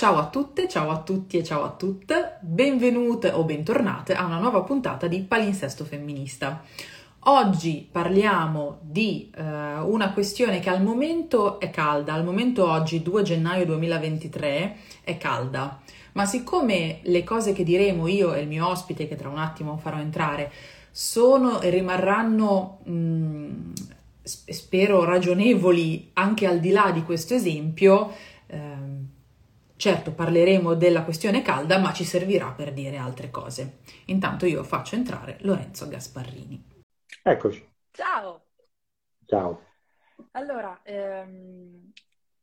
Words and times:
Ciao 0.00 0.16
a 0.16 0.30
tutte, 0.30 0.66
ciao 0.66 0.88
a 0.88 1.02
tutti 1.02 1.36
e 1.36 1.44
ciao 1.44 1.62
a 1.62 1.72
tutte, 1.72 2.38
benvenute 2.40 3.32
o 3.32 3.44
bentornate 3.44 4.14
a 4.14 4.24
una 4.24 4.38
nuova 4.38 4.62
puntata 4.62 5.06
di 5.06 5.20
Palinsesto 5.20 5.84
Femminista. 5.84 6.62
Oggi 7.24 7.86
parliamo 7.92 8.78
di 8.80 9.30
eh, 9.36 9.42
una 9.42 10.14
questione 10.14 10.58
che 10.58 10.70
al 10.70 10.82
momento 10.82 11.60
è 11.60 11.68
calda, 11.68 12.14
al 12.14 12.24
momento 12.24 12.66
oggi 12.66 13.02
2 13.02 13.22
gennaio 13.22 13.66
2023 13.66 14.76
è 15.02 15.18
calda, 15.18 15.78
ma 16.12 16.24
siccome 16.24 17.00
le 17.02 17.22
cose 17.22 17.52
che 17.52 17.62
diremo 17.62 18.06
io 18.06 18.32
e 18.32 18.40
il 18.40 18.48
mio 18.48 18.68
ospite 18.68 19.06
che 19.06 19.16
tra 19.16 19.28
un 19.28 19.36
attimo 19.36 19.76
farò 19.76 19.98
entrare 19.98 20.50
sono 20.90 21.60
e 21.60 21.68
rimarranno 21.68 22.78
mh, 22.84 22.92
mm, 22.92 23.72
spero 24.22 25.04
ragionevoli 25.04 26.08
anche 26.14 26.46
al 26.46 26.58
di 26.58 26.70
là 26.70 26.90
di 26.90 27.02
questo 27.02 27.34
esempio, 27.34 28.10
eh, 28.46 28.99
Certo, 29.80 30.12
parleremo 30.12 30.74
della 30.74 31.04
questione 31.04 31.40
calda, 31.40 31.78
ma 31.78 31.94
ci 31.94 32.04
servirà 32.04 32.52
per 32.52 32.74
dire 32.74 32.98
altre 32.98 33.30
cose. 33.30 33.78
Intanto 34.08 34.44
io 34.44 34.62
faccio 34.62 34.94
entrare 34.94 35.38
Lorenzo 35.40 35.88
Gasparrini. 35.88 36.82
Eccoci. 37.22 37.66
Ciao. 37.90 38.48
Ciao. 39.24 39.64
Allora, 40.32 40.80
ehm, 40.82 41.92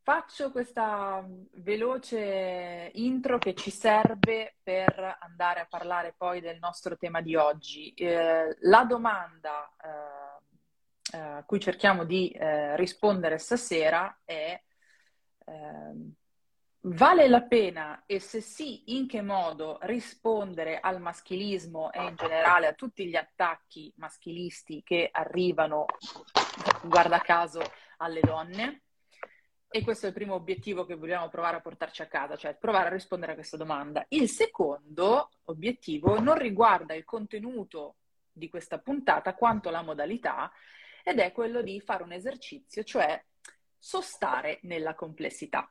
faccio 0.01 0.49
questa 0.49 1.23
veloce 1.57 2.89
intro 2.95 3.37
che 3.37 3.53
ci 3.53 3.69
serve 3.69 4.55
per 4.63 5.17
andare 5.19 5.59
a 5.59 5.67
parlare 5.69 6.15
poi 6.17 6.41
del 6.41 6.57
nostro 6.57 6.97
tema 6.97 7.21
di 7.21 7.35
oggi. 7.35 7.93
Eh, 7.93 8.57
la 8.61 8.83
domanda 8.83 9.71
eh, 11.13 11.17
a 11.19 11.43
cui 11.45 11.59
cerchiamo 11.59 12.03
di 12.03 12.31
eh, 12.31 12.75
rispondere 12.77 13.37
stasera 13.37 14.21
è 14.25 14.59
ehm, 15.45 16.15
Vale 16.89 17.27
la 17.27 17.41
pena 17.41 18.03
e 18.05 18.21
se 18.21 18.39
sì, 18.39 18.95
in 18.95 19.07
che 19.07 19.21
modo 19.21 19.77
rispondere 19.81 20.79
al 20.79 21.01
maschilismo 21.01 21.91
e 21.91 22.01
in 22.01 22.15
generale 22.15 22.65
a 22.65 22.73
tutti 22.73 23.05
gli 23.07 23.15
attacchi 23.17 23.91
maschilisti 23.97 24.83
che 24.85 25.09
arrivano, 25.11 25.83
guarda 26.83 27.19
caso, 27.19 27.61
alle 27.97 28.21
donne? 28.21 28.83
E 29.67 29.83
questo 29.83 30.05
è 30.05 30.09
il 30.09 30.15
primo 30.15 30.35
obiettivo 30.35 30.85
che 30.85 30.95
vogliamo 30.95 31.27
provare 31.27 31.57
a 31.57 31.61
portarci 31.61 32.03
a 32.03 32.07
casa, 32.07 32.37
cioè 32.37 32.55
provare 32.55 32.87
a 32.87 32.93
rispondere 32.93 33.33
a 33.33 33.35
questa 33.35 33.57
domanda. 33.57 34.05
Il 34.07 34.29
secondo 34.29 35.31
obiettivo 35.45 36.21
non 36.21 36.37
riguarda 36.37 36.93
il 36.93 37.03
contenuto 37.03 37.95
di 38.31 38.47
questa 38.47 38.79
puntata 38.79 39.35
quanto 39.35 39.69
la 39.69 39.81
modalità 39.81 40.49
ed 41.03 41.19
è 41.19 41.33
quello 41.33 41.61
di 41.61 41.81
fare 41.81 42.03
un 42.03 42.13
esercizio, 42.13 42.83
cioè 42.83 43.21
sostare 43.77 44.59
nella 44.61 44.95
complessità. 44.95 45.69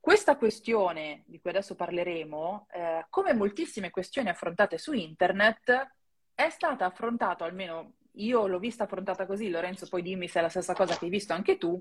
Questa 0.00 0.36
questione 0.36 1.24
di 1.26 1.38
cui 1.38 1.50
adesso 1.50 1.74
parleremo, 1.74 2.68
eh, 2.72 3.06
come 3.10 3.34
moltissime 3.34 3.90
questioni 3.90 4.30
affrontate 4.30 4.78
su 4.78 4.92
internet, 4.94 5.94
è 6.34 6.48
stata 6.48 6.86
affrontata, 6.86 7.44
almeno 7.44 7.96
io 8.12 8.46
l'ho 8.46 8.58
vista 8.58 8.84
affrontata 8.84 9.26
così, 9.26 9.50
Lorenzo 9.50 9.86
poi 9.88 10.00
dimmi 10.00 10.26
se 10.26 10.38
è 10.38 10.42
la 10.42 10.48
stessa 10.48 10.72
cosa 10.72 10.96
che 10.96 11.04
hai 11.04 11.10
visto 11.10 11.34
anche 11.34 11.58
tu, 11.58 11.80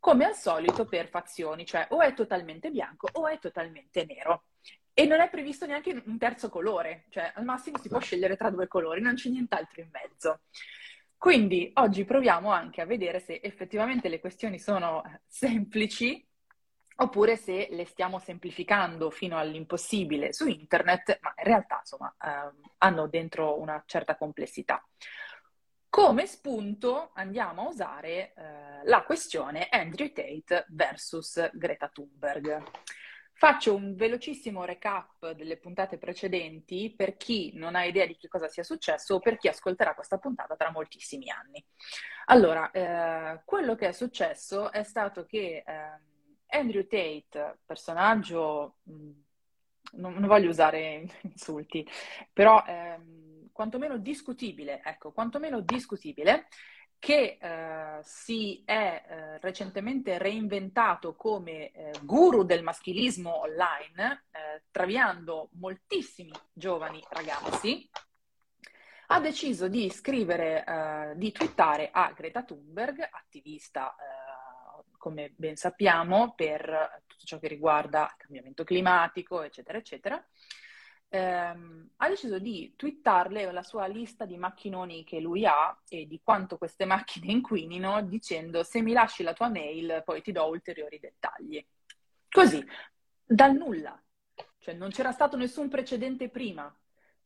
come 0.00 0.24
al 0.24 0.34
solito 0.34 0.84
per 0.84 1.08
fazioni, 1.08 1.64
cioè 1.64 1.86
o 1.90 2.00
è 2.00 2.12
totalmente 2.12 2.70
bianco 2.70 3.08
o 3.12 3.28
è 3.28 3.38
totalmente 3.38 4.04
nero. 4.04 4.46
E 4.92 5.06
non 5.06 5.20
è 5.20 5.30
previsto 5.30 5.64
neanche 5.64 6.02
un 6.06 6.18
terzo 6.18 6.48
colore, 6.48 7.04
cioè 7.10 7.32
al 7.36 7.44
massimo 7.44 7.78
si 7.78 7.88
può 7.88 8.00
scegliere 8.00 8.36
tra 8.36 8.50
due 8.50 8.66
colori, 8.66 9.00
non 9.00 9.14
c'è 9.14 9.28
nient'altro 9.30 9.80
in 9.80 9.90
mezzo. 9.92 10.40
Quindi 11.16 11.70
oggi 11.74 12.04
proviamo 12.04 12.50
anche 12.50 12.80
a 12.80 12.84
vedere 12.84 13.20
se 13.20 13.40
effettivamente 13.42 14.08
le 14.08 14.18
questioni 14.18 14.58
sono 14.58 15.02
semplici 15.26 16.26
oppure 16.96 17.36
se 17.36 17.68
le 17.70 17.84
stiamo 17.84 18.18
semplificando 18.18 19.10
fino 19.10 19.38
all'impossibile 19.38 20.32
su 20.32 20.46
internet, 20.46 21.18
ma 21.22 21.34
in 21.36 21.44
realtà 21.44 21.78
insomma 21.80 22.14
eh, 22.22 22.52
hanno 22.78 23.06
dentro 23.08 23.58
una 23.58 23.82
certa 23.86 24.16
complessità. 24.16 24.84
Come 25.88 26.26
spunto 26.26 27.10
andiamo 27.14 27.62
a 27.62 27.68
usare 27.68 28.32
eh, 28.34 28.84
la 28.84 29.04
questione 29.04 29.68
Andrew 29.70 30.08
Tate 30.08 30.66
versus 30.70 31.50
Greta 31.52 31.88
Thunberg. 31.88 32.62
Faccio 33.36 33.74
un 33.74 33.94
velocissimo 33.94 34.64
recap 34.64 35.32
delle 35.32 35.56
puntate 35.56 35.98
precedenti 35.98 36.92
per 36.96 37.16
chi 37.16 37.52
non 37.54 37.74
ha 37.74 37.84
idea 37.84 38.06
di 38.06 38.16
che 38.16 38.28
cosa 38.28 38.48
sia 38.48 38.62
successo 38.62 39.16
o 39.16 39.20
per 39.20 39.36
chi 39.36 39.48
ascolterà 39.48 39.94
questa 39.94 40.18
puntata 40.18 40.56
tra 40.56 40.70
moltissimi 40.70 41.30
anni. 41.30 41.64
Allora, 42.26 42.70
eh, 42.70 43.42
quello 43.44 43.74
che 43.74 43.88
è 43.88 43.92
successo 43.92 44.72
è 44.72 44.82
stato 44.82 45.26
che 45.26 45.62
eh, 45.66 46.12
Andrew 46.54 46.86
Tate, 46.86 47.58
personaggio, 47.64 48.76
mm, 48.90 49.10
non, 49.92 50.14
non 50.14 50.26
voglio 50.26 50.50
usare 50.50 51.06
insulti, 51.22 51.86
però 52.32 52.62
ehm, 52.66 53.48
quantomeno 53.52 53.96
discutibile, 53.98 54.80
ecco, 54.84 55.12
quantomeno 55.12 55.60
discutibile, 55.60 56.46
che 56.98 57.38
eh, 57.38 57.98
si 58.02 58.62
è 58.64 59.04
eh, 59.06 59.38
recentemente 59.40 60.16
reinventato 60.16 61.14
come 61.14 61.70
eh, 61.70 61.92
guru 62.02 62.44
del 62.44 62.62
maschilismo 62.62 63.40
online, 63.40 64.24
eh, 64.30 64.62
traviando 64.70 65.50
moltissimi 65.52 66.32
giovani 66.52 67.04
ragazzi, 67.10 67.90
ha 69.08 69.20
deciso 69.20 69.68
di 69.68 69.90
scrivere, 69.90 70.64
eh, 70.64 71.12
di 71.16 71.30
twittare 71.30 71.90
a 71.92 72.10
Greta 72.12 72.42
Thunberg, 72.42 73.06
attivista 73.10 73.94
eh, 73.94 74.23
come 75.04 75.34
ben 75.36 75.54
sappiamo, 75.54 76.32
per 76.34 77.02
tutto 77.06 77.26
ciò 77.26 77.38
che 77.38 77.46
riguarda 77.46 78.04
il 78.04 78.16
cambiamento 78.16 78.64
climatico, 78.64 79.42
eccetera, 79.42 79.76
eccetera, 79.76 80.26
ehm, 81.10 81.90
ha 81.96 82.08
deciso 82.08 82.38
di 82.38 82.72
twittarle 82.74 83.52
la 83.52 83.62
sua 83.62 83.86
lista 83.86 84.24
di 84.24 84.38
macchinoni 84.38 85.04
che 85.04 85.20
lui 85.20 85.44
ha 85.44 85.78
e 85.90 86.06
di 86.06 86.22
quanto 86.22 86.56
queste 86.56 86.86
macchine 86.86 87.26
inquinino, 87.32 88.00
dicendo 88.04 88.62
se 88.62 88.80
mi 88.80 88.92
lasci 88.92 89.22
la 89.22 89.34
tua 89.34 89.50
mail 89.50 90.00
poi 90.06 90.22
ti 90.22 90.32
do 90.32 90.46
ulteriori 90.46 90.98
dettagli. 90.98 91.62
Così, 92.30 92.66
dal 93.22 93.52
nulla. 93.52 94.02
Cioè 94.56 94.72
non 94.72 94.88
c'era 94.88 95.12
stato 95.12 95.36
nessun 95.36 95.68
precedente 95.68 96.30
prima. 96.30 96.74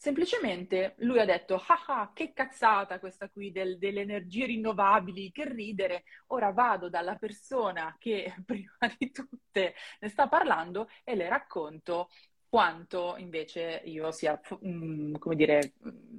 Semplicemente 0.00 0.94
lui 0.98 1.18
ha 1.18 1.24
detto, 1.24 1.56
ah 1.56 1.84
ah, 1.86 2.12
che 2.14 2.32
cazzata 2.32 3.00
questa 3.00 3.28
qui 3.28 3.50
del, 3.50 3.78
delle 3.78 4.02
energie 4.02 4.46
rinnovabili, 4.46 5.32
che 5.32 5.52
ridere, 5.52 6.04
ora 6.28 6.52
vado 6.52 6.88
dalla 6.88 7.16
persona 7.16 7.96
che 7.98 8.32
prima 8.46 8.78
di 8.96 9.10
tutte 9.10 9.74
ne 9.98 10.08
sta 10.08 10.28
parlando 10.28 10.88
e 11.02 11.16
le 11.16 11.28
racconto 11.28 12.10
quanto 12.48 13.16
invece 13.18 13.82
io 13.86 14.12
sia, 14.12 14.40
mm, 14.64 15.16
come 15.16 15.34
dire, 15.34 15.72
mm, 15.84 16.16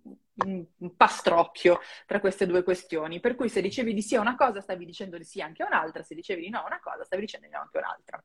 un, 0.45 0.65
un, 0.77 0.95
pastrocchio 0.95 1.79
tra 2.05 2.19
queste 2.19 2.45
due 2.45 2.61
questioni, 2.61 3.19
per 3.19 3.35
cui 3.35 3.49
se 3.49 3.61
dicevi 3.61 3.95
di 3.95 4.03
sì 4.03 4.15
a 4.15 4.21
una 4.21 4.35
cosa 4.35 4.61
stavi 4.61 4.85
dicendo 4.85 5.17
di 5.17 5.23
sì 5.23 5.41
anche 5.41 5.63
a 5.63 5.65
un'altra, 5.65 6.03
se 6.03 6.13
dicevi 6.13 6.41
di 6.41 6.49
no 6.49 6.59
a 6.59 6.65
una 6.67 6.79
cosa 6.79 7.03
stavi 7.03 7.23
dicendo 7.23 7.47
di 7.47 7.51
no 7.51 7.61
anche 7.61 7.77
a 7.77 7.81
un'altra. 7.81 8.23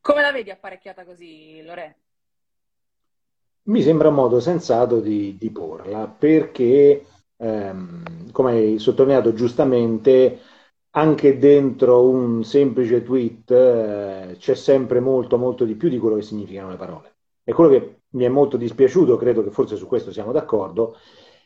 Come 0.00 0.22
la 0.22 0.32
vedi 0.32 0.50
apparecchiata 0.50 1.04
così, 1.04 1.60
Lore? 1.62 1.98
Mi 3.64 3.82
sembra 3.82 4.08
un 4.08 4.14
modo 4.14 4.40
sensato 4.40 5.00
di, 5.00 5.36
di 5.36 5.50
porla, 5.50 6.08
perché, 6.08 7.04
ehm, 7.38 8.30
come 8.32 8.50
hai 8.52 8.78
sottolineato 8.78 9.32
giustamente, 9.32 10.38
anche 10.90 11.38
dentro 11.38 12.08
un 12.08 12.44
semplice 12.44 13.02
tweet 13.02 13.50
eh, 13.50 14.36
c'è 14.38 14.54
sempre 14.54 15.00
molto, 15.00 15.38
molto 15.38 15.64
di 15.64 15.74
più 15.76 15.88
di 15.88 15.98
quello 15.98 16.16
che 16.16 16.22
significano 16.22 16.70
le 16.70 16.76
parole. 16.76 17.16
E 17.44 17.52
quello 17.52 17.70
che 17.70 18.00
mi 18.10 18.24
è 18.24 18.28
molto 18.28 18.56
dispiaciuto, 18.56 19.16
credo 19.16 19.42
che 19.42 19.50
forse 19.50 19.76
su 19.76 19.86
questo 19.86 20.12
siamo 20.12 20.32
d'accordo, 20.32 20.96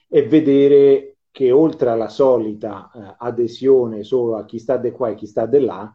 è 0.08 0.26
vedere 0.26 1.18
che 1.30 1.50
oltre 1.50 1.90
alla 1.90 2.08
solita 2.08 2.90
eh, 2.94 3.14
adesione 3.18 4.04
solo 4.04 4.36
a 4.36 4.44
chi 4.44 4.58
sta 4.58 4.76
di 4.76 4.90
qua 4.90 5.08
e 5.10 5.14
chi 5.14 5.26
sta 5.26 5.46
di 5.46 5.60
là, 5.60 5.94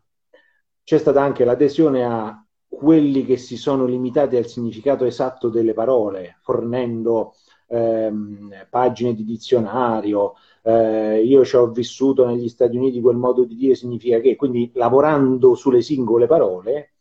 c'è 0.83 0.97
stata 0.97 1.21
anche 1.21 1.45
l'adesione 1.45 2.05
a 2.05 2.41
quelli 2.67 3.25
che 3.25 3.37
si 3.37 3.57
sono 3.57 3.85
limitati 3.85 4.35
al 4.35 4.47
significato 4.47 5.05
esatto 5.05 5.49
delle 5.49 5.73
parole, 5.73 6.37
fornendo 6.41 7.33
ehm, 7.67 8.67
pagine 8.69 9.13
di 9.13 9.23
dizionario, 9.23 10.35
eh, 10.63 11.21
io 11.23 11.45
ci 11.45 11.55
ho 11.55 11.67
vissuto 11.67 12.25
negli 12.25 12.49
Stati 12.49 12.75
Uniti, 12.77 13.01
quel 13.01 13.17
modo 13.17 13.43
di 13.43 13.55
dire 13.55 13.75
significa 13.75 14.19
che, 14.19 14.35
quindi 14.35 14.71
lavorando 14.73 15.55
sulle 15.55 15.81
singole 15.81 16.27
parole, 16.27 16.93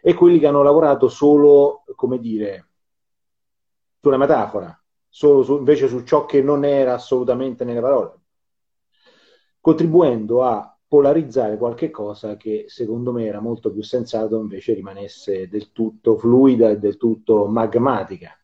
e 0.00 0.14
quelli 0.14 0.38
che 0.38 0.46
hanno 0.46 0.62
lavorato 0.62 1.08
solo, 1.08 1.84
come 1.96 2.18
dire, 2.18 2.66
sulla 4.00 4.16
metafora, 4.16 4.80
solo 5.08 5.42
su, 5.42 5.56
invece 5.56 5.88
su 5.88 6.04
ciò 6.04 6.24
che 6.24 6.42
non 6.42 6.64
era 6.64 6.94
assolutamente 6.94 7.64
nelle 7.64 7.80
parole, 7.80 8.20
contribuendo 9.60 10.44
a 10.44 10.72
polarizzare 10.86 11.58
qualche 11.58 11.90
cosa 11.90 12.36
che 12.36 12.64
secondo 12.68 13.12
me 13.12 13.26
era 13.26 13.40
molto 13.40 13.70
più 13.70 13.82
sensato 13.82 14.38
invece 14.40 14.72
rimanesse 14.72 15.48
del 15.48 15.72
tutto 15.72 16.16
fluida 16.16 16.70
e 16.70 16.78
del 16.78 16.96
tutto 16.96 17.46
magmatica, 17.46 18.38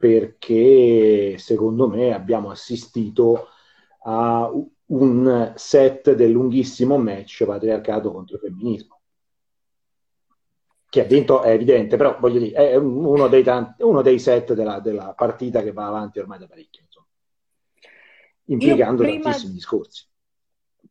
perché 0.00 1.36
secondo 1.36 1.86
me 1.86 2.14
abbiamo 2.14 2.50
assistito 2.50 3.48
a 4.04 4.50
un 4.86 5.52
set 5.56 6.14
del 6.14 6.30
lunghissimo 6.30 6.96
match 6.96 7.44
patriarcato 7.44 8.10
contro 8.10 8.36
il 8.36 8.40
femminismo. 8.40 8.98
Che 10.88 11.00
ha 11.02 11.04
vinto 11.04 11.42
è 11.42 11.50
evidente, 11.50 11.98
però 11.98 12.16
voglio 12.18 12.38
dire, 12.38 12.70
è 12.70 12.76
uno 12.76 13.28
dei, 13.28 13.42
tanti, 13.42 13.82
uno 13.82 14.00
dei 14.00 14.18
set 14.18 14.54
della, 14.54 14.80
della, 14.80 15.12
partita 15.12 15.62
che 15.62 15.72
va 15.72 15.86
avanti 15.86 16.18
ormai 16.18 16.38
da 16.38 16.46
parecchio, 16.46 16.82
insomma, 16.82 17.06
implicando 18.46 19.02
prima... 19.02 19.22
tantissimi 19.22 19.52
discorsi 19.52 20.08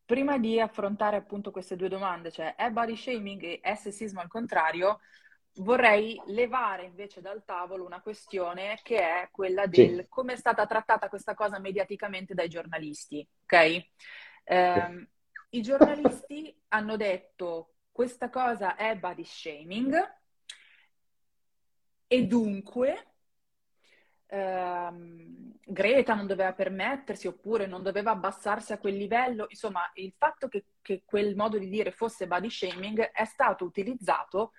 prima 0.05 0.37
di 0.37 0.59
affrontare 0.59 1.17
appunto 1.17 1.51
queste 1.51 1.75
due 1.75 1.89
domande, 1.89 2.31
cioè 2.31 2.55
è 2.55 2.69
body 2.69 2.95
shaming 2.95 3.43
e 3.43 3.59
è 3.61 3.75
sessismo 3.75 4.21
al 4.21 4.27
contrario, 4.27 4.99
vorrei 5.55 6.21
levare 6.27 6.85
invece 6.85 7.21
dal 7.21 7.43
tavolo 7.43 7.85
una 7.85 8.01
questione 8.01 8.79
che 8.83 8.99
è 8.99 9.29
quella 9.31 9.65
del 9.65 9.95
sì. 9.95 10.05
come 10.07 10.33
è 10.33 10.37
stata 10.37 10.65
trattata 10.65 11.09
questa 11.09 11.33
cosa 11.33 11.59
mediaticamente 11.59 12.33
dai 12.33 12.49
giornalisti, 12.49 13.27
ok? 13.43 13.85
Eh, 14.43 15.07
I 15.49 15.61
giornalisti 15.61 16.55
hanno 16.69 16.95
detto 16.95 17.73
questa 17.91 18.29
cosa 18.29 18.75
è 18.75 18.95
body 18.95 19.25
shaming 19.25 20.17
e 22.07 22.25
dunque 22.25 23.09
ehm, 24.27 25.57
Greta 25.65 26.13
non 26.13 26.27
doveva 26.27 26.53
permettersi 26.53 27.27
oppure 27.27 27.67
non 27.67 27.83
doveva 27.83 28.11
abbassarsi 28.11 28.73
a 28.73 28.77
quel 28.77 28.95
livello, 28.95 29.45
insomma 29.49 29.89
il 29.95 30.13
fatto 30.17 30.47
che, 30.47 30.65
che 30.81 31.03
quel 31.05 31.35
modo 31.35 31.57
di 31.57 31.69
dire 31.69 31.91
fosse 31.91 32.27
body 32.27 32.49
shaming 32.49 33.11
è 33.11 33.25
stato 33.25 33.65
utilizzato 33.65 34.53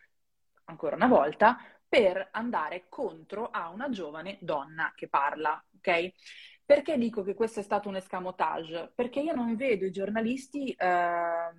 ancora 0.71 0.97
una 0.97 1.09
volta 1.09 1.59
per 1.87 2.29
andare 2.33 2.87
contro 2.89 3.51
a 3.51 3.69
una 3.69 3.89
giovane 3.91 4.39
donna 4.41 4.93
che 4.95 5.09
parla, 5.09 5.63
ok? 5.77 6.13
Perché 6.65 6.97
dico 6.97 7.23
che 7.23 7.35
questo 7.35 7.61
è 7.61 7.63
stato 7.65 7.89
un 7.89 7.97
escamotage? 7.97 8.93
Perché 8.95 9.21
io 9.21 9.35
non 9.35 9.57
vedo 9.57 9.85
i 9.85 9.91
giornalisti 9.91 10.71
eh, 10.71 11.51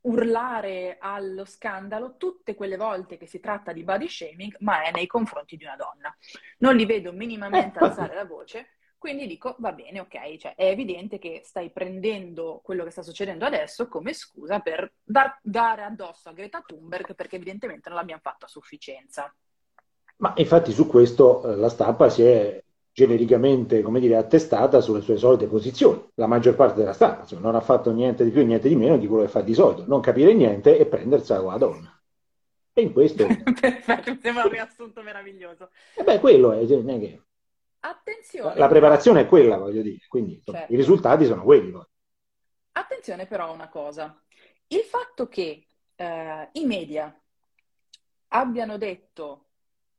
urlare 0.00 0.96
allo 0.98 1.44
scandalo 1.44 2.16
tutte 2.16 2.56
quelle 2.56 2.76
volte 2.76 3.16
che 3.16 3.26
si 3.26 3.38
tratta 3.38 3.72
di 3.72 3.84
body 3.84 4.08
shaming, 4.08 4.56
ma 4.58 4.82
è 4.82 4.90
nei 4.90 5.06
confronti 5.06 5.56
di 5.56 5.64
una 5.64 5.76
donna. 5.76 6.14
Non 6.58 6.74
li 6.74 6.84
vedo 6.84 7.12
minimamente 7.12 7.78
eh, 7.78 7.84
alzare 7.84 8.14
la 8.14 8.24
voce, 8.24 8.73
quindi 9.04 9.26
dico 9.26 9.54
va 9.58 9.72
bene, 9.72 10.00
ok, 10.00 10.38
cioè 10.38 10.54
è 10.54 10.64
evidente 10.64 11.18
che 11.18 11.42
stai 11.44 11.68
prendendo 11.68 12.62
quello 12.64 12.84
che 12.84 12.90
sta 12.90 13.02
succedendo 13.02 13.44
adesso 13.44 13.86
come 13.86 14.14
scusa 14.14 14.60
per 14.60 14.94
dar, 15.04 15.38
dare 15.42 15.82
addosso 15.82 16.30
a 16.30 16.32
Greta 16.32 16.62
Thunberg 16.64 17.14
perché 17.14 17.36
evidentemente 17.36 17.90
non 17.90 17.98
l'abbiamo 17.98 18.22
fatto 18.22 18.46
a 18.46 18.48
sufficienza. 18.48 19.30
Ma 20.16 20.32
infatti 20.38 20.72
su 20.72 20.86
questo 20.86 21.52
eh, 21.52 21.56
la 21.56 21.68
stampa 21.68 22.08
si 22.08 22.22
è 22.22 22.64
genericamente, 22.90 23.82
come 23.82 24.00
dire, 24.00 24.16
attestata 24.16 24.80
sulle 24.80 25.02
sue 25.02 25.18
solite 25.18 25.48
posizioni. 25.48 26.02
La 26.14 26.26
maggior 26.26 26.54
parte 26.54 26.78
della 26.78 26.94
stampa 26.94 27.20
insomma, 27.20 27.42
non 27.42 27.56
ha 27.56 27.60
fatto 27.60 27.92
niente 27.92 28.24
di 28.24 28.30
più 28.30 28.40
e 28.40 28.44
niente 28.44 28.68
di 28.68 28.76
meno 28.76 28.96
di 28.96 29.06
quello 29.06 29.24
che 29.24 29.28
fa 29.28 29.42
di 29.42 29.52
solito, 29.52 29.84
non 29.86 30.00
capire 30.00 30.32
niente 30.32 30.78
e 30.78 30.86
prendersela 30.86 31.40
con 31.42 31.52
la 31.52 31.58
donna. 31.58 32.02
E 32.72 32.80
in 32.80 32.94
questo... 32.94 33.26
Perfetto, 33.60 34.12
mi 34.12 34.18
sembra 34.22 34.44
un 34.44 34.50
riassunto 34.50 35.02
meraviglioso. 35.02 35.68
E 35.94 36.02
beh, 36.02 36.20
quello 36.20 36.52
è... 36.52 36.66
Cioè, 36.66 36.78
non 36.78 36.88
è 36.88 36.98
che... 36.98 37.22
Attenzione. 37.86 38.56
La 38.56 38.68
preparazione 38.68 39.20
è 39.20 39.26
quella, 39.26 39.58
voglio 39.58 39.82
dire, 39.82 39.98
quindi 40.08 40.40
certo. 40.42 40.72
i 40.72 40.76
risultati 40.76 41.26
sono 41.26 41.42
quelli. 41.42 41.70
Poi. 41.70 41.84
Attenzione 42.72 43.26
però 43.26 43.48
a 43.48 43.50
una 43.50 43.68
cosa. 43.68 44.18
Il 44.68 44.80
fatto 44.80 45.28
che 45.28 45.66
eh, 45.94 46.48
i 46.52 46.64
media 46.64 47.14
abbiano 48.28 48.78
detto 48.78 49.48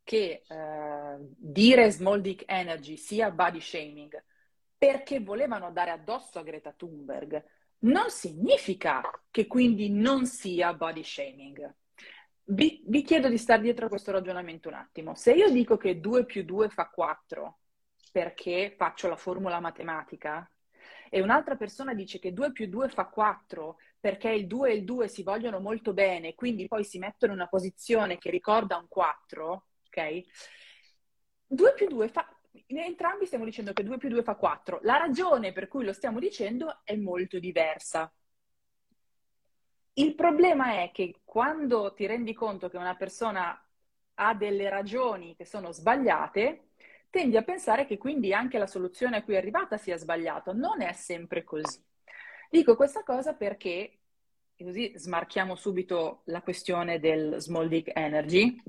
che 0.04 0.44
eh, 0.48 1.18
dire 1.20 1.92
small 1.92 2.22
dick 2.22 2.44
energy 2.48 2.98
sia 2.98 3.30
body 3.30 3.62
shaming 3.62 4.24
perché 4.78 5.20
volevano 5.20 5.72
dare 5.72 5.92
addosso 5.92 6.40
a 6.40 6.44
Greta 6.44 6.72
Thunberg 6.72 7.44
non 7.80 8.10
significa 8.10 9.02
che 9.30 9.46
quindi 9.46 9.92
non 9.92 10.26
sia 10.26 10.74
body 10.74 11.04
shaming. 11.04 11.76
Vi, 12.46 12.84
vi 12.88 13.04
chiedo 13.04 13.30
di 13.30 13.38
stare 13.38 13.62
dietro 13.62 13.86
a 13.86 13.90
questo 13.90 14.12
ragionamento 14.12 14.70
un 14.70 14.76
attimo. 14.76 15.14
Se 15.14 15.34
io 15.34 15.52
dico 15.52 15.78
che 15.78 16.00
2 16.00 16.26
più 16.26 16.44
2 16.44 16.70
fa 16.70 16.90
4 16.90 17.60
perché 18.16 18.74
faccio 18.78 19.10
la 19.10 19.18
formula 19.18 19.60
matematica 19.60 20.50
e 21.10 21.20
un'altra 21.20 21.58
persona 21.58 21.94
dice 21.94 22.18
che 22.18 22.32
2 22.32 22.54
più 22.54 22.70
2 22.70 22.88
fa 22.88 23.08
4 23.08 23.76
perché 24.00 24.30
il 24.30 24.48
2 24.48 24.70
e 24.70 24.76
il 24.76 24.86
2 24.86 25.10
si 25.10 25.22
vogliono 25.22 25.60
molto 25.60 25.92
bene, 25.92 26.34
quindi 26.34 26.66
poi 26.70 26.86
si 26.86 26.98
mettono 26.98 27.34
in 27.34 27.40
una 27.40 27.50
posizione 27.50 28.18
che 28.18 28.30
ricorda 28.30 28.78
un 28.78 28.88
4, 28.88 29.66
ok? 29.88 30.22
2 31.46 31.74
più 31.74 31.88
2 31.90 32.08
fa... 32.08 32.26
Entrambi 32.68 33.26
stiamo 33.26 33.44
dicendo 33.44 33.74
che 33.74 33.84
2 33.84 33.98
più 33.98 34.08
2 34.08 34.24
fa 34.24 34.36
4. 34.36 34.80
La 34.84 34.96
ragione 34.96 35.52
per 35.52 35.68
cui 35.68 35.84
lo 35.84 35.92
stiamo 35.92 36.20
dicendo 36.20 36.80
è 36.86 36.96
molto 36.96 37.38
diversa. 37.38 38.10
Il 39.96 40.16
problema 40.16 40.84
è 40.84 40.92
che 40.94 41.20
quando 41.26 41.94
ti 41.94 42.06
rendi 42.06 42.34
conto 42.34 42.70
che 42.70 42.78
una 42.78 42.96
persona 42.96 43.62
ha 44.14 44.34
delle 44.34 44.70
ragioni 44.70 45.36
che 45.36 45.44
sono 45.44 45.74
sbagliate, 45.74 46.65
tendi 47.16 47.38
a 47.38 47.44
pensare 47.44 47.86
che 47.86 47.98
quindi 47.98 48.34
anche 48.34 48.58
la 48.58 48.68
soluzione 48.68 49.16
a 49.16 49.24
cui 49.24 49.36
è 49.36 49.38
arrivata 49.38 49.78
sia 49.78 49.96
sbagliata. 49.96 50.52
Non 50.52 50.82
è 50.82 50.92
sempre 50.92 51.46
così. 51.46 51.82
Dico 52.50 52.76
questa 52.76 53.04
cosa 53.04 53.34
perché, 53.34 54.00
così 54.58 54.92
smarchiamo 54.98 55.56
subito 55.56 56.24
la 56.26 56.42
questione 56.42 57.00
del 57.00 57.36
small 57.40 57.70
dick 57.70 57.90
energy, 57.96 58.62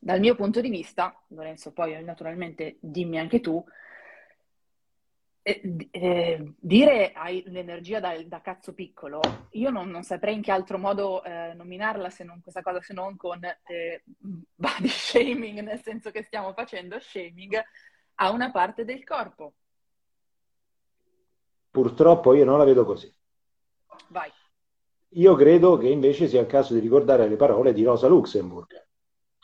dal 0.00 0.18
mio 0.18 0.34
punto 0.34 0.60
di 0.60 0.68
vista, 0.68 1.16
Lorenzo, 1.28 1.72
poi 1.72 2.02
naturalmente 2.02 2.78
dimmi 2.80 3.20
anche 3.20 3.38
tu, 3.38 3.64
eh, 5.58 5.88
eh, 5.90 6.54
dire 6.58 7.12
hai 7.12 7.42
l'energia 7.46 8.00
da, 8.00 8.14
da, 8.24 8.40
cazzo 8.40 8.74
piccolo, 8.74 9.20
io 9.52 9.70
non, 9.70 9.88
non, 9.90 10.02
saprei 10.02 10.34
in 10.34 10.42
che 10.42 10.50
altro 10.50 10.78
modo 10.78 11.22
eh, 11.24 11.54
nominarla 11.54 12.10
se 12.10 12.24
non 12.24 12.40
questa 12.40 12.62
cosa, 12.62 12.80
se 12.80 12.92
non 12.92 13.16
con 13.16 13.40
eh, 13.44 14.02
body 14.54 14.88
shaming, 14.88 15.60
nel 15.60 15.80
senso 15.82 16.10
che 16.10 16.22
stiamo 16.22 16.52
facendo 16.52 16.98
shaming 16.98 17.60
a 18.16 18.30
una 18.30 18.50
parte 18.50 18.84
del 18.84 19.04
corpo. 19.04 19.54
Purtroppo 21.70 22.34
io 22.34 22.44
non 22.44 22.58
la 22.58 22.64
vedo 22.64 22.84
così. 22.84 23.12
Vai. 24.08 24.30
Io 25.14 25.34
credo 25.34 25.76
che 25.76 25.88
invece 25.88 26.28
sia 26.28 26.40
il 26.40 26.46
caso 26.46 26.74
di 26.74 26.80
ricordare 26.80 27.28
le 27.28 27.36
parole 27.36 27.72
di 27.72 27.84
Rosa 27.84 28.08
Luxemburg 28.08 28.88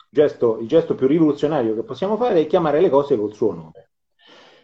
gesto, 0.09 0.57
il 0.59 0.67
gesto 0.67 0.95
più 0.95 1.07
rivoluzionario 1.07 1.75
che 1.75 1.83
possiamo 1.83 2.17
fare 2.17 2.41
è 2.41 2.47
chiamare 2.47 2.81
le 2.81 2.89
cose 2.89 3.17
col 3.17 3.33
suo 3.33 3.53
nome. 3.53 3.89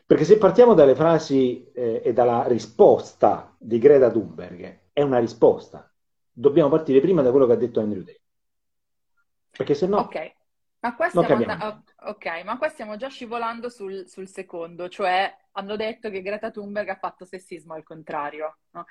Perché 0.06 0.26
se 0.26 0.38
partiamo 0.38 0.74
dalle 0.74 0.96
frasi 0.96 1.72
eh, 1.72 2.02
e 2.04 2.14
dalla 2.14 2.46
risposta 2.48 3.56
di 3.58 3.80
Greta 3.80 4.12
Thunberg, 4.12 4.82
è 4.92 5.02
una 5.02 5.20
risposta. 5.20 5.92
Dobbiamo 6.32 6.70
partire 6.70 7.00
prima 7.00 7.22
da 7.22 7.32
quello 7.32 7.46
che 7.46 7.54
ha 7.54 7.58
detto 7.58 7.80
Andrew 7.80 8.04
Tate. 8.04 8.22
Perché 9.52 9.74
se 9.74 9.88
no... 9.88 9.98
Ok, 9.98 10.34
ma 10.80 10.96
qua 10.96 11.08
stiamo, 11.08 11.46
and- 11.46 11.84
ok, 12.08 12.44
ma 12.44 12.58
qua 12.58 12.68
stiamo 12.68 12.98
già 12.98 13.08
scivolando 13.08 13.70
sul, 13.70 14.08
sul, 14.08 14.28
secondo, 14.28 14.90
cioè 14.90 15.34
hanno 15.52 15.76
detto 15.76 16.10
che 16.10 16.22
Greta 16.22 16.52
Thunberg 16.52 16.90
ha 16.90 16.98
fatto 16.98 17.24
sessismo 17.24 17.74
al 17.74 17.84
contrario. 17.84 18.58
No? 18.72 18.86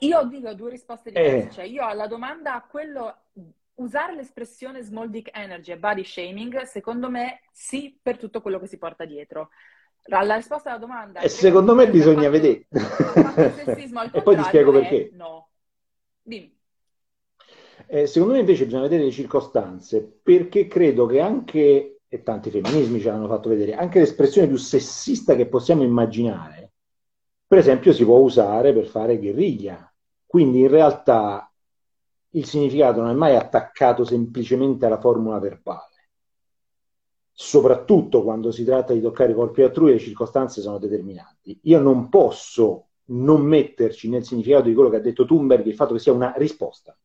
Io 0.00 0.24
dico 0.24 0.54
due 0.54 0.70
risposte 0.70 1.10
diverse, 1.10 1.48
eh. 1.48 1.50
cioè 1.50 1.64
io 1.64 1.84
alla 1.84 2.06
domanda 2.06 2.64
quello 2.70 3.24
usare 3.74 4.14
l'espressione 4.14 4.82
small 4.82 5.08
dick 5.08 5.30
energy 5.36 5.72
e 5.72 5.78
body 5.78 6.04
shaming, 6.04 6.62
secondo 6.62 7.10
me 7.10 7.40
sì 7.50 7.98
per 8.00 8.16
tutto 8.16 8.40
quello 8.40 8.60
che 8.60 8.66
si 8.66 8.78
porta 8.78 9.04
dietro. 9.04 9.50
La 10.10 10.36
risposta 10.36 10.70
alla 10.70 10.78
domanda... 10.78 11.20
E 11.20 11.28
secondo 11.28 11.74
me 11.74 11.88
bisogna 11.88 12.30
fatto, 12.30 12.30
vedere. 12.30 12.66
e 14.12 14.22
poi 14.22 14.36
ti 14.36 14.42
spiego 14.42 14.72
perché. 14.72 15.10
No. 15.12 15.48
Dimmi. 16.22 16.58
Eh, 17.86 18.06
secondo 18.06 18.34
me 18.34 18.40
invece 18.40 18.64
bisogna 18.64 18.82
vedere 18.82 19.04
le 19.04 19.10
circostanze, 19.10 20.20
perché 20.22 20.66
credo 20.68 21.06
che 21.06 21.20
anche, 21.20 22.00
e 22.06 22.22
tanti 22.22 22.50
femminismi 22.50 23.00
ce 23.00 23.08
l'hanno 23.08 23.26
fatto 23.26 23.48
vedere, 23.48 23.74
anche 23.74 23.98
l'espressione 23.98 24.46
più 24.46 24.56
sessista 24.56 25.34
che 25.34 25.46
possiamo 25.46 25.82
immaginare, 25.82 26.72
per 27.46 27.58
esempio 27.58 27.92
si 27.92 28.04
può 28.04 28.18
usare 28.18 28.72
per 28.72 28.86
fare 28.86 29.18
guerriglia. 29.18 29.92
Quindi 30.24 30.60
in 30.60 30.68
realtà 30.68 31.52
il 32.34 32.44
significato 32.46 33.00
non 33.00 33.10
è 33.10 33.14
mai 33.14 33.34
attaccato 33.34 34.04
semplicemente 34.04 34.86
alla 34.86 35.00
formula 35.00 35.40
verbale. 35.40 35.89
Soprattutto 37.42 38.22
quando 38.22 38.50
si 38.50 38.64
tratta 38.64 38.92
di 38.92 39.00
toccare 39.00 39.32
i 39.32 39.34
corpi 39.34 39.62
altrui, 39.62 39.92
le 39.92 39.98
circostanze 39.98 40.60
sono 40.60 40.78
determinanti. 40.78 41.58
Io 41.62 41.80
non 41.80 42.08
posso 42.08 42.88
non 43.06 43.40
metterci 43.42 44.08
nel 44.08 44.24
significato 44.24 44.68
di 44.68 44.74
quello 44.74 44.90
che 44.90 44.96
ha 44.96 45.00
detto 45.00 45.24
Thunberg 45.24 45.64
il 45.66 45.74
fatto 45.74 45.94
che 45.94 46.00
sia 46.00 46.12
una 46.12 46.34
risposta 46.36 46.96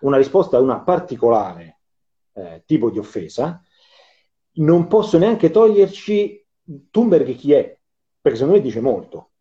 una 0.00 0.16
risposta 0.16 0.56
a 0.56 0.60
una 0.60 0.80
particolare 0.80 1.80
eh, 2.32 2.62
tipo 2.66 2.90
di 2.90 2.98
offesa, 2.98 3.62
non 4.54 4.86
posso 4.86 5.18
neanche 5.18 5.50
toglierci 5.50 6.46
Thunberg 6.90 7.34
chi 7.34 7.52
è, 7.52 7.78
perché 8.20 8.38
secondo 8.38 8.58
me 8.58 8.64
dice 8.64 8.80
molto. 8.80 9.31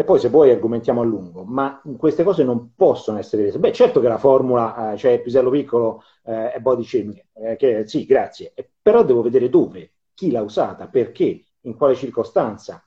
E 0.00 0.04
poi 0.04 0.18
se 0.18 0.30
vuoi 0.30 0.50
argomentiamo 0.50 1.02
a 1.02 1.04
lungo, 1.04 1.44
ma 1.44 1.78
queste 1.98 2.24
cose 2.24 2.42
non 2.42 2.74
possono 2.74 3.18
essere 3.18 3.42
rese. 3.42 3.58
Beh, 3.58 3.70
certo 3.70 4.00
che 4.00 4.08
la 4.08 4.16
formula, 4.16 4.92
eh, 4.92 4.96
cioè 4.96 5.20
pisello 5.20 5.50
piccolo 5.50 6.02
eh, 6.24 6.52
è 6.52 6.58
body 6.58 6.82
shaming, 6.82 7.22
eh, 7.34 7.56
che 7.56 7.86
sì, 7.86 8.06
grazie, 8.06 8.52
eh, 8.54 8.66
però 8.80 9.04
devo 9.04 9.20
vedere 9.20 9.50
dove, 9.50 9.92
chi 10.14 10.30
l'ha 10.30 10.40
usata, 10.40 10.88
perché, 10.88 11.44
in 11.60 11.76
quale 11.76 11.94
circostanza, 11.96 12.82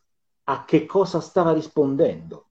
a 0.46 0.66
che 0.66 0.88
cosa 0.88 1.20
stava 1.20 1.54
rispondendo. 1.54 2.48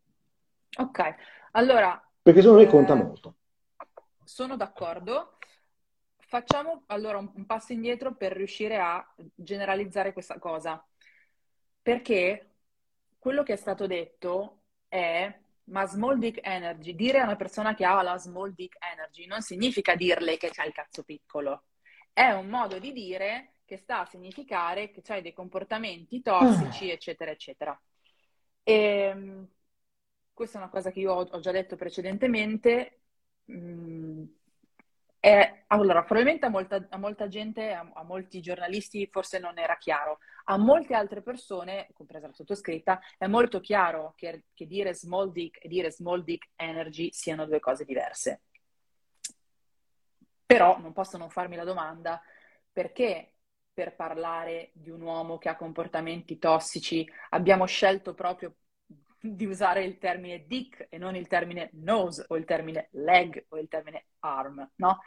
Ok, 0.78 1.14
allora... 1.50 2.00
Perché 2.23 2.40
secondo 2.40 2.62
me 2.62 2.69
conta 2.69 2.92
eh, 2.92 3.02
molto. 3.02 3.35
Sono 4.23 4.57
d'accordo. 4.57 5.38
Facciamo 6.19 6.85
allora 6.87 7.19
un, 7.19 7.28
un 7.35 7.47
passo 7.47 7.73
indietro 7.73 8.14
per 8.14 8.31
riuscire 8.31 8.78
a 8.78 9.04
generalizzare 9.35 10.12
questa 10.12 10.38
cosa. 10.38 10.81
Perché 11.83 12.51
quello 13.23 13.45
che 13.45 13.52
è 13.52 13.57
stato 13.57 13.87
detto 13.87 14.62
è 14.88 15.33
ma 15.67 15.87
small 15.87 16.19
dick 16.19 16.45
energy, 16.45 16.93
dire 16.97 17.21
a 17.21 17.23
una 17.23 17.37
persona 17.37 17.73
che 17.73 17.85
ha 17.85 18.02
la 18.02 18.19
small 18.19 18.52
dick 18.52 18.76
energy 18.85 19.26
non 19.26 19.43
significa 19.43 19.95
dirle 19.95 20.37
che 20.37 20.50
c'ha 20.50 20.64
il 20.64 20.73
cazzo 20.73 21.05
piccolo. 21.05 21.67
È 22.12 22.31
un 22.33 22.49
modo 22.49 22.81
di 22.81 22.93
dire 22.93 23.59
che 23.64 23.76
sta 23.76 24.00
a 24.00 24.07
significare 24.07 24.91
che 24.91 25.02
c'hai 25.02 25.23
dei 25.23 25.33
comportamenti 25.33 26.21
tossici, 26.21 26.91
ah. 26.91 26.95
eccetera, 26.95 27.31
eccetera. 27.31 27.81
E, 28.64 28.75
ehm, 28.75 29.49
questa 30.33 30.59
è 30.59 30.62
una 30.62 30.71
cosa 30.71 30.91
che 30.91 30.99
io 30.99 31.12
ho, 31.12 31.21
ho 31.21 31.38
già 31.38 31.52
detto 31.52 31.76
precedentemente. 31.76 33.02
Mm, 33.52 34.25
è, 35.21 35.62
allora, 35.69 36.02
probabilmente 36.02 36.47
a 36.47 36.49
molta, 36.49 36.85
a 36.91 36.99
molta 36.99 37.29
gente, 37.29 37.73
a, 37.73 37.88
a, 37.95 38.02
molti 38.02 38.41
giornalisti 38.41 39.07
forse 39.07 39.38
non 39.38 39.59
era 39.61 39.76
chiaro. 39.79 40.19
A 40.45 40.57
molte 40.57 40.95
altre 40.95 41.23
persone, 41.23 41.89
compresa 41.93 42.27
la 42.27 42.33
sottoscritta, 42.33 43.01
è 43.19 43.27
molto 43.27 43.61
chiaro 43.61 44.13
che, 44.17 44.45
che 44.53 44.67
dire 44.67 44.95
small 44.95 45.33
dick 45.33 45.65
e 45.65 45.69
dire 45.69 45.91
small 45.91 46.23
dick 46.23 46.51
energy 46.57 47.11
siano 47.13 47.47
due 47.47 47.61
cose 47.61 47.85
diverse. 47.85 48.43
Però 50.45 50.79
non 50.79 50.93
posso 50.93 51.17
non 51.17 51.31
farmi 51.31 51.57
la 51.57 51.65
domanda 51.65 52.21
perché 52.71 53.35
per 53.73 53.95
parlare 53.95 54.71
di 54.75 54.91
un 54.91 55.01
uomo 55.01 55.39
che 55.39 55.49
ha 55.49 55.57
comportamenti 55.57 56.39
tossici 56.39 57.11
abbiamo 57.31 57.65
scelto 57.65 58.13
proprio 58.15 58.57
di 59.19 59.47
usare 59.47 59.85
il 59.85 59.99
termine 59.99 60.47
dick 60.47 60.89
e 60.91 60.99
non 60.99 61.15
il 61.15 61.29
termine 61.29 61.71
nose 61.75 62.25
o 62.29 62.37
il 62.37 62.45
termine 62.45 62.89
leg 62.93 63.47
o 63.49 63.59
il 63.59 63.69
termine 63.69 64.07
arm, 64.19 64.69
no? 64.77 64.99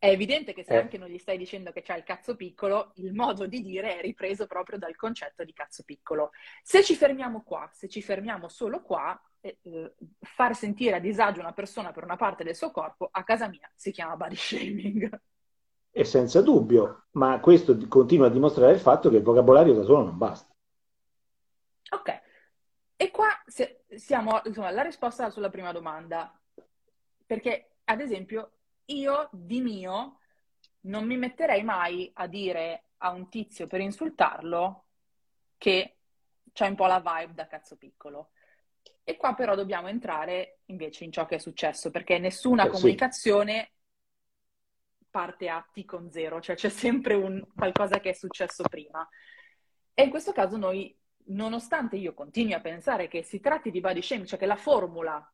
È 0.00 0.08
evidente 0.08 0.54
che 0.54 0.62
se 0.62 0.74
eh. 0.74 0.78
anche 0.78 0.96
non 0.96 1.08
gli 1.08 1.18
stai 1.18 1.36
dicendo 1.36 1.72
che 1.72 1.82
c'ha 1.82 1.96
il 1.96 2.04
cazzo 2.04 2.36
piccolo, 2.36 2.92
il 2.96 3.12
modo 3.12 3.46
di 3.46 3.60
dire 3.60 3.98
è 3.98 4.00
ripreso 4.00 4.46
proprio 4.46 4.78
dal 4.78 4.94
concetto 4.94 5.42
di 5.42 5.52
cazzo 5.52 5.82
piccolo. 5.82 6.30
Se 6.62 6.84
ci 6.84 6.94
fermiamo 6.94 7.42
qua, 7.42 7.68
se 7.72 7.88
ci 7.88 8.00
fermiamo 8.00 8.48
solo 8.48 8.80
qua, 8.80 9.20
eh, 9.40 9.58
eh, 9.62 9.94
far 10.20 10.54
sentire 10.54 10.96
a 10.96 11.00
disagio 11.00 11.40
una 11.40 11.52
persona 11.52 11.90
per 11.90 12.04
una 12.04 12.14
parte 12.14 12.44
del 12.44 12.54
suo 12.54 12.70
corpo, 12.70 13.08
a 13.10 13.24
casa 13.24 13.48
mia 13.48 13.68
si 13.74 13.90
chiama 13.90 14.16
body 14.16 14.36
shaming. 14.38 15.20
E 15.90 16.04
senza 16.04 16.42
dubbio, 16.42 17.06
ma 17.12 17.40
questo 17.40 17.76
continua 17.88 18.28
a 18.28 18.30
dimostrare 18.30 18.74
il 18.74 18.80
fatto 18.80 19.10
che 19.10 19.16
il 19.16 19.22
vocabolario 19.24 19.74
da 19.74 19.82
solo 19.82 20.04
non 20.04 20.16
basta. 20.16 20.54
Ok, 21.90 22.20
e 22.94 23.10
qua 23.10 23.28
siamo, 23.96 24.40
insomma, 24.44 24.70
la 24.70 24.82
risposta 24.82 25.28
sulla 25.30 25.50
prima 25.50 25.72
domanda. 25.72 26.32
Perché, 27.26 27.78
ad 27.84 28.00
esempio, 28.00 28.57
io 28.88 29.28
di 29.32 29.60
mio 29.60 30.18
non 30.82 31.04
mi 31.04 31.16
metterei 31.16 31.62
mai 31.62 32.10
a 32.14 32.26
dire 32.26 32.90
a 32.98 33.10
un 33.10 33.28
tizio 33.28 33.66
per 33.66 33.80
insultarlo 33.80 34.84
che 35.56 35.96
c'è 36.52 36.66
un 36.66 36.74
po' 36.74 36.86
la 36.86 37.02
vibe 37.04 37.34
da 37.34 37.46
cazzo 37.46 37.76
piccolo. 37.76 38.30
E 39.04 39.16
qua 39.16 39.34
però 39.34 39.54
dobbiamo 39.54 39.88
entrare 39.88 40.60
invece 40.66 41.04
in 41.04 41.12
ciò 41.12 41.26
che 41.26 41.36
è 41.36 41.38
successo, 41.38 41.90
perché 41.90 42.18
nessuna 42.18 42.66
eh, 42.66 42.68
comunicazione 42.68 43.70
sì. 44.98 45.06
parte 45.10 45.48
a 45.48 45.66
T 45.72 45.84
con 45.84 46.10
zero, 46.10 46.40
cioè 46.40 46.56
c'è 46.56 46.68
sempre 46.68 47.14
un 47.14 47.44
qualcosa 47.54 48.00
che 48.00 48.10
è 48.10 48.12
successo 48.12 48.62
prima. 48.64 49.06
E 49.94 50.02
in 50.02 50.10
questo 50.10 50.32
caso 50.32 50.56
noi 50.56 50.96
nonostante 51.30 51.96
io 51.96 52.14
continui 52.14 52.54
a 52.54 52.60
pensare 52.60 53.08
che 53.08 53.22
si 53.22 53.40
tratti 53.40 53.70
di 53.70 53.80
body 53.80 54.02
shaming, 54.02 54.26
cioè 54.26 54.38
che 54.38 54.46
la 54.46 54.56
formula 54.56 55.32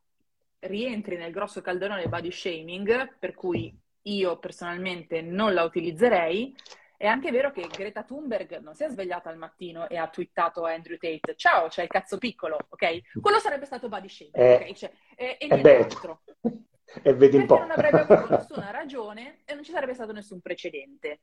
rientri 0.66 1.16
nel 1.16 1.32
grosso 1.32 1.60
calderone 1.60 2.00
del 2.00 2.08
body 2.08 2.30
shaming, 2.30 3.16
per 3.18 3.34
cui 3.34 3.76
io 4.02 4.38
personalmente 4.38 5.22
non 5.22 5.54
la 5.54 5.62
utilizzerei, 5.62 6.54
è 6.96 7.06
anche 7.06 7.30
vero 7.30 7.50
che 7.50 7.66
Greta 7.66 8.02
Thunberg 8.02 8.60
non 8.60 8.74
si 8.74 8.84
è 8.84 8.88
svegliata 8.88 9.28
al 9.28 9.36
mattino 9.36 9.88
e 9.88 9.96
ha 9.96 10.08
twittato 10.08 10.64
a 10.64 10.72
Andrew 10.72 10.96
Tate 10.96 11.34
ciao, 11.36 11.68
c'è 11.68 11.82
il 11.82 11.88
cazzo 11.88 12.18
piccolo, 12.18 12.56
ok? 12.68 13.20
Quello 13.20 13.38
sarebbe 13.38 13.66
stato 13.66 13.88
body 13.88 14.08
shaming, 14.08 14.36
eh, 14.36 14.54
ok? 14.54 14.72
Cioè, 14.72 14.92
e, 15.16 15.36
e 15.38 15.46
nient'altro. 15.46 16.22
E 17.02 17.12
vedi 17.14 17.36
un 17.38 17.46
po'. 17.46 17.58
non 17.58 17.72
avrebbe 17.72 18.02
avuto 18.02 18.28
nessuna 18.36 18.70
ragione 18.70 19.40
e 19.46 19.54
non 19.54 19.64
ci 19.64 19.72
sarebbe 19.72 19.94
stato 19.94 20.12
nessun 20.12 20.40
precedente. 20.40 21.22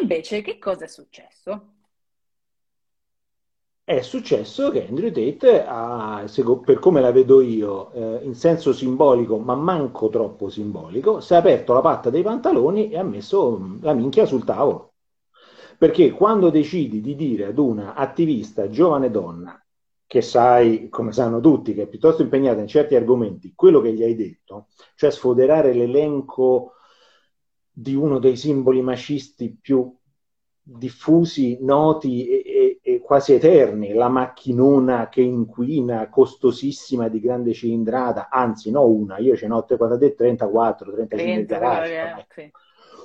Invece, 0.00 0.40
che 0.40 0.58
cosa 0.58 0.84
è 0.84 0.88
successo? 0.88 1.77
È 3.88 4.02
successo 4.02 4.70
che 4.70 4.86
Andrew 4.86 5.10
Tate 5.10 5.64
ha, 5.64 6.22
per 6.62 6.78
come 6.78 7.00
la 7.00 7.10
vedo 7.10 7.40
io, 7.40 7.90
eh, 7.92 8.20
in 8.22 8.34
senso 8.34 8.74
simbolico, 8.74 9.38
ma 9.38 9.54
manco 9.54 10.10
troppo 10.10 10.50
simbolico, 10.50 11.20
si 11.20 11.32
è 11.32 11.36
aperto 11.36 11.72
la 11.72 11.80
patta 11.80 12.10
dei 12.10 12.22
pantaloni 12.22 12.90
e 12.90 12.98
ha 12.98 13.02
messo 13.02 13.78
la 13.80 13.94
minchia 13.94 14.26
sul 14.26 14.44
tavolo. 14.44 14.92
Perché 15.78 16.10
quando 16.10 16.50
decidi 16.50 17.00
di 17.00 17.16
dire 17.16 17.46
ad 17.46 17.56
una 17.56 17.94
attivista 17.94 18.68
giovane 18.68 19.10
donna, 19.10 19.58
che 20.06 20.20
sai, 20.20 20.90
come 20.90 21.12
sanno 21.12 21.40
tutti, 21.40 21.72
che 21.72 21.84
è 21.84 21.88
piuttosto 21.88 22.20
impegnata 22.20 22.60
in 22.60 22.68
certi 22.68 22.94
argomenti, 22.94 23.54
quello 23.54 23.80
che 23.80 23.94
gli 23.94 24.02
hai 24.02 24.14
detto, 24.14 24.66
cioè 24.96 25.10
sfoderare 25.10 25.72
l'elenco 25.72 26.74
di 27.72 27.94
uno 27.94 28.18
dei 28.18 28.36
simboli 28.36 28.82
macisti 28.82 29.56
più 29.58 29.90
diffusi, 30.68 31.56
noti 31.62 32.28
e, 32.28 32.42
quasi 33.08 33.32
eterni, 33.32 33.94
la 33.94 34.10
macchinona 34.10 35.08
che 35.08 35.22
inquina, 35.22 36.10
costosissima 36.10 37.08
di 37.08 37.20
grande 37.20 37.54
cilindrata, 37.54 38.28
anzi 38.28 38.70
no 38.70 38.86
una, 38.86 39.16
io 39.16 39.34
ce 39.34 39.46
n'ho 39.46 39.64
34, 39.64 40.14
34 40.14 40.92
35 40.92 41.44
garage, 41.46 42.26
sì. 42.28 42.50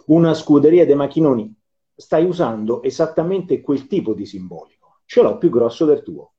una 0.07 0.33
scuderia 0.33 0.85
dei 0.85 0.95
macchinoni, 0.95 1.55
stai 1.95 2.25
usando 2.25 2.83
esattamente 2.83 3.61
quel 3.61 3.87
tipo 3.87 4.13
di 4.13 4.25
simbolico, 4.25 4.99
ce 5.05 5.21
l'ho 5.21 5.37
più 5.37 5.49
grosso 5.49 5.85
del 5.85 6.03
tuo. 6.03 6.33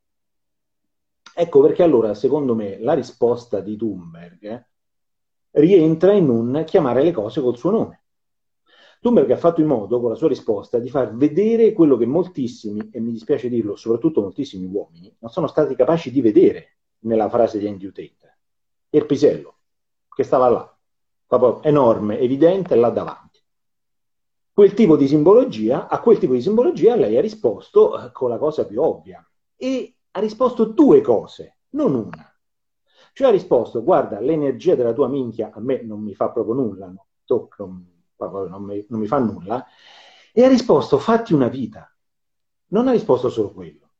Ecco 1.34 1.62
perché 1.62 1.82
allora, 1.82 2.12
secondo 2.12 2.54
me, 2.54 2.78
la 2.78 2.92
risposta 2.92 3.60
di 3.60 3.78
Thunberg 3.78 4.66
rientra 5.52 6.12
in 6.12 6.28
un 6.28 6.64
chiamare 6.66 7.02
le 7.02 7.12
cose 7.12 7.40
col 7.40 7.56
suo 7.56 7.70
nome. 7.70 8.03
Thunberg 9.04 9.30
ha 9.32 9.36
fatto 9.36 9.60
in 9.60 9.66
modo, 9.66 10.00
con 10.00 10.08
la 10.08 10.14
sua 10.14 10.28
risposta, 10.28 10.78
di 10.78 10.88
far 10.88 11.14
vedere 11.14 11.74
quello 11.74 11.98
che 11.98 12.06
moltissimi, 12.06 12.88
e 12.90 13.00
mi 13.00 13.12
dispiace 13.12 13.50
dirlo, 13.50 13.76
soprattutto 13.76 14.22
moltissimi 14.22 14.64
uomini, 14.64 15.14
non 15.18 15.30
sono 15.30 15.46
stati 15.46 15.74
capaci 15.74 16.10
di 16.10 16.22
vedere 16.22 16.78
nella 17.00 17.28
frase 17.28 17.58
di 17.58 17.68
Andrew 17.68 17.90
Tate. 17.90 18.38
Il 18.88 19.04
pisello, 19.04 19.58
che 20.08 20.22
stava 20.22 20.48
là, 20.48 20.78
proprio 21.26 21.62
enorme, 21.64 22.18
evidente, 22.18 22.74
là 22.76 22.88
davanti. 22.88 23.40
quel 24.54 24.72
tipo 24.72 24.96
di 24.96 25.06
simbologia, 25.06 25.86
a 25.88 26.00
quel 26.00 26.16
tipo 26.16 26.32
di 26.32 26.40
simbologia 26.40 26.96
lei 26.96 27.18
ha 27.18 27.20
risposto 27.20 28.00
eh, 28.00 28.10
con 28.10 28.30
la 28.30 28.38
cosa 28.38 28.64
più 28.64 28.80
ovvia 28.80 29.22
e 29.54 29.96
ha 30.12 30.20
risposto 30.20 30.64
due 30.64 31.02
cose, 31.02 31.58
non 31.70 31.94
una. 31.94 32.34
Cioè 33.12 33.28
ha 33.28 33.30
risposto, 33.30 33.82
guarda, 33.82 34.18
l'energia 34.18 34.74
della 34.76 34.94
tua 34.94 35.08
minchia 35.08 35.50
a 35.52 35.60
me 35.60 35.82
non 35.82 36.00
mi 36.00 36.14
fa 36.14 36.30
proprio 36.30 36.54
nulla, 36.54 36.86
no? 36.86 37.06
Tocca, 37.26 37.64
non, 37.64 37.93
mi, 38.16 38.86
non 38.88 39.00
mi 39.00 39.06
fa 39.06 39.18
nulla, 39.18 39.64
e 40.32 40.44
ha 40.44 40.48
risposto, 40.48 40.98
fatti 40.98 41.32
una 41.32 41.48
vita. 41.48 41.88
Non 42.68 42.88
ha 42.88 42.92
risposto 42.92 43.28
solo 43.28 43.52
quello. 43.52 43.90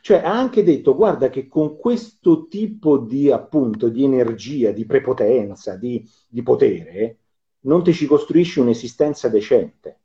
Cioè 0.00 0.18
ha 0.18 0.32
anche 0.32 0.64
detto, 0.64 0.94
guarda 0.94 1.28
che 1.30 1.46
con 1.46 1.76
questo 1.76 2.46
tipo 2.48 2.98
di 2.98 3.30
appunto 3.30 3.88
di 3.88 4.04
energia, 4.04 4.72
di 4.72 4.84
prepotenza, 4.84 5.76
di, 5.76 6.08
di 6.28 6.42
potere, 6.42 7.18
non 7.60 7.82
ti 7.82 7.92
ci 7.92 8.06
costruisci 8.06 8.60
un'esistenza 8.60 9.28
decente. 9.28 10.00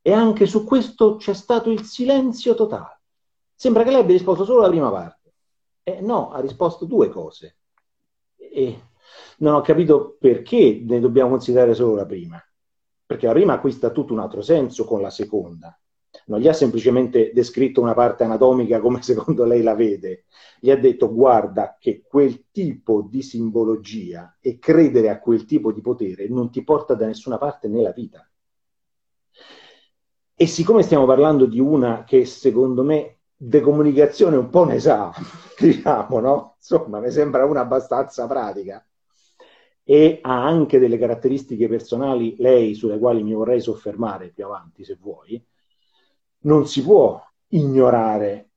E 0.00 0.12
anche 0.12 0.46
su 0.46 0.64
questo 0.64 1.16
c'è 1.16 1.34
stato 1.34 1.70
il 1.70 1.82
silenzio 1.82 2.54
totale. 2.54 3.00
Sembra 3.54 3.82
che 3.82 3.90
lei 3.90 4.00
abbia 4.00 4.14
risposto 4.14 4.44
solo 4.44 4.60
la 4.60 4.68
prima 4.68 4.90
parte. 4.90 5.34
Eh, 5.82 6.00
no, 6.00 6.30
ha 6.30 6.40
risposto 6.40 6.84
due 6.84 7.08
cose. 7.08 7.56
E 8.36 8.80
non 9.38 9.54
ho 9.54 9.60
capito 9.60 10.16
perché 10.18 10.82
ne 10.84 11.00
dobbiamo 11.00 11.30
considerare 11.30 11.74
solo 11.74 11.94
la 11.94 12.06
prima. 12.06 12.42
Perché 13.06 13.26
la 13.26 13.32
prima 13.32 13.54
acquista 13.54 13.90
tutto 13.90 14.12
un 14.12 14.20
altro 14.20 14.42
senso 14.42 14.84
con 14.84 15.00
la 15.00 15.10
seconda 15.10 15.78
non 16.26 16.40
gli 16.40 16.48
ha 16.48 16.52
semplicemente 16.52 17.32
descritto 17.32 17.80
una 17.80 17.94
parte 17.94 18.24
anatomica 18.24 18.80
come 18.80 19.02
secondo 19.02 19.44
lei 19.44 19.62
la 19.62 19.74
vede, 19.74 20.24
gli 20.60 20.70
ha 20.70 20.76
detto 20.76 21.12
guarda 21.12 21.76
che 21.78 22.02
quel 22.06 22.46
tipo 22.50 23.06
di 23.08 23.22
simbologia 23.22 24.36
e 24.40 24.58
credere 24.58 25.10
a 25.10 25.18
quel 25.18 25.44
tipo 25.44 25.72
di 25.72 25.80
potere 25.80 26.28
non 26.28 26.50
ti 26.50 26.62
porta 26.62 26.94
da 26.94 27.06
nessuna 27.06 27.38
parte 27.38 27.68
nella 27.68 27.92
vita. 27.92 28.26
E 30.36 30.46
siccome 30.46 30.82
stiamo 30.82 31.06
parlando 31.06 31.46
di 31.46 31.60
una 31.60 32.02
che 32.04 32.24
secondo 32.24 32.82
me 32.82 33.18
decomunicazione 33.36 34.36
un 34.36 34.48
po' 34.48 34.64
ne 34.64 34.80
sa, 34.80 35.12
diciamo, 35.58 36.18
no? 36.18 36.54
Insomma, 36.56 36.98
mi 36.98 37.10
sembra 37.10 37.44
una 37.44 37.60
abbastanza 37.60 38.26
pratica 38.26 38.84
e 39.84 40.20
ha 40.22 40.42
anche 40.42 40.78
delle 40.78 40.96
caratteristiche 40.96 41.68
personali, 41.68 42.36
lei, 42.38 42.74
sulle 42.74 42.98
quali 42.98 43.22
mi 43.22 43.34
vorrei 43.34 43.60
soffermare 43.60 44.30
più 44.30 44.46
avanti, 44.46 44.82
se 44.82 44.96
vuoi, 44.98 45.42
non 46.40 46.66
si 46.66 46.82
può 46.82 47.22
ignorare, 47.48 48.50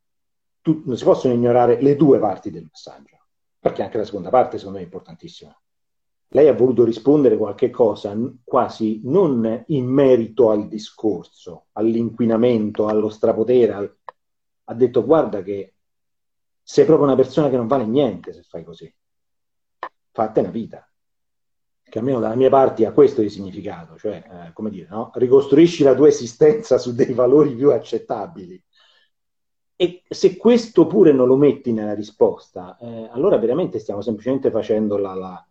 tu, 0.61 0.83
non 0.85 0.95
si 0.95 1.03
possono 1.03 1.33
ignorare 1.33 1.81
le 1.81 1.97
due 1.97 2.17
parti 2.17 2.49
del 2.49 2.63
messaggio, 2.69 3.17
perché 3.59 3.83
anche 3.83 3.97
la 3.97 4.05
seconda 4.05 4.29
parte 4.29 4.57
secondo 4.57 4.77
me 4.77 4.83
è 4.83 4.87
importantissima. 4.87 5.55
Lei 6.31 6.47
ha 6.47 6.53
voluto 6.53 6.83
rispondere 6.83 7.37
qualche 7.37 7.69
cosa 7.69 8.17
quasi 8.43 9.01
non 9.03 9.63
in 9.67 9.85
merito 9.85 10.49
al 10.49 10.67
discorso, 10.67 11.67
all'inquinamento, 11.73 12.87
allo 12.87 13.09
strapotere, 13.09 13.73
al... 13.73 13.97
ha 14.65 14.73
detto 14.73 15.05
guarda 15.05 15.41
che 15.41 15.73
sei 16.61 16.85
proprio 16.85 17.07
una 17.07 17.15
persona 17.15 17.49
che 17.49 17.55
non 17.55 17.67
vale 17.67 17.85
niente 17.85 18.33
se 18.33 18.43
fai 18.43 18.63
così. 18.65 18.93
Fatte 20.11 20.39
una 20.41 20.49
vita 20.49 20.86
che 21.89 21.99
almeno 21.99 22.19
dalla 22.19 22.35
mia 22.35 22.49
parte 22.49 22.85
ha 22.85 22.91
questo 22.91 23.21
di 23.21 23.29
significato, 23.29 23.97
cioè, 23.97 24.23
eh, 24.49 24.53
come 24.53 24.69
dire, 24.69 24.87
no? 24.89 25.11
ricostruisci 25.13 25.83
la 25.83 25.95
tua 25.95 26.07
esistenza 26.07 26.77
su 26.77 26.93
dei 26.93 27.13
valori 27.13 27.55
più 27.55 27.71
accettabili. 27.71 28.61
E 29.75 30.03
se 30.09 30.37
questo 30.37 30.87
pure 30.87 31.11
non 31.11 31.27
lo 31.27 31.37
metti 31.37 31.71
nella 31.71 31.93
risposta, 31.93 32.77
eh, 32.81 33.09
allora 33.11 33.37
veramente 33.37 33.79
stiamo 33.79 34.01
semplicemente 34.01 34.49
facendo 34.49 34.97
la, 34.97 35.13
la, 35.13 35.47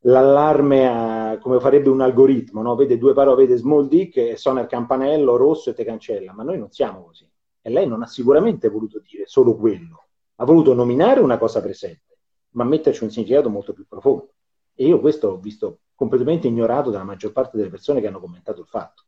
l'allarme 0.00 0.88
a, 0.88 1.38
come 1.38 1.60
farebbe 1.60 1.88
un 1.88 2.00
algoritmo, 2.00 2.62
no? 2.62 2.74
vede 2.74 2.98
due 2.98 3.12
parole, 3.12 3.44
vede 3.44 3.56
small 3.58 3.86
dick 3.86 4.16
e 4.16 4.36
suona 4.36 4.62
il 4.62 4.66
campanello 4.66 5.36
rosso 5.36 5.70
e 5.70 5.74
te 5.74 5.84
cancella, 5.84 6.32
ma 6.32 6.42
noi 6.42 6.58
non 6.58 6.70
siamo 6.70 7.04
così. 7.04 7.28
E 7.60 7.70
lei 7.70 7.86
non 7.86 8.02
ha 8.02 8.06
sicuramente 8.06 8.68
voluto 8.68 9.00
dire 9.00 9.26
solo 9.26 9.56
quello, 9.56 10.06
ha 10.36 10.44
voluto 10.44 10.72
nominare 10.72 11.20
una 11.20 11.38
cosa 11.38 11.60
presente, 11.60 12.18
ma 12.50 12.64
metterci 12.64 13.04
un 13.04 13.10
significato 13.10 13.50
molto 13.50 13.72
più 13.72 13.86
profondo. 13.86 14.35
E 14.76 14.86
io 14.86 15.00
questo 15.00 15.30
l'ho 15.30 15.38
visto 15.38 15.80
completamente 15.96 16.46
ignorato 16.46 16.90
dalla 16.90 17.02
maggior 17.02 17.32
parte 17.32 17.56
delle 17.56 17.70
persone 17.70 18.00
che 18.00 18.06
hanno 18.06 18.20
commentato 18.20 18.60
il 18.60 18.68
fatto. 18.68 19.02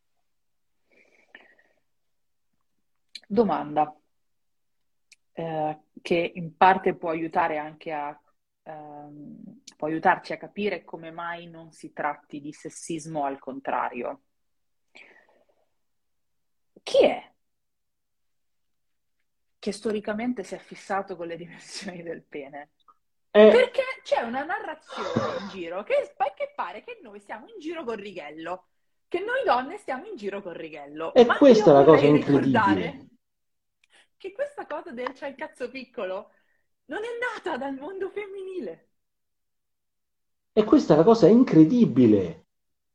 Domanda 3.28 3.94
eh, 5.32 5.78
che 6.02 6.32
in 6.34 6.56
parte 6.56 6.96
può 6.96 7.10
aiutare 7.10 7.58
anche 7.58 7.92
a 7.92 8.18
ehm, 8.68 9.60
può 9.76 9.88
aiutarci 9.88 10.32
a 10.32 10.36
capire 10.36 10.84
come 10.84 11.10
mai 11.10 11.46
non 11.46 11.72
si 11.72 11.92
tratti 11.92 12.40
di 12.40 12.52
sessismo 12.52 13.24
al 13.24 13.38
contrario. 13.38 14.22
Chi 16.82 17.04
è 17.04 17.32
che 19.60 19.72
storicamente 19.72 20.44
si 20.44 20.54
è 20.54 20.58
fissato 20.58 21.16
con 21.16 21.26
le 21.26 21.36
dimensioni 21.36 22.02
del 22.02 22.22
pene? 22.22 22.70
Eh, 23.30 23.50
Perché 23.50 23.82
c'è 24.02 24.22
una 24.22 24.44
narrazione 24.44 25.40
in 25.40 25.48
giro 25.48 25.82
che, 25.82 26.14
che 26.34 26.52
pare 26.54 26.82
che 26.82 26.98
noi 27.02 27.20
stiamo 27.20 27.46
in 27.46 27.60
giro 27.60 27.84
con 27.84 27.96
Righello, 27.96 28.64
che 29.06 29.20
noi 29.20 29.44
donne 29.44 29.76
stiamo 29.78 30.06
in 30.06 30.16
giro 30.16 30.42
con 30.42 30.54
Righello. 30.54 31.12
E 31.12 31.24
Ma 31.24 31.36
questa 31.36 31.70
è 31.70 31.74
la 31.74 31.84
cosa 31.84 32.06
incredibile. 32.06 33.06
Che 34.16 34.32
questa 34.32 34.66
cosa 34.66 34.90
del 34.90 35.12
c'è 35.12 35.28
il 35.28 35.36
cazzo 35.36 35.70
piccolo 35.70 36.30
non 36.86 37.00
è 37.04 37.08
nata 37.34 37.56
dal 37.56 37.74
mondo 37.74 38.08
femminile. 38.10 38.88
E 40.52 40.64
questa 40.64 40.94
è 40.94 40.96
la 40.96 41.04
cosa 41.04 41.28
incredibile. 41.28 42.46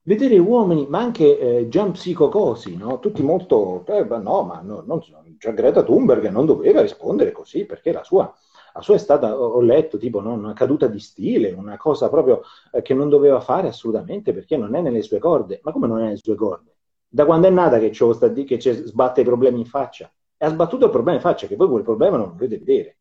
Vedere 0.01 0.37
uomini, 0.37 0.85
ma 0.87 0.99
anche 0.99 1.39
eh, 1.39 1.69
Gian 1.69 1.91
Psicocosi, 1.93 2.75
no? 2.75 2.99
tutti 2.99 3.21
molto, 3.21 3.85
eh, 3.87 4.03
no, 4.03 4.43
ma 4.43 4.59
no, 4.61 4.83
non, 4.85 4.99
già 5.37 5.51
Greta 5.51 5.81
Thunberg 5.81 6.27
non 6.27 6.45
doveva 6.45 6.81
rispondere 6.81 7.31
così 7.31 7.65
perché 7.65 7.93
la 7.93 8.03
sua 8.03 8.35
sua 8.81 8.95
è 8.95 8.97
stata, 8.97 9.37
ho 9.37 9.61
letto, 9.61 9.97
tipo 9.97 10.19
no? 10.19 10.33
una 10.33 10.53
caduta 10.53 10.87
di 10.87 10.99
stile, 10.99 11.51
una 11.51 11.77
cosa 11.77 12.09
proprio 12.09 12.41
eh, 12.71 12.81
che 12.81 12.93
non 12.93 13.07
doveva 13.09 13.39
fare 13.39 13.67
assolutamente 13.67 14.33
perché 14.33 14.57
non 14.57 14.73
è 14.75 14.81
nelle 14.81 15.03
sue 15.03 15.19
corde. 15.19 15.59
Ma 15.63 15.71
come 15.71 15.87
non 15.87 15.99
è 15.99 16.03
nelle 16.05 16.17
sue 16.17 16.35
corde? 16.35 16.75
Da 17.07 17.25
quando 17.25 17.47
è 17.47 17.51
nata 17.51 17.77
che, 17.77 17.93
sta 17.93 18.27
di, 18.27 18.43
che 18.43 18.59
sbatte 18.59 19.21
i 19.21 19.23
problemi 19.23 19.59
in 19.59 19.65
faccia? 19.67 20.11
E 20.35 20.45
ha 20.45 20.49
sbattuto 20.49 20.85
il 20.85 20.91
problema 20.91 21.17
in 21.17 21.23
faccia, 21.23 21.45
che 21.45 21.55
voi 21.55 21.67
quel 21.67 21.83
problema 21.83 22.17
non 22.17 22.29
lo 22.29 22.33
volete 22.33 22.57
vedere. 22.57 22.97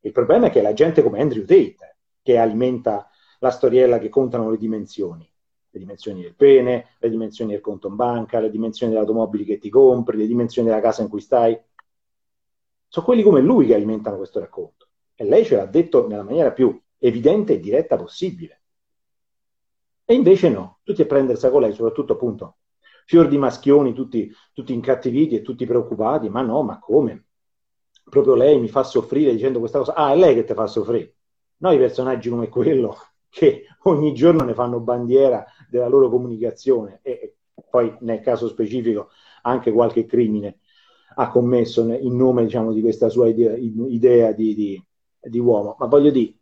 Il 0.00 0.12
problema 0.12 0.46
è 0.46 0.50
che 0.50 0.60
la 0.60 0.72
gente 0.72 1.02
come 1.02 1.20
Andrew 1.20 1.44
Tate, 1.44 1.96
che 2.20 2.36
alimenta 2.36 3.08
la 3.38 3.50
storiella 3.50 3.98
che 3.98 4.08
contano 4.08 4.50
le 4.50 4.56
dimensioni, 4.56 5.30
le 5.70 5.78
dimensioni 5.78 6.22
del 6.22 6.34
pene, 6.34 6.88
le 6.98 7.10
dimensioni 7.10 7.52
del 7.52 7.60
conto 7.60 7.88
in 7.88 7.96
banca, 7.96 8.40
le 8.40 8.50
dimensioni 8.50 8.92
delle 8.92 9.04
automobili 9.04 9.44
che 9.44 9.58
ti 9.58 9.70
compri, 9.70 10.16
le 10.16 10.26
dimensioni 10.26 10.68
della 10.68 10.80
casa 10.80 11.02
in 11.02 11.08
cui 11.08 11.20
stai. 11.20 11.58
Sono 12.88 13.06
quelli 13.06 13.22
come 13.22 13.40
lui 13.40 13.66
che 13.66 13.74
alimentano 13.74 14.16
questo 14.16 14.40
racconto. 14.40 14.83
E 15.14 15.24
lei 15.24 15.44
ce 15.44 15.56
l'ha 15.56 15.66
detto 15.66 16.06
nella 16.06 16.22
maniera 16.22 16.52
più 16.52 16.80
evidente 16.98 17.54
e 17.54 17.60
diretta 17.60 17.96
possibile. 17.96 18.62
E 20.04 20.14
invece 20.14 20.48
no, 20.48 20.80
tutti 20.82 21.02
a 21.02 21.06
prendersi 21.06 21.48
con 21.48 21.62
lei, 21.62 21.72
soprattutto 21.72 22.14
appunto 22.14 22.56
fior 23.06 23.28
di 23.28 23.38
maschioni, 23.38 23.92
tutti, 23.92 24.30
tutti 24.52 24.72
incattiviti 24.72 25.36
e 25.36 25.42
tutti 25.42 25.66
preoccupati, 25.66 26.28
ma 26.28 26.42
no, 26.42 26.62
ma 26.62 26.78
come? 26.78 27.26
Proprio 28.04 28.34
lei 28.34 28.58
mi 28.58 28.68
fa 28.68 28.82
soffrire 28.82 29.32
dicendo 29.32 29.58
questa 29.58 29.78
cosa. 29.78 29.94
Ah, 29.94 30.12
è 30.12 30.16
lei 30.16 30.34
che 30.34 30.44
ti 30.44 30.54
fa 30.54 30.66
soffrire. 30.66 31.14
Noi 31.58 31.78
personaggi 31.78 32.28
come 32.28 32.48
quello 32.48 32.96
che 33.28 33.66
ogni 33.84 34.14
giorno 34.14 34.44
ne 34.44 34.54
fanno 34.54 34.80
bandiera 34.80 35.44
della 35.68 35.88
loro 35.88 36.08
comunicazione 36.08 37.00
e 37.02 37.36
poi 37.70 37.94
nel 38.00 38.20
caso 38.20 38.48
specifico 38.48 39.08
anche 39.42 39.72
qualche 39.72 40.06
crimine 40.06 40.58
ha 41.16 41.28
commesso 41.28 41.82
in 41.92 42.16
nome 42.16 42.44
diciamo, 42.44 42.72
di 42.72 42.80
questa 42.80 43.08
sua 43.08 43.28
idea, 43.28 43.54
idea 43.56 44.32
di, 44.32 44.54
di, 44.54 44.84
di 45.24 45.38
uomo, 45.38 45.76
ma 45.78 45.86
voglio 45.86 46.10
dire, 46.10 46.34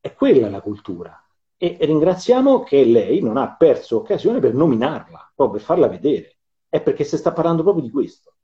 è 0.00 0.14
quella 0.14 0.48
la 0.48 0.60
cultura. 0.60 1.22
E 1.56 1.76
ringraziamo 1.80 2.62
che 2.62 2.84
lei 2.84 3.20
non 3.20 3.36
ha 3.36 3.56
perso 3.56 3.98
occasione 3.98 4.38
per 4.38 4.54
nominarla, 4.54 5.32
proprio 5.34 5.58
per 5.58 5.66
farla 5.66 5.88
vedere. 5.88 6.36
È 6.68 6.80
perché 6.80 7.04
si 7.04 7.16
sta 7.16 7.32
parlando 7.32 7.62
proprio 7.62 7.84
di 7.84 7.90
questo. 7.90 8.34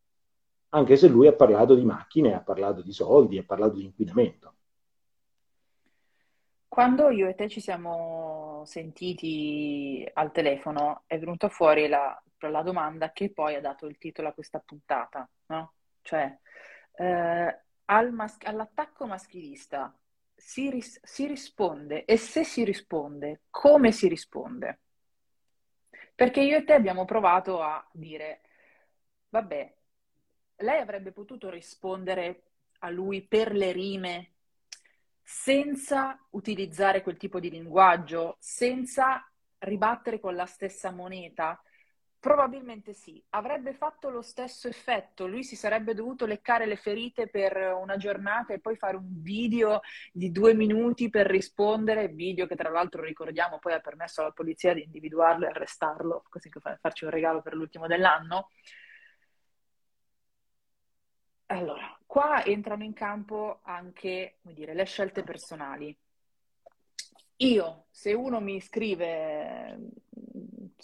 Anche 0.71 0.97
se 0.97 1.07
lui 1.07 1.29
ha 1.29 1.33
parlato 1.33 1.75
di 1.75 1.85
macchine, 1.85 2.35
ha 2.35 2.41
parlato 2.41 2.83
di 2.83 2.93
soldi, 2.93 3.39
ha 3.39 3.45
parlato 3.45 3.75
di 3.75 3.85
inquinamento. 3.85 4.55
Quando 6.67 7.11
io 7.11 7.29
e 7.29 7.37
te 7.37 7.49
ci 7.49 7.61
siamo 7.61 8.63
sentiti 8.65 10.05
al 10.15 10.33
telefono, 10.33 11.05
è 11.07 11.17
venuta 11.21 11.49
fuori 11.49 11.87
la, 11.87 12.21
la 12.39 12.63
domanda 12.63 13.13
che 13.13 13.33
poi 13.33 13.55
ha 13.55 13.61
dato 13.61 13.87
il 13.87 13.97
titolo 13.97 14.27
a 14.27 14.33
questa 14.33 14.59
puntata, 14.59 15.29
no? 15.47 15.75
Cioè, 16.03 16.37
eh, 16.97 17.64
al 17.87 18.13
mas- 18.13 18.37
all'attacco 18.43 19.07
maschilista 19.07 19.97
si, 20.35 20.71
ris- 20.71 21.01
si 21.03 21.27
risponde 21.27 22.05
e 22.05 22.17
se 22.17 22.45
si 22.45 22.65
risponde, 22.65 23.43
come 23.51 23.93
si 23.93 24.09
risponde? 24.09 24.81
Perché 26.15 26.41
io 26.41 26.59
e 26.59 26.65
te 26.65 26.73
abbiamo 26.75 27.05
provato 27.05 27.61
a 27.63 27.85
dire, 27.93 28.43
vabbè, 29.31 29.75
lei 30.57 30.81
avrebbe 30.81 31.13
potuto 31.13 31.51
rispondere 31.51 32.43
a 32.81 32.91
lui 32.91 33.23
per 33.27 33.53
le 33.53 33.73
rime 33.73 34.33
senza 35.23 36.19
utilizzare 36.31 37.03
quel 37.03 37.17
tipo 37.17 37.41
di 37.41 37.51
linguaggio, 37.51 38.37
senza 38.41 39.27
ribattere 39.59 40.21
con 40.21 40.35
la 40.35 40.47
stessa 40.47 40.91
moneta, 40.91 41.61
Probabilmente 42.25 42.95
sì, 42.95 43.23
avrebbe 43.31 43.75
fatto 43.75 44.09
lo 44.09 44.23
stesso 44.23 44.67
effetto, 44.67 45.27
lui 45.27 45.45
si 45.45 45.57
sarebbe 45.57 45.93
dovuto 45.93 46.25
leccare 46.25 46.65
le 46.65 46.77
ferite 46.77 47.29
per 47.29 47.55
una 47.79 47.99
giornata 47.99 48.55
e 48.55 48.61
poi 48.61 48.77
fare 48.77 48.97
un 48.97 49.21
video 49.21 49.83
di 50.11 50.33
due 50.33 50.55
minuti 50.55 51.11
per 51.11 51.27
rispondere, 51.27 52.09
video 52.09 52.47
che 52.47 52.57
tra 52.57 52.71
l'altro 52.71 53.03
ricordiamo 53.03 53.59
poi 53.59 53.75
ha 53.75 53.81
permesso 53.81 54.23
alla 54.23 54.31
polizia 54.31 54.73
di 54.73 54.85
individuarlo 54.85 55.45
e 55.45 55.51
arrestarlo, 55.51 56.25
così 56.31 56.49
che 56.49 56.61
farci 56.81 57.05
un 57.05 57.11
regalo 57.11 57.43
per 57.43 57.53
l'ultimo 57.53 57.87
dell'anno. 57.87 58.49
Allora, 61.49 61.95
qua 62.07 62.43
entrano 62.43 62.85
in 62.85 62.95
campo 62.95 63.61
anche, 63.65 64.39
dire, 64.41 64.73
le 64.73 64.85
scelte 64.87 65.25
personali. 65.25 65.95
Io, 67.37 67.85
se 67.91 68.15
uno 68.15 68.41
mi 68.41 68.63
scrive 68.63 69.77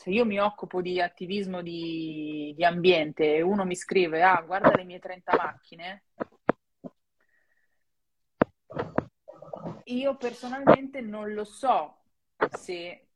se 0.00 0.08
io 0.08 0.24
mi 0.24 0.40
occupo 0.40 0.80
di 0.80 0.98
attivismo 0.98 1.60
di, 1.60 2.54
di 2.56 2.64
ambiente 2.64 3.34
e 3.34 3.42
uno 3.42 3.66
mi 3.66 3.76
scrive, 3.76 4.22
ah, 4.22 4.40
guarda 4.40 4.74
le 4.74 4.84
mie 4.84 4.98
30 4.98 5.36
macchine, 5.36 6.04
io 9.84 10.16
personalmente 10.16 11.02
non 11.02 11.34
lo 11.34 11.44
so 11.44 11.98
se 12.48 13.08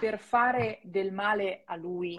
per 0.00 0.18
fare 0.18 0.80
del 0.82 1.12
male 1.12 1.64
a 1.66 1.76
lui 1.76 2.18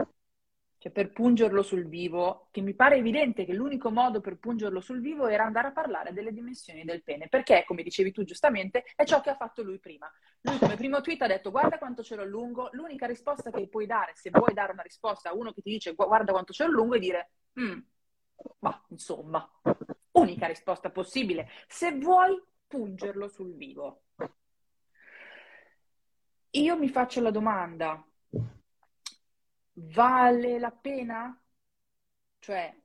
cioè 0.80 0.92
per 0.94 1.12
pungerlo 1.12 1.62
sul 1.62 1.88
vivo, 1.88 2.48
che 2.52 2.62
mi 2.62 2.74
pare 2.74 2.96
evidente 2.96 3.44
che 3.46 3.54
l'unico 3.54 3.92
modo 3.92 4.22
per 4.22 4.38
pungerlo 4.38 4.80
sul 4.80 5.02
vivo 5.02 5.28
era 5.28 5.44
andare 5.44 5.68
a 5.68 5.72
parlare 5.74 6.14
delle 6.14 6.32
dimensioni 6.32 6.86
del 6.86 7.04
pene, 7.04 7.28
perché, 7.28 7.66
come 7.68 7.84
dicevi 7.84 8.14
tu 8.14 8.24
giustamente, 8.24 8.86
è 8.96 9.04
ciò 9.04 9.20
che 9.20 9.30
ha 9.30 9.36
fatto 9.36 9.62
lui 9.62 9.78
prima. 9.78 10.10
Lui 10.42 10.58
come 10.58 10.78
primo 10.78 11.02
tweet 11.02 11.22
ha 11.22 11.28
detto 11.28 11.52
guarda 11.52 11.78
quanto 11.78 12.02
ce 12.02 12.16
l'ho 12.16 12.24
lungo, 12.24 12.70
l'unica 12.72 13.06
risposta 13.06 13.52
che 13.52 13.68
puoi 13.68 13.86
dare, 13.86 14.14
se 14.16 14.30
vuoi 14.30 14.54
dare 14.54 14.72
una 14.72 14.82
risposta 14.82 15.30
a 15.30 15.36
uno 15.36 15.52
che 15.52 15.62
ti 15.62 15.70
dice 15.70 15.94
guarda 15.94 16.32
quanto 16.32 16.54
ce 16.54 16.64
l'ho 16.66 16.72
lungo, 16.72 16.96
è 16.96 17.00
dire, 17.00 17.32
mm, 17.60 17.80
ma 18.60 18.86
insomma, 18.88 19.48
unica 20.12 20.48
risposta 20.48 20.90
possibile, 20.92 21.50
se 21.68 21.92
vuoi 21.98 22.42
pungerlo 22.68 23.28
sul 23.28 23.54
vivo. 23.54 24.04
Io 26.52 26.78
mi 26.78 26.90
faccio 26.90 27.22
la 27.22 27.32
domanda, 27.32 28.04
vale 29.92 30.60
la 30.60 30.72
pena? 30.72 31.40
Cioè, 32.40 32.76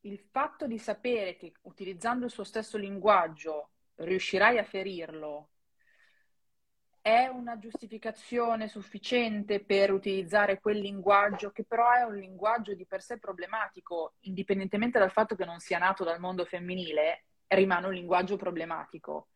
il 0.00 0.18
fatto 0.30 0.66
di 0.66 0.78
sapere 0.78 1.36
che 1.36 1.54
utilizzando 1.62 2.24
il 2.26 2.30
suo 2.30 2.44
stesso 2.44 2.76
linguaggio 2.78 3.70
riuscirai 3.96 4.58
a 4.58 4.64
ferirlo 4.64 5.50
è 7.00 7.28
una 7.28 7.56
giustificazione 7.58 8.66
sufficiente 8.66 9.64
per 9.64 9.92
utilizzare 9.92 10.58
quel 10.58 10.78
linguaggio 10.78 11.52
che 11.52 11.64
però 11.64 11.92
è 11.92 12.02
un 12.02 12.16
linguaggio 12.16 12.74
di 12.74 12.84
per 12.84 13.00
sé 13.00 13.18
problematico, 13.18 14.14
indipendentemente 14.22 14.98
dal 14.98 15.12
fatto 15.12 15.36
che 15.36 15.44
non 15.44 15.60
sia 15.60 15.78
nato 15.78 16.02
dal 16.02 16.18
mondo 16.18 16.44
femminile, 16.44 17.26
rimane 17.46 17.86
un 17.86 17.92
linguaggio 17.94 18.36
problematico. 18.36 19.28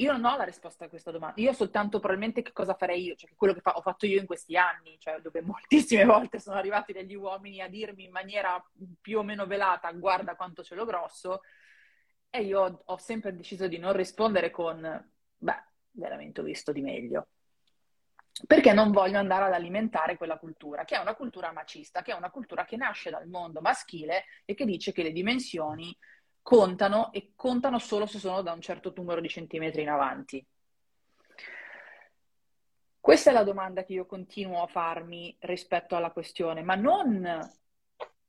Io 0.00 0.12
non 0.12 0.24
ho 0.24 0.36
la 0.36 0.44
risposta 0.44 0.84
a 0.84 0.88
questa 0.88 1.10
domanda, 1.10 1.40
io 1.40 1.52
soltanto 1.52 1.98
probabilmente 1.98 2.42
che 2.42 2.52
cosa 2.52 2.74
farei 2.74 3.02
io, 3.02 3.16
cioè 3.16 3.30
quello 3.34 3.52
che 3.52 3.60
fa- 3.60 3.76
ho 3.76 3.80
fatto 3.80 4.06
io 4.06 4.20
in 4.20 4.26
questi 4.26 4.56
anni, 4.56 4.96
cioè 5.00 5.20
dove 5.20 5.40
moltissime 5.42 6.04
volte 6.04 6.38
sono 6.38 6.56
arrivati 6.56 6.92
degli 6.92 7.14
uomini 7.14 7.60
a 7.60 7.68
dirmi 7.68 8.04
in 8.04 8.12
maniera 8.12 8.64
più 9.00 9.18
o 9.18 9.22
meno 9.24 9.46
velata 9.46 9.90
guarda 9.92 10.36
quanto 10.36 10.62
ce 10.62 10.76
l'ho 10.76 10.84
grosso. 10.84 11.40
E 12.30 12.42
io 12.42 12.60
ho, 12.60 12.82
ho 12.84 12.96
sempre 12.98 13.34
deciso 13.34 13.66
di 13.66 13.78
non 13.78 13.92
rispondere 13.92 14.50
con 14.50 14.80
beh, 15.36 15.64
veramente 15.92 16.40
ho 16.40 16.44
visto 16.44 16.70
di 16.70 16.80
meglio. 16.80 17.28
Perché 18.46 18.72
non 18.72 18.92
voglio 18.92 19.18
andare 19.18 19.46
ad 19.46 19.52
alimentare 19.52 20.16
quella 20.16 20.38
cultura, 20.38 20.84
che 20.84 20.94
è 20.94 21.00
una 21.00 21.16
cultura 21.16 21.50
macista, 21.50 22.02
che 22.02 22.12
è 22.12 22.14
una 22.14 22.30
cultura 22.30 22.64
che 22.64 22.76
nasce 22.76 23.10
dal 23.10 23.26
mondo 23.26 23.60
maschile 23.60 24.26
e 24.44 24.54
che 24.54 24.64
dice 24.64 24.92
che 24.92 25.02
le 25.02 25.10
dimensioni 25.10 25.96
contano 26.48 27.12
e 27.12 27.32
contano 27.36 27.78
solo 27.78 28.06
se 28.06 28.18
sono 28.18 28.40
da 28.40 28.52
un 28.52 28.62
certo 28.62 28.90
numero 28.96 29.20
di 29.20 29.28
centimetri 29.28 29.82
in 29.82 29.90
avanti. 29.90 30.42
Questa 32.98 33.28
è 33.28 33.34
la 33.34 33.44
domanda 33.44 33.84
che 33.84 33.92
io 33.92 34.06
continuo 34.06 34.62
a 34.62 34.66
farmi 34.66 35.36
rispetto 35.40 35.94
alla 35.94 36.10
questione, 36.10 36.62
ma 36.62 36.74
non 36.74 37.38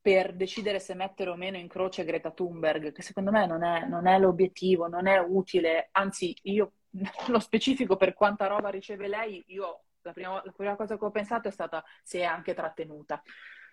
per 0.01 0.35
decidere 0.35 0.81
se 0.81 0.95
mettere 0.95 1.29
o 1.29 1.37
meno 1.37 1.55
in 1.55 1.69
croce 1.69 2.03
Greta 2.03 2.31
Thunberg, 2.31 2.91
che 2.91 3.01
secondo 3.03 3.31
me 3.31 3.45
non 3.45 3.63
è, 3.63 3.85
non 3.87 4.05
è 4.05 4.19
l'obiettivo, 4.19 4.89
non 4.89 5.07
è 5.07 5.17
utile, 5.17 5.87
anzi 5.93 6.37
io 6.41 6.73
lo 7.29 7.39
specifico 7.39 7.95
per 7.95 8.13
quanta 8.13 8.47
roba 8.47 8.67
riceve 8.67 9.07
lei, 9.07 9.41
io 9.47 9.83
la 10.01 10.11
prima, 10.11 10.41
la 10.43 10.51
prima 10.51 10.75
cosa 10.75 10.97
che 10.97 11.05
ho 11.05 11.11
pensato 11.11 11.47
è 11.47 11.51
stata 11.51 11.81
se 12.03 12.19
è 12.19 12.23
anche 12.25 12.53
trattenuta. 12.53 13.23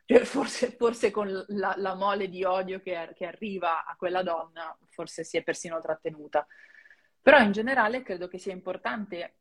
Forse, 0.25 0.71
forse, 0.71 1.11
con 1.11 1.29
la, 1.49 1.75
la, 1.77 1.95
mole 1.95 2.29
di 2.29 2.45
odio 2.45 2.81
che, 2.81 3.12
che, 3.16 3.27
arriva 3.27 3.85
a 3.85 3.97
quella 3.97 4.23
donna, 4.23 4.77
forse 4.88 5.25
si 5.25 5.37
è 5.37 5.42
persino 5.42 5.81
trattenuta. 5.81 6.47
Però 7.21 7.40
in 7.40 7.51
generale 7.51 8.03
credo 8.03 8.29
che 8.29 8.38
sia 8.38 8.53
importante, 8.53 9.35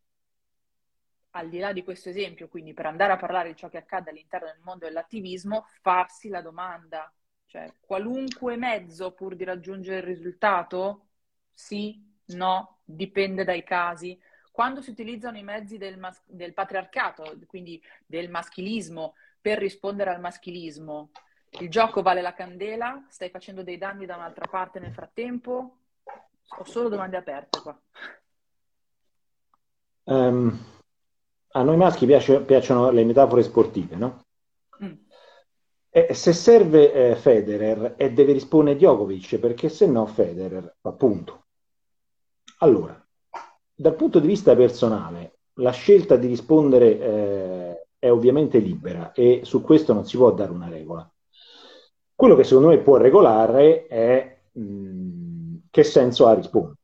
al 1.32 1.49
di 1.49 1.60
là 1.60 1.71
di 1.71 1.84
questo 1.84 2.10
esempio, 2.10 2.47
quindi 2.47 2.73
per 2.73 2.88
andare 2.88 3.13
a 3.13 3.17
parlare 3.17 3.49
di 3.49 3.56
ciò 3.56 3.69
che 3.69 3.78
accade 3.78 4.10
all'interno 4.10 4.47
del 4.47 4.62
mondo 4.63 4.86
dell'attivismo, 4.86 5.67
farsi 5.82 6.30
la 6.30 6.41
domanda, 6.41 7.13
cioè 7.45 7.71
qualunque 7.80 8.58
mezzo 8.58 9.12
pur 9.12 9.36
di 9.36 9.43
raggiungere 9.43 9.97
il 9.97 10.15
risultato, 10.15 11.10
sì, 11.54 12.04
no, 12.28 12.80
dipende 12.84 13.43
dai 13.43 13.63
casi. 13.63 14.19
Quando 14.51 14.82
si 14.82 14.89
utilizzano 14.89 15.38
i 15.38 15.43
mezzi 15.43 15.78
del, 15.78 15.99
mas- 15.99 16.23
del 16.25 16.54
patriarcato, 16.54 17.38
quindi 17.45 17.80
del 18.06 18.30
maschilismo, 18.30 19.13
per 19.45 19.60
rispondere 19.60 20.10
al 20.10 20.19
maschilismo. 20.19 21.12
Il 21.60 21.69
gioco 21.69 22.01
vale 22.01 22.23
la 22.23 22.34
candela? 22.34 23.05
Stai 23.10 23.29
facendo 23.29 23.62
dei 23.62 23.77
danni 23.77 24.08
da 24.08 24.15
un'altra 24.15 24.47
parte 24.49 24.79
nel 24.79 24.91
frattempo? 24.91 25.77
Ho 26.58 26.63
solo 26.63 26.89
domande 26.89 27.17
aperte 27.17 27.62
qua. 27.62 27.79
Um, 30.05 30.65
a 31.49 31.62
noi 31.62 31.77
maschi 31.77 32.08
piace, 32.08 32.41
piacciono 32.41 32.89
le 32.89 33.03
metafore 33.03 33.43
sportive, 33.43 33.95
no? 33.95 34.25
Mm. 34.84 34.93
E 35.91 36.13
se 36.15 36.34
serve 36.34 36.91
eh, 36.91 37.15
Federer 37.15 37.93
e 37.97 38.13
deve 38.13 38.34
rispondere 38.34 38.77
Djokovic, 38.77 39.38
perché 39.38 39.69
se 39.69 39.86
no 39.86 40.08
Federer, 40.08 40.77
appunto. 40.81 41.45
Allora, 42.62 42.99
dal 43.75 43.93
punto 43.93 44.17
di 44.17 44.25
vista 44.25 44.55
personale, 44.55 45.38
la 45.60 45.71
scelta 45.71 46.15
di 46.15 46.25
rispondere 46.25 46.99
eh, 46.99 47.75
è 47.97 48.10
ovviamente 48.10 48.60
libera 48.60 49.12
e 49.12 49.41
su 49.43 49.62
questo 49.62 49.93
non 49.93 50.05
si 50.05 50.17
può 50.17 50.31
dare 50.34 50.51
una 50.51 50.69
regola. 50.69 51.10
Quello 52.13 52.36
che 52.36 52.43
secondo 52.43 52.69
me 52.69 52.79
può 52.79 52.97
regolare 52.97 53.88
è 53.88 54.39
mh, 54.51 55.58
che 55.69 55.84
senso 55.84 56.27
ha 56.27 56.34
rispondere. 56.34 56.77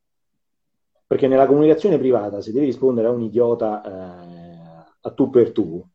Perché 1.07 1.27
nella 1.27 1.47
comunicazione 1.47 1.97
privata, 1.97 2.41
se 2.41 2.51
devi 2.51 2.65
rispondere 2.65 3.07
a 3.07 3.11
un 3.11 3.21
idiota 3.21 3.83
eh, 3.83 4.85
a 5.01 5.11
tu 5.11 5.29
per 5.29 5.51
tu, 5.51 5.85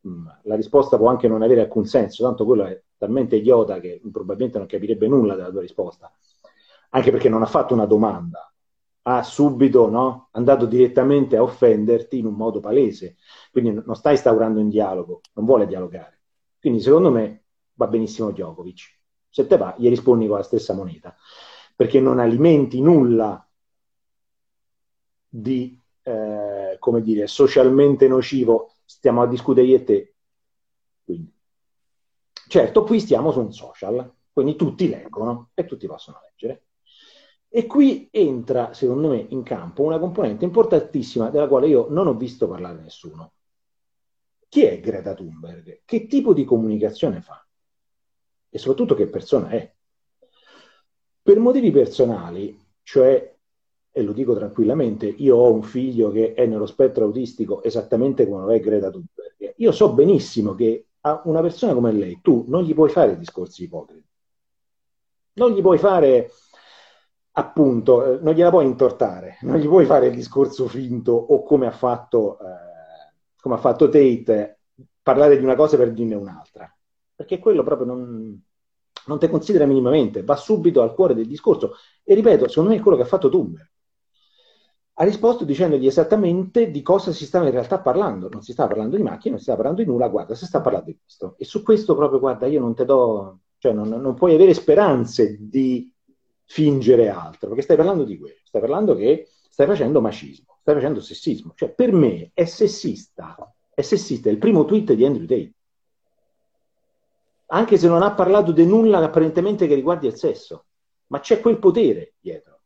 mh, 0.00 0.26
la 0.42 0.54
risposta 0.54 0.96
può 0.96 1.08
anche 1.08 1.28
non 1.28 1.42
avere 1.42 1.62
alcun 1.62 1.84
senso, 1.84 2.24
tanto 2.24 2.44
quello 2.44 2.64
è 2.64 2.82
talmente 2.96 3.36
idiota 3.36 3.80
che 3.80 4.00
probabilmente 4.10 4.58
non 4.58 4.66
capirebbe 4.66 5.08
nulla 5.08 5.34
della 5.34 5.50
tua 5.50 5.60
risposta, 5.60 6.10
anche 6.90 7.10
perché 7.10 7.28
non 7.28 7.42
ha 7.42 7.46
fatto 7.46 7.74
una 7.74 7.86
domanda, 7.86 8.53
ha 9.06 9.22
subito 9.22 9.88
no, 9.90 10.28
andato 10.32 10.66
direttamente 10.66 11.36
a 11.36 11.42
offenderti 11.42 12.18
in 12.18 12.26
un 12.26 12.34
modo 12.34 12.60
palese. 12.60 13.16
Quindi 13.50 13.82
non 13.84 13.94
sta 13.96 14.10
instaurando 14.10 14.60
un 14.60 14.68
dialogo, 14.68 15.20
non 15.34 15.44
vuole 15.44 15.66
dialogare. 15.66 16.22
Quindi 16.58 16.80
secondo 16.80 17.10
me 17.10 17.44
va 17.74 17.86
benissimo 17.86 18.30
Djokovic. 18.30 19.00
Se 19.28 19.46
te 19.46 19.56
va, 19.56 19.74
gli 19.76 19.88
rispondi 19.88 20.26
con 20.26 20.38
la 20.38 20.42
stessa 20.42 20.74
moneta, 20.74 21.14
perché 21.76 22.00
non 22.00 22.18
alimenti 22.18 22.80
nulla 22.80 23.46
di, 25.28 25.78
eh, 26.02 26.76
come 26.78 27.02
dire, 27.02 27.26
socialmente 27.26 28.08
nocivo. 28.08 28.74
Stiamo 28.84 29.22
a 29.22 29.26
discutere 29.26 29.66
io 29.66 29.76
e 29.76 29.84
te. 29.84 30.14
Quindi. 31.04 31.32
Certo, 32.48 32.84
qui 32.84 33.00
stiamo 33.00 33.32
su 33.32 33.40
un 33.40 33.52
social, 33.52 34.10
quindi 34.32 34.54
tutti 34.56 34.88
leggono 34.88 35.50
e 35.54 35.64
tutti 35.64 35.86
possono 35.86 36.20
leggere. 36.22 36.62
E 37.56 37.66
qui 37.66 38.08
entra, 38.10 38.74
secondo 38.74 39.10
me, 39.10 39.26
in 39.28 39.44
campo 39.44 39.84
una 39.84 40.00
componente 40.00 40.44
importantissima 40.44 41.30
della 41.30 41.46
quale 41.46 41.68
io 41.68 41.86
non 41.88 42.08
ho 42.08 42.14
visto 42.14 42.48
parlare 42.48 42.80
nessuno. 42.80 43.34
Chi 44.48 44.64
è 44.64 44.80
Greta 44.80 45.14
Thunberg? 45.14 45.82
Che 45.84 46.06
tipo 46.08 46.34
di 46.34 46.44
comunicazione 46.44 47.20
fa? 47.20 47.46
E 48.48 48.58
soprattutto 48.58 48.96
che 48.96 49.06
persona 49.06 49.50
è? 49.50 49.72
Per 51.22 51.38
motivi 51.38 51.70
personali, 51.70 52.58
cioè, 52.82 53.36
e 53.92 54.02
lo 54.02 54.12
dico 54.12 54.34
tranquillamente, 54.34 55.06
io 55.06 55.36
ho 55.36 55.52
un 55.52 55.62
figlio 55.62 56.10
che 56.10 56.34
è 56.34 56.46
nello 56.46 56.66
spettro 56.66 57.04
autistico 57.04 57.62
esattamente 57.62 58.26
come 58.26 58.46
lo 58.46 58.52
è 58.52 58.58
Greta 58.58 58.90
Thunberg. 58.90 59.54
Io 59.58 59.70
so 59.70 59.92
benissimo 59.92 60.56
che 60.56 60.88
a 61.02 61.22
una 61.26 61.40
persona 61.40 61.72
come 61.72 61.92
lei 61.92 62.18
tu 62.20 62.46
non 62.48 62.64
gli 62.64 62.74
puoi 62.74 62.90
fare 62.90 63.16
discorsi 63.16 63.62
ipocriti. 63.62 64.08
Non 65.34 65.52
gli 65.52 65.60
puoi 65.60 65.78
fare 65.78 66.32
appunto, 67.36 68.04
eh, 68.04 68.18
non 68.20 68.34
gliela 68.34 68.50
puoi 68.50 68.66
intortare, 68.66 69.38
non 69.42 69.56
gli 69.56 69.66
puoi 69.66 69.86
fare 69.86 70.08
il 70.08 70.14
discorso 70.14 70.68
finto 70.68 71.12
o 71.12 71.42
come 71.42 71.66
ha 71.66 71.72
fatto, 71.72 72.38
eh, 72.38 73.12
come 73.40 73.54
ha 73.54 73.58
fatto 73.58 73.88
Tate, 73.88 74.58
parlare 75.02 75.36
di 75.38 75.44
una 75.44 75.56
cosa 75.56 75.76
per 75.76 75.92
dirne 75.92 76.14
un'altra, 76.14 76.72
perché 77.14 77.38
quello 77.38 77.62
proprio 77.62 77.86
non, 77.86 78.40
non 79.06 79.18
ti 79.18 79.28
considera 79.28 79.66
minimamente, 79.66 80.22
va 80.22 80.36
subito 80.36 80.82
al 80.82 80.94
cuore 80.94 81.14
del 81.14 81.26
discorso. 81.26 81.74
E 82.02 82.14
ripeto, 82.14 82.48
secondo 82.48 82.70
me 82.70 82.76
è 82.76 82.80
quello 82.80 82.96
che 82.96 83.02
ha 83.02 83.06
fatto 83.06 83.28
Thunberg. 83.28 83.70
Ha 84.96 85.02
risposto 85.02 85.44
dicendogli 85.44 85.88
esattamente 85.88 86.70
di 86.70 86.80
cosa 86.80 87.10
si 87.10 87.24
stava 87.24 87.46
in 87.46 87.50
realtà 87.50 87.80
parlando. 87.80 88.28
Non 88.30 88.42
si 88.42 88.52
stava 88.52 88.68
parlando 88.68 88.96
di 88.96 89.02
macchine, 89.02 89.30
non 89.30 89.38
si 89.38 89.44
stava 89.44 89.58
parlando 89.58 89.82
di 89.82 89.88
nulla, 89.88 90.06
guarda, 90.06 90.36
si 90.36 90.46
sta 90.46 90.60
parlando 90.60 90.90
di 90.90 90.98
questo. 91.02 91.34
E 91.36 91.44
su 91.44 91.64
questo 91.64 91.96
proprio, 91.96 92.20
guarda, 92.20 92.46
io 92.46 92.60
non 92.60 92.74
te 92.76 92.84
do, 92.84 93.40
cioè 93.58 93.72
non, 93.72 93.88
non 93.88 94.14
puoi 94.14 94.34
avere 94.34 94.54
speranze 94.54 95.36
di 95.40 95.92
fingere 96.46 97.08
altro, 97.08 97.48
perché 97.48 97.62
stai 97.62 97.76
parlando 97.76 98.04
di 98.04 98.18
quello, 98.18 98.36
stai 98.44 98.60
parlando 98.60 98.94
che 98.94 99.28
stai 99.48 99.66
facendo 99.66 100.00
macismo, 100.00 100.58
stai 100.60 100.74
facendo 100.74 101.00
sessismo. 101.00 101.52
Cioè, 101.54 101.70
per 101.70 101.92
me 101.92 102.30
è 102.34 102.44
sessista, 102.44 103.52
è 103.72 103.82
sessista 103.82 104.30
il 104.30 104.38
primo 104.38 104.64
tweet 104.64 104.92
di 104.92 105.04
Andrew 105.04 105.26
Tate 105.26 105.54
anche 107.54 107.76
se 107.76 107.88
non 107.88 108.02
ha 108.02 108.12
parlato 108.14 108.52
di 108.52 108.66
nulla 108.66 108.98
apparentemente 108.98 109.66
che 109.66 109.74
riguardi 109.74 110.06
il 110.06 110.16
sesso, 110.16 110.66
ma 111.08 111.20
c'è 111.20 111.40
quel 111.40 111.58
potere 111.58 112.14
dietro. 112.20 112.60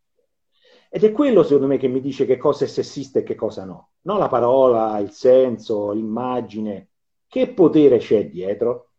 Ed 0.90 1.04
è 1.04 1.12
quello, 1.12 1.42
secondo 1.42 1.66
me, 1.66 1.76
che 1.76 1.88
mi 1.88 2.00
dice 2.00 2.24
che 2.24 2.38
cosa 2.38 2.64
è 2.64 2.68
sessista 2.68 3.18
e 3.18 3.22
che 3.22 3.34
cosa 3.34 3.64
no. 3.64 3.90
Non 4.02 4.18
la 4.18 4.28
parola, 4.28 4.98
il 4.98 5.10
senso, 5.10 5.92
l'immagine. 5.92 6.88
Che 7.26 7.52
potere 7.52 7.98
c'è 7.98 8.30
dietro? 8.30 8.92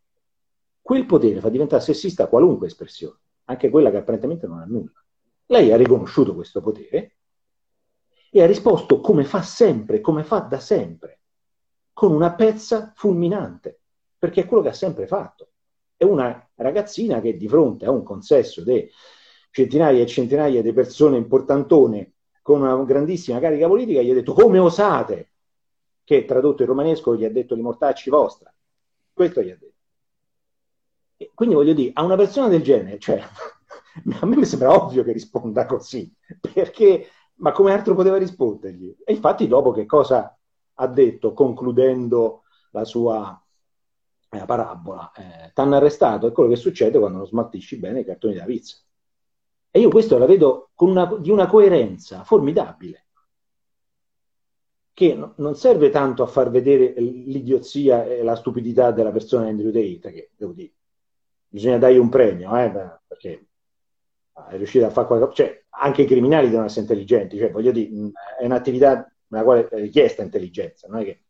Quel 0.82 1.08
potere 1.08 1.40
fa 1.40 1.50
diventare 1.50 1.82
sessista 1.82 2.28
qualunque 2.28 2.68
espressione, 2.68 3.18
anche 3.50 3.70
quella 3.70 3.92
che 3.92 3.98
apparentemente 3.98 4.48
non 4.48 4.60
ha 4.60 4.66
nulla. 4.66 5.04
Lei 5.48 5.72
ha 5.72 5.78
riconosciuto 5.78 6.36
questo 6.36 6.62
potere 6.62 7.18
e 8.32 8.42
ha 8.42 8.46
risposto 8.46 9.02
come 9.02 9.24
fa 9.24 9.42
sempre, 9.42 10.02
come 10.02 10.24
fa 10.24 10.40
da 10.40 10.60
sempre, 10.60 11.20
con 11.94 12.12
una 12.12 12.34
pezza 12.34 12.94
fulminante, 12.96 13.82
perché 14.18 14.42
è 14.42 14.46
quello 14.46 14.64
che 14.64 14.70
ha 14.70 14.74
sempre 14.74 15.08
fatto 15.08 15.50
è 16.00 16.06
una 16.06 16.50
ragazzina 16.56 17.20
che 17.20 17.36
di 17.36 17.50
fronte 17.50 17.86
a 17.86 17.92
un 17.92 18.04
consesso 18.04 18.64
di 18.64 18.90
centinaia 19.52 20.02
e 20.02 20.08
centinaia 20.08 20.62
di 20.62 20.72
persone 20.72 21.18
importantone 21.18 22.14
con 22.42 22.62
una 22.62 22.82
grandissima 22.86 23.42
carica 23.42 23.68
politica 23.68 24.02
gli 24.02 24.10
ha 24.10 24.14
detto 24.14 24.32
come 24.32 24.60
osate, 24.60 25.34
che 26.06 26.24
tradotto 26.24 26.62
in 26.62 26.70
romanesco 26.70 27.18
gli 27.18 27.26
ha 27.26 27.30
detto 27.30 27.54
li 27.54 27.62
mortacci 27.62 28.10
vostra. 28.10 28.54
Questo 29.12 29.42
gli 29.42 29.50
ha 29.50 29.58
detto. 29.60 29.79
Quindi 31.34 31.56
voglio 31.56 31.74
dire, 31.74 31.92
a 31.94 32.04
una 32.04 32.16
persona 32.16 32.48
del 32.48 32.62
genere, 32.62 33.00
cioè, 33.00 33.20
a 34.22 34.26
me 34.26 34.36
mi 34.36 34.46
sembra 34.46 34.74
ovvio 34.74 35.04
che 35.04 35.12
risponda 35.12 35.66
così, 35.66 36.14
perché, 36.54 37.10
ma 37.36 37.52
come 37.52 37.74
altro 37.74 37.96
poteva 37.96 38.18
rispondergli? 38.18 38.96
E 39.04 39.14
infatti 39.14 39.48
dopo 39.48 39.72
che 39.72 39.86
cosa 39.86 40.38
ha 40.74 40.88
detto, 40.88 41.34
concludendo 41.34 42.44
la 42.72 42.86
sua 42.86 43.44
una 44.32 44.46
parabola. 44.46 45.12
Eh, 45.14 45.52
T'hanno 45.54 45.76
arrestato, 45.76 46.28
è 46.28 46.32
quello 46.32 46.50
che 46.50 46.56
succede 46.56 47.00
quando 47.00 47.18
non 47.18 47.28
smaltisci 47.28 47.78
bene 47.78 48.02
i 48.02 48.06
cartoni 48.06 48.36
da 48.36 48.46
pizza. 48.46 48.78
E 49.72 49.80
io 49.80 49.90
questo 49.90 50.18
la 50.18 50.26
vedo 50.26 50.72
una, 50.76 51.06
di 51.18 51.30
una 51.30 51.48
coerenza 51.48 52.24
formidabile, 52.24 53.08
che 54.94 55.14
no, 55.14 55.34
non 55.38 55.56
serve 55.56 55.90
tanto 55.90 56.24
a 56.24 56.28
far 56.28 56.50
vedere 56.50 56.94
l'idiozia 57.00 58.06
e 58.06 58.24
la 58.24 58.36
stupidità 58.36 58.92
della 58.92 59.12
persona 59.12 59.48
Andrew 59.48 59.72
Tate, 59.72 60.12
che 60.12 60.32
devo 60.36 60.54
dire, 60.54 60.74
bisogna 61.50 61.78
dargli 61.78 61.98
un 61.98 62.10
premio, 62.10 62.56
eh, 62.58 62.72
perché 63.08 63.48
è 64.50 64.56
riuscito 64.56 64.86
a 64.86 64.90
fare 64.90 65.08
qualcosa, 65.08 65.34
cioè 65.34 65.64
anche 65.70 66.04
i 66.04 66.08
criminali 66.08 66.48
devono 66.48 66.68
essere 66.68 66.82
intelligenti, 66.82 67.38
cioè 67.38 67.52
voglio 67.52 67.72
dire, 67.72 67.90
è 68.40 68.46
un'attività 68.46 69.12
nella 69.28 69.44
quale 69.44 69.68
è 69.68 69.76
richiesta 69.76 70.24
intelligenza, 70.24 70.88
non 70.88 71.02
è 71.02 71.04
che 71.04 71.24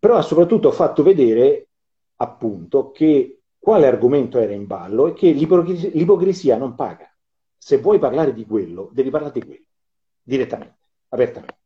però 0.00 0.16
ha 0.16 0.22
soprattutto 0.22 0.72
fatto 0.72 1.02
vedere 1.02 1.68
appunto 2.16 2.90
che 2.90 3.42
quale 3.58 3.86
argomento 3.86 4.38
era 4.38 4.54
in 4.54 4.66
ballo 4.66 5.08
e 5.08 5.12
che 5.12 5.30
l'ipocrisia, 5.30 5.90
l'ipocrisia 5.92 6.56
non 6.56 6.74
paga. 6.74 7.14
Se 7.58 7.76
vuoi 7.76 7.98
parlare 7.98 8.32
di 8.32 8.46
quello, 8.46 8.88
devi 8.94 9.10
parlare 9.10 9.38
di 9.38 9.44
quello, 9.44 9.64
direttamente, 10.22 10.78
apertamente. 11.08 11.58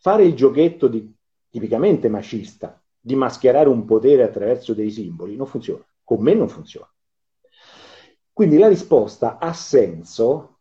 Fare 0.00 0.24
il 0.24 0.34
giochetto 0.34 0.88
di, 0.88 1.14
tipicamente 1.48 2.08
macista 2.08 2.82
di 2.98 3.14
mascherare 3.14 3.68
un 3.68 3.84
potere 3.84 4.24
attraverso 4.24 4.74
dei 4.74 4.90
simboli 4.90 5.36
non 5.36 5.46
funziona, 5.46 5.86
con 6.10 6.22
me 6.22 6.34
non 6.34 6.48
funziona. 6.48 6.92
Quindi 8.32 8.58
la 8.58 8.66
risposta 8.66 9.38
ha 9.38 9.52
senso 9.52 10.58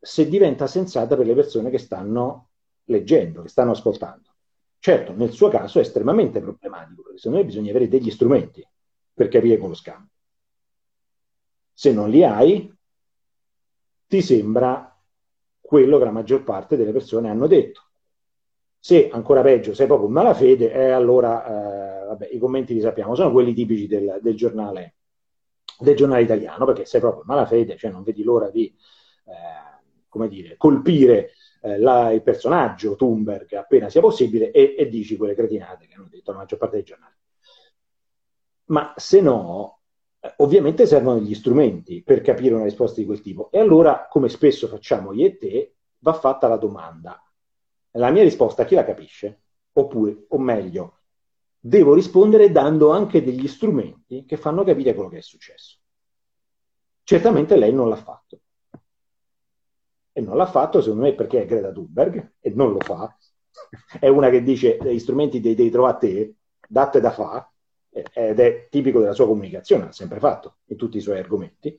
se 0.00 0.28
diventa 0.28 0.66
sensata 0.66 1.16
per 1.16 1.26
le 1.26 1.34
persone 1.34 1.70
che 1.70 1.78
stanno 1.78 2.48
leggendo, 2.86 3.42
che 3.42 3.48
stanno 3.50 3.70
ascoltando. 3.70 4.34
Certo, 4.80 5.12
nel 5.12 5.30
suo 5.30 5.48
caso 5.48 5.78
è 5.78 5.82
estremamente 5.82 6.40
problematico, 6.40 7.02
perché 7.02 7.18
secondo 7.18 7.38
me 7.38 7.44
bisogna 7.44 7.70
avere 7.70 7.86
degli 7.86 8.10
strumenti 8.10 8.66
per 9.14 9.28
capire 9.28 9.58
quello 9.58 9.74
scambio. 9.74 10.10
Se 11.72 11.92
non 11.92 12.10
li 12.10 12.24
hai, 12.24 12.76
ti 14.08 14.20
sembra 14.22 15.00
quello 15.60 15.98
che 15.98 16.04
la 16.04 16.10
maggior 16.10 16.42
parte 16.42 16.76
delle 16.76 16.90
persone 16.90 17.30
hanno 17.30 17.46
detto. 17.46 17.87
Se 18.80 19.10
ancora 19.10 19.42
peggio 19.42 19.74
sei 19.74 19.86
proprio 19.86 20.08
in 20.08 20.14
malafede, 20.14 20.72
eh, 20.72 20.90
allora 20.90 22.02
eh, 22.02 22.06
vabbè, 22.06 22.28
i 22.30 22.38
commenti 22.38 22.74
li 22.74 22.80
sappiamo, 22.80 23.14
sono 23.14 23.32
quelli 23.32 23.52
tipici 23.52 23.86
del, 23.86 24.18
del, 24.22 24.36
giornale, 24.36 24.94
del 25.78 25.96
giornale 25.96 26.22
italiano, 26.22 26.64
perché 26.64 26.84
sei 26.84 27.00
proprio 27.00 27.22
in 27.22 27.28
malafede, 27.28 27.76
cioè 27.76 27.90
non 27.90 28.02
vedi 28.02 28.22
l'ora 28.22 28.50
di 28.50 28.74
eh, 29.26 29.68
come 30.08 30.28
dire, 30.28 30.56
colpire 30.56 31.32
eh, 31.60 31.78
la, 31.78 32.10
il 32.12 32.22
personaggio 32.22 32.96
Thunberg 32.96 33.52
appena 33.54 33.88
sia 33.88 34.00
possibile 34.00 34.50
e, 34.50 34.74
e, 34.78 34.88
dici 34.88 35.16
quelle 35.16 35.34
cretinate 35.34 35.86
che 35.86 35.94
hanno 35.94 36.08
detto 36.10 36.32
la 36.32 36.38
maggior 36.38 36.58
parte 36.58 36.76
dei 36.76 36.84
giornali. 36.84 37.14
Ma 38.66 38.92
se 38.96 39.20
no, 39.20 39.80
eh, 40.20 40.34
ovviamente 40.38 40.86
servono 40.86 41.18
degli 41.18 41.34
strumenti 41.34 42.02
per 42.02 42.20
capire 42.20 42.54
una 42.54 42.64
risposta 42.64 43.00
di 43.00 43.06
quel 43.06 43.20
tipo. 43.20 43.50
E 43.50 43.58
allora, 43.58 44.06
come 44.08 44.28
spesso 44.28 44.68
facciamo 44.68 45.12
io 45.12 45.26
e 45.26 45.36
te, 45.38 45.74
va 46.00 46.12
fatta 46.12 46.48
la 46.48 46.56
domanda. 46.56 47.22
La 47.98 48.10
mia 48.10 48.22
risposta 48.22 48.64
chi 48.64 48.74
la 48.76 48.84
capisce? 48.84 49.42
Oppure, 49.72 50.26
o 50.28 50.38
meglio, 50.38 51.00
devo 51.58 51.94
rispondere 51.94 52.50
dando 52.50 52.90
anche 52.90 53.22
degli 53.22 53.48
strumenti 53.48 54.24
che 54.24 54.36
fanno 54.36 54.62
capire 54.62 54.94
quello 54.94 55.08
che 55.08 55.18
è 55.18 55.22
successo. 55.22 55.78
Certamente 57.02 57.56
lei 57.56 57.72
non 57.72 57.88
l'ha 57.88 57.96
fatto. 57.96 58.40
E 60.12 60.20
non 60.20 60.36
l'ha 60.36 60.46
fatto, 60.46 60.80
secondo 60.80 61.04
me, 61.04 61.14
perché 61.14 61.42
è 61.42 61.46
Greta 61.46 61.72
Thunberg 61.72 62.34
e 62.40 62.50
non 62.50 62.72
lo 62.72 62.80
fa. 62.80 63.16
è 63.98 64.08
una 64.08 64.30
che 64.30 64.42
dice 64.42 64.78
gli 64.80 64.98
strumenti 64.98 65.40
dei 65.40 65.54
devi 65.54 65.70
trovare 65.70 65.94
a 65.94 65.98
te, 65.98 66.34
datte 66.68 67.00
da 67.00 67.10
fa, 67.10 67.52
ed 67.90 68.38
è 68.38 68.68
tipico 68.70 69.00
della 69.00 69.12
sua 69.12 69.26
comunicazione, 69.26 69.84
l'ha 69.84 69.92
sempre 69.92 70.20
fatto 70.20 70.58
in 70.66 70.76
tutti 70.76 70.98
i 70.98 71.00
suoi 71.00 71.18
argomenti. 71.18 71.76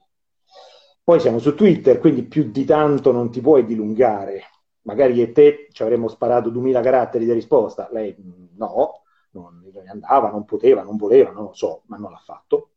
Poi 1.02 1.20
siamo 1.20 1.40
su 1.40 1.56
Twitter, 1.56 1.98
quindi 2.00 2.24
più 2.24 2.52
di 2.52 2.66
tanto 2.66 3.12
non 3.12 3.32
ti 3.32 3.40
puoi 3.40 3.66
dilungare. 3.66 4.44
Magari 4.90 5.14
io 5.14 5.24
e 5.24 5.32
te 5.32 5.68
ci 5.72 5.84
avremmo 5.84 6.08
sparato 6.08 6.50
2000 6.50 6.82
caratteri 6.82 7.26
di 7.26 7.32
risposta, 7.32 7.88
lei 7.92 8.16
no, 8.56 9.04
non 9.34 9.72
andava, 9.88 10.32
non 10.32 10.46
poteva, 10.46 10.82
non 10.82 10.98
voleva, 10.98 11.30
non 11.30 11.44
lo 11.44 11.54
so, 11.54 11.84
ma 11.86 11.98
non 11.98 12.10
l'ha 12.10 12.18
fatto. 12.18 12.72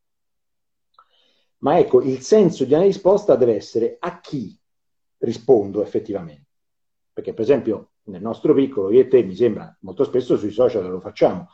Ma 1.60 1.78
ecco, 1.78 2.02
il 2.02 2.20
senso 2.20 2.66
di 2.66 2.74
una 2.74 2.82
risposta 2.82 3.34
deve 3.34 3.54
essere 3.54 3.96
a 3.98 4.20
chi 4.20 4.54
rispondo 5.18 5.82
effettivamente. 5.82 6.48
Perché 7.14 7.32
per 7.32 7.44
esempio 7.44 7.92
nel 8.04 8.20
nostro 8.20 8.52
piccolo, 8.52 8.90
io 8.90 9.00
e 9.00 9.08
te 9.08 9.22
mi 9.22 9.34
sembra 9.34 9.74
molto 9.80 10.04
spesso 10.04 10.36
sui 10.36 10.50
social 10.50 10.86
lo 10.86 11.00
facciamo. 11.00 11.48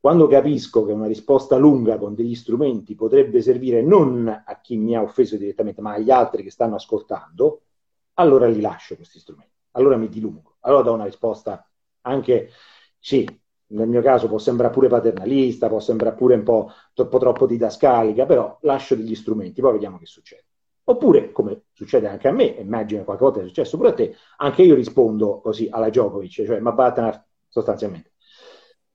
Quando 0.00 0.26
capisco 0.26 0.84
che 0.84 0.90
una 0.90 1.06
risposta 1.06 1.56
lunga 1.56 1.96
con 1.96 2.16
degli 2.16 2.34
strumenti 2.34 2.96
potrebbe 2.96 3.40
servire 3.40 3.82
non 3.82 4.26
a 4.26 4.60
chi 4.60 4.76
mi 4.76 4.96
ha 4.96 5.02
offeso 5.02 5.36
direttamente, 5.36 5.80
ma 5.80 5.92
agli 5.92 6.10
altri 6.10 6.42
che 6.42 6.50
stanno 6.50 6.74
ascoltando, 6.74 7.62
allora 8.14 8.48
li 8.48 8.60
lascio 8.60 8.96
questi 8.96 9.20
strumenti. 9.20 9.51
Allora 9.72 9.96
mi 9.96 10.08
dilungo. 10.08 10.56
Allora 10.60 10.82
do 10.82 10.92
una 10.92 11.04
risposta 11.04 11.66
anche, 12.02 12.50
sì, 12.98 13.26
nel 13.68 13.88
mio 13.88 14.02
caso 14.02 14.28
può 14.28 14.38
sembrare 14.38 14.72
pure 14.72 14.88
paternalista, 14.88 15.68
può 15.68 15.80
sembrare 15.80 16.14
pure 16.14 16.34
un 16.34 16.42
po' 16.42 16.70
troppo, 16.94 17.18
troppo 17.18 17.46
didascalica, 17.46 18.26
però 18.26 18.58
lascio 18.62 18.94
degli 18.94 19.14
strumenti, 19.14 19.60
poi 19.60 19.72
vediamo 19.72 19.98
che 19.98 20.06
succede. 20.06 20.44
Oppure, 20.84 21.30
come 21.30 21.64
succede 21.72 22.08
anche 22.08 22.28
a 22.28 22.32
me, 22.32 22.44
immagino 22.44 23.04
qualche 23.04 23.22
volta 23.24 23.40
è 23.40 23.46
successo 23.46 23.76
pure 23.76 23.90
a 23.90 23.94
te, 23.94 24.16
anche 24.38 24.62
io 24.62 24.74
rispondo 24.74 25.40
così 25.40 25.68
alla 25.70 25.88
Djokovic, 25.88 26.44
cioè 26.44 26.60
ma 26.60 26.72
Batner 26.72 27.24
sostanzialmente. 27.48 28.12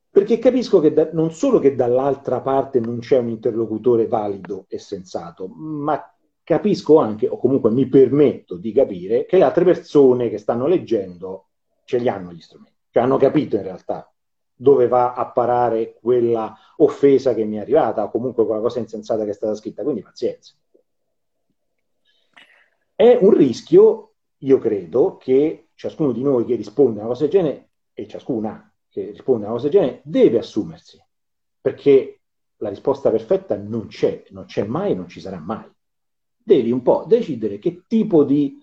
Perché 0.09 0.39
capisco 0.39 0.79
che 0.79 0.93
da, 0.93 1.09
non 1.13 1.31
solo 1.31 1.59
che 1.59 1.75
dall'altra 1.75 2.41
parte 2.41 2.79
non 2.79 2.99
c'è 2.99 3.17
un 3.19 3.29
interlocutore 3.29 4.07
valido 4.07 4.65
e 4.67 4.79
sensato, 4.79 5.47
ma 5.47 6.16
capisco 6.47 6.97
anche, 6.97 7.27
o 7.27 7.38
comunque 7.38 7.71
mi 7.71 7.88
permetto 7.88 8.55
di 8.55 8.71
capire, 8.71 9.25
che 9.25 9.36
le 9.36 9.43
altre 9.43 9.65
persone 9.65 10.29
che 10.29 10.38
stanno 10.38 10.65
leggendo 10.65 11.47
ce 11.83 11.97
li 11.97 12.07
hanno 12.07 12.31
gli 12.31 12.39
strumenti, 12.39 12.77
cioè 12.89 13.03
hanno 13.03 13.17
capito 13.17 13.57
in 13.57 13.63
realtà 13.63 14.10
dove 14.55 14.88
va 14.88 15.13
a 15.13 15.29
parare 15.29 15.95
quella 15.99 16.57
offesa 16.77 17.33
che 17.33 17.43
mi 17.43 17.57
è 17.57 17.60
arrivata, 17.60 18.05
o 18.05 18.10
comunque 18.10 18.45
quella 18.45 18.62
cosa 18.62 18.79
insensata 18.79 19.25
che 19.25 19.31
è 19.31 19.33
stata 19.33 19.55
scritta, 19.55 19.83
quindi 19.83 20.01
pazienza. 20.01 20.53
È 22.95 23.17
un 23.19 23.31
rischio, 23.31 24.13
io 24.38 24.57
credo, 24.57 25.17
che 25.17 25.67
ciascuno 25.75 26.13
di 26.13 26.23
noi 26.23 26.45
che 26.45 26.55
risponde 26.55 26.99
a 26.99 27.01
una 27.01 27.12
cosa 27.12 27.23
del 27.23 27.31
genere, 27.31 27.69
e 27.91 28.07
ciascuna 28.07 28.73
che 28.88 29.12
risponde 29.12 29.43
a 29.43 29.49
una 29.49 29.57
cosa 29.57 29.67
del 29.67 29.81
genere 29.81 30.01
deve 30.05 30.38
assumersi, 30.38 30.97
perché 31.60 32.21
la 32.55 32.69
risposta 32.69 33.12
perfetta 33.12 33.57
non 33.57 33.88
c'è, 33.88 34.23
non 34.29 34.45
c'è 34.45 34.63
mai 34.63 34.95
non 34.95 35.10
ci 35.10 35.19
sarà 35.19 35.39
mai. 35.39 35.75
Devi 36.47 36.71
un 36.71 36.81
po' 36.81 37.03
decidere 37.05 37.60
che 37.60 37.83
tipo 37.88 38.23
di 38.23 38.57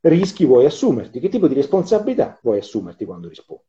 rischi 0.00 0.44
vuoi 0.44 0.64
assumerti, 0.64 1.20
che 1.20 1.28
tipo 1.28 1.46
di 1.46 1.54
responsabilità 1.54 2.36
vuoi 2.42 2.58
assumerti 2.58 3.04
quando 3.04 3.28
rispondi. 3.28 3.62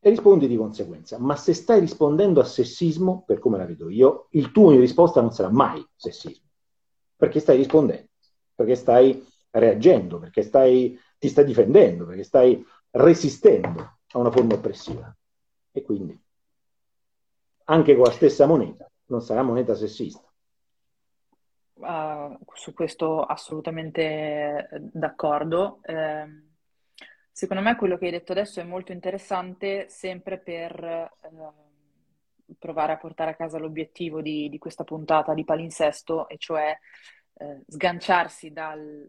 E 0.00 0.10
rispondi 0.10 0.48
di 0.48 0.56
conseguenza. 0.56 1.16
Ma 1.20 1.36
se 1.36 1.54
stai 1.54 1.78
rispondendo 1.78 2.40
a 2.40 2.44
sessismo, 2.44 3.22
per 3.24 3.38
come 3.38 3.58
la 3.58 3.64
vedo 3.64 3.88
io, 3.88 4.26
il 4.30 4.50
tuo 4.50 4.72
in 4.72 4.80
risposta 4.80 5.20
non 5.20 5.30
sarà 5.30 5.50
mai 5.50 5.86
sessismo, 5.94 6.48
perché 7.14 7.38
stai 7.38 7.58
rispondendo, 7.58 8.08
perché 8.56 8.74
stai 8.74 9.24
reagendo, 9.50 10.18
perché 10.18 10.42
stai, 10.42 10.98
ti 11.16 11.28
stai 11.28 11.44
difendendo, 11.44 12.06
perché 12.06 12.24
stai 12.24 12.60
resistendo 12.90 13.98
a 14.08 14.18
una 14.18 14.32
forma 14.32 14.54
oppressiva. 14.54 15.16
E 15.70 15.82
quindi, 15.82 16.20
anche 17.66 17.94
con 17.94 18.02
la 18.02 18.10
stessa 18.10 18.46
moneta, 18.46 18.90
non 19.06 19.22
sarà 19.22 19.44
moneta 19.44 19.76
sessista. 19.76 20.28
Uh, 21.76 22.38
su 22.54 22.72
questo 22.72 23.24
assolutamente 23.24 24.68
eh, 24.70 24.78
d'accordo. 24.80 25.80
Eh, 25.82 26.24
secondo 27.32 27.64
me 27.64 27.74
quello 27.74 27.98
che 27.98 28.04
hai 28.06 28.12
detto 28.12 28.30
adesso 28.30 28.60
è 28.60 28.64
molto 28.64 28.92
interessante 28.92 29.88
sempre 29.88 30.38
per 30.38 30.82
eh, 30.84 31.10
provare 32.60 32.92
a 32.92 32.96
portare 32.96 33.32
a 33.32 33.34
casa 33.34 33.58
l'obiettivo 33.58 34.22
di, 34.22 34.48
di 34.48 34.58
questa 34.58 34.84
puntata 34.84 35.34
di 35.34 35.44
palinsesto, 35.44 36.28
e 36.28 36.38
cioè 36.38 36.78
eh, 37.34 37.62
sganciarsi 37.66 38.52
dal 38.52 39.08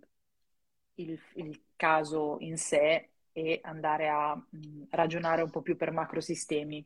il, 0.95 1.19
il 1.35 1.61
caso 1.75 2.37
in 2.39 2.57
sé 2.57 3.09
e 3.31 3.59
andare 3.61 4.09
a 4.09 4.35
mh, 4.35 4.85
ragionare 4.89 5.43
un 5.43 5.51
po' 5.51 5.61
più 5.61 5.77
per 5.77 5.91
macrosistemi. 5.91 6.83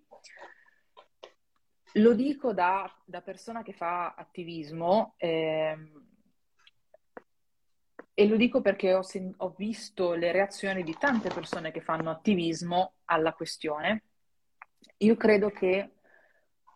Lo 1.94 2.14
dico 2.14 2.54
da, 2.54 2.92
da 3.04 3.22
persona 3.22 3.64
che 3.64 3.74
fa 3.74 4.14
attivismo 4.14 5.16
ehm, 5.18 6.08
e 8.14 8.28
lo 8.28 8.36
dico 8.36 8.62
perché 8.62 8.94
ho, 8.94 9.02
sen- 9.02 9.34
ho 9.38 9.56
visto 9.58 10.14
le 10.14 10.32
reazioni 10.32 10.84
di 10.84 10.96
tante 11.00 11.30
persone 11.30 11.72
che 11.72 11.82
fanno 11.82 12.12
attivismo 12.12 12.96
alla 13.06 13.34
questione. 13.34 14.04
Io 14.98 15.16
credo 15.16 15.50
che 15.50 15.94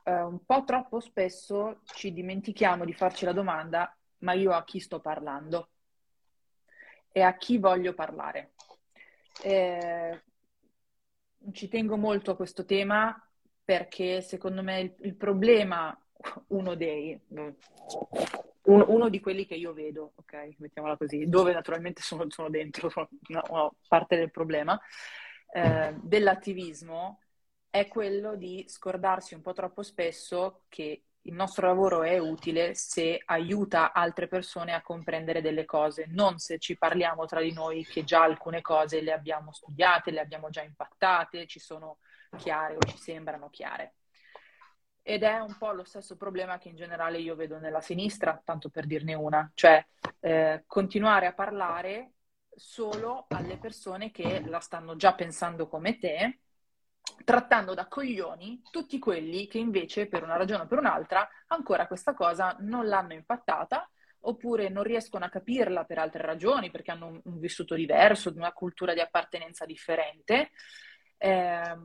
eh, 0.04 0.22
un 0.22 0.44
po' 0.46 0.64
troppo 0.64 1.00
spesso 1.00 1.82
ci 1.84 2.12
dimentichiamo 2.12 2.84
di 2.84 2.94
farci 2.94 3.26
la 3.26 3.34
domanda, 3.34 3.96
ma 4.20 4.34
io 4.34 4.52
a 4.52 4.64
chi 4.64 4.80
sto 4.80 5.00
parlando 5.00 5.70
e 7.12 7.22
a 7.22 7.36
chi 7.38 7.60
voglio 7.60 7.94
parlare. 7.94 8.54
Eh, 9.44 10.24
ci 11.52 11.68
tengo 11.68 11.98
molto 11.98 12.32
a 12.32 12.36
questo 12.36 12.66
tema 12.66 13.16
perché 13.64 14.22
secondo 14.22 14.62
me 14.62 14.80
il, 14.80 14.96
il 15.02 15.16
problema, 15.16 15.98
uno 16.48 16.76
dei, 16.76 17.20
uno, 17.28 17.56
uno, 18.64 19.10
di 19.10 19.20
quelli 19.20 19.46
che 19.46 19.56
io 19.56 19.74
vedo, 19.74 20.14
ok, 20.16 20.56
mettiamola 20.58 20.98
così, 20.98 21.28
dove 21.28 21.54
naturalmente 21.54 22.02
sono, 22.02 22.26
sono 22.30 22.50
dentro, 22.50 22.90
sono 22.90 23.10
una, 23.30 23.72
parte 23.88 24.18
del 24.18 24.32
problema, 24.32 24.80
eh, 25.54 25.96
dell'attivismo 26.02 27.20
è 27.70 27.88
quello 27.88 28.36
di 28.36 28.66
scordarsi 28.68 29.34
un 29.34 29.42
po' 29.42 29.54
troppo 29.54 29.82
spesso 29.82 30.64
che 30.70 31.04
il 31.26 31.34
nostro 31.34 31.68
lavoro 31.68 32.04
è 32.04 32.18
utile 32.18 32.76
se 32.76 33.22
aiuta 33.26 33.94
altre 33.94 34.28
persone 34.28 34.74
a 34.74 34.82
comprendere 34.82 35.42
delle 35.42 35.64
cose, 35.66 36.06
non 36.10 36.38
se 36.38 36.60
ci 36.60 36.78
parliamo 36.78 37.26
tra 37.26 37.40
di 37.40 37.54
noi 37.54 37.86
che 37.86 38.04
già 38.04 38.24
alcune 38.24 38.62
cose 38.62 39.02
le 39.02 39.14
abbiamo 39.14 39.54
studiate, 39.54 40.12
le 40.12 40.20
abbiamo 40.20 40.50
già 40.50 40.62
impattate, 40.62 41.48
ci 41.48 41.60
sono 41.60 42.00
chiare 42.38 42.76
o 42.76 42.80
ci 42.80 42.98
sembrano 42.98 43.50
chiare. 43.50 43.96
Ed 45.02 45.24
è 45.24 45.40
un 45.40 45.58
po' 45.58 45.72
lo 45.74 45.84
stesso 45.84 46.16
problema 46.16 46.58
che 46.58 46.70
in 46.70 46.76
generale 46.76 47.20
io 47.20 47.36
vedo 47.36 47.60
nella 47.60 47.82
sinistra, 47.82 48.42
tanto 48.44 48.70
per 48.70 48.86
dirne 48.86 49.14
una, 49.14 49.52
cioè 49.54 49.86
eh, 50.20 50.64
continuare 50.66 51.26
a 51.26 51.34
parlare 51.34 52.14
solo 52.56 53.26
alle 53.30 53.58
persone 53.58 54.12
che 54.12 54.42
la 54.46 54.60
stanno 54.60 54.96
già 54.96 55.14
pensando 55.14 55.68
come 55.68 55.98
te 55.98 56.40
trattando 57.26 57.74
da 57.74 57.88
coglioni 57.88 58.62
tutti 58.72 59.00
quelli 59.00 59.48
che 59.48 59.58
invece 59.58 60.08
per 60.08 60.24
una 60.24 60.38
ragione 60.38 60.64
o 60.64 60.68
per 60.68 60.78
un'altra 60.78 61.28
ancora 61.48 61.88
questa 61.88 62.14
cosa 62.14 62.56
non 62.60 62.88
l'hanno 62.88 63.14
impattata 63.14 63.90
oppure 64.26 64.70
non 64.70 64.84
riescono 64.84 65.26
a 65.26 65.30
capirla 65.30 65.84
per 65.86 65.98
altre 65.98 66.24
ragioni 66.26 66.72
perché 66.72 66.92
hanno 66.92 67.08
un, 67.08 67.22
un 67.24 67.40
vissuto 67.40 67.76
diverso, 67.76 68.32
una 68.36 68.54
cultura 68.54 68.94
di 68.94 69.02
appartenenza 69.02 69.66
differente. 69.66 70.52
Eh, 71.24 71.78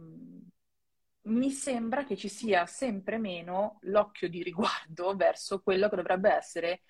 mi 1.29 1.51
sembra 1.53 2.05
che 2.05 2.17
ci 2.17 2.29
sia 2.29 2.67
sempre 2.67 3.19
meno 3.19 3.79
l'occhio 3.83 4.29
di 4.29 4.43
riguardo 4.43 5.15
verso 5.17 5.61
quello 5.63 5.89
che 5.89 5.95
dovrebbe 5.95 6.33
essere 6.33 6.83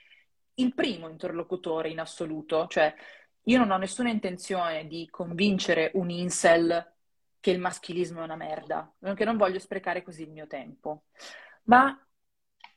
il 0.55 0.73
primo 0.75 1.09
interlocutore 1.09 1.91
in 1.91 2.01
assoluto, 2.01 2.67
cioè 2.69 2.95
io 3.43 3.59
non 3.59 3.71
ho 3.71 3.77
nessuna 3.77 4.09
intenzione 4.11 4.87
di 4.87 5.07
convincere 5.11 5.91
un 5.95 6.09
incel 6.09 6.95
che 7.39 7.51
il 7.51 7.61
maschilismo 7.61 8.21
è 8.21 8.25
una 8.25 8.37
merda, 8.37 8.91
che 9.15 9.25
non 9.25 9.37
voglio 9.37 9.59
sprecare 9.59 10.03
così 10.03 10.23
il 10.23 10.31
mio 10.31 10.47
tempo. 10.47 11.05
Ma 11.65 11.97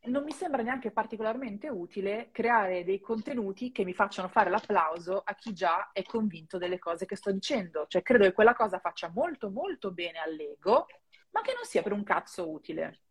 non 0.05 0.23
mi 0.23 0.31
sembra 0.31 0.63
neanche 0.63 0.91
particolarmente 0.91 1.69
utile 1.69 2.29
creare 2.31 2.83
dei 2.83 2.99
contenuti 2.99 3.71
che 3.71 3.83
mi 3.83 3.93
facciano 3.93 4.29
fare 4.29 4.49
l'applauso 4.49 5.21
a 5.23 5.35
chi 5.35 5.53
già 5.53 5.91
è 5.93 6.01
convinto 6.03 6.57
delle 6.57 6.79
cose 6.79 7.05
che 7.05 7.15
sto 7.15 7.31
dicendo. 7.31 7.85
Cioè, 7.87 8.01
credo 8.01 8.23
che 8.23 8.33
quella 8.33 8.55
cosa 8.55 8.79
faccia 8.79 9.09
molto, 9.09 9.51
molto 9.51 9.91
bene 9.91 10.17
all'ego, 10.17 10.87
ma 11.31 11.41
che 11.41 11.53
non 11.53 11.65
sia 11.65 11.83
per 11.83 11.91
un 11.91 12.03
cazzo 12.03 12.49
utile. 12.49 13.01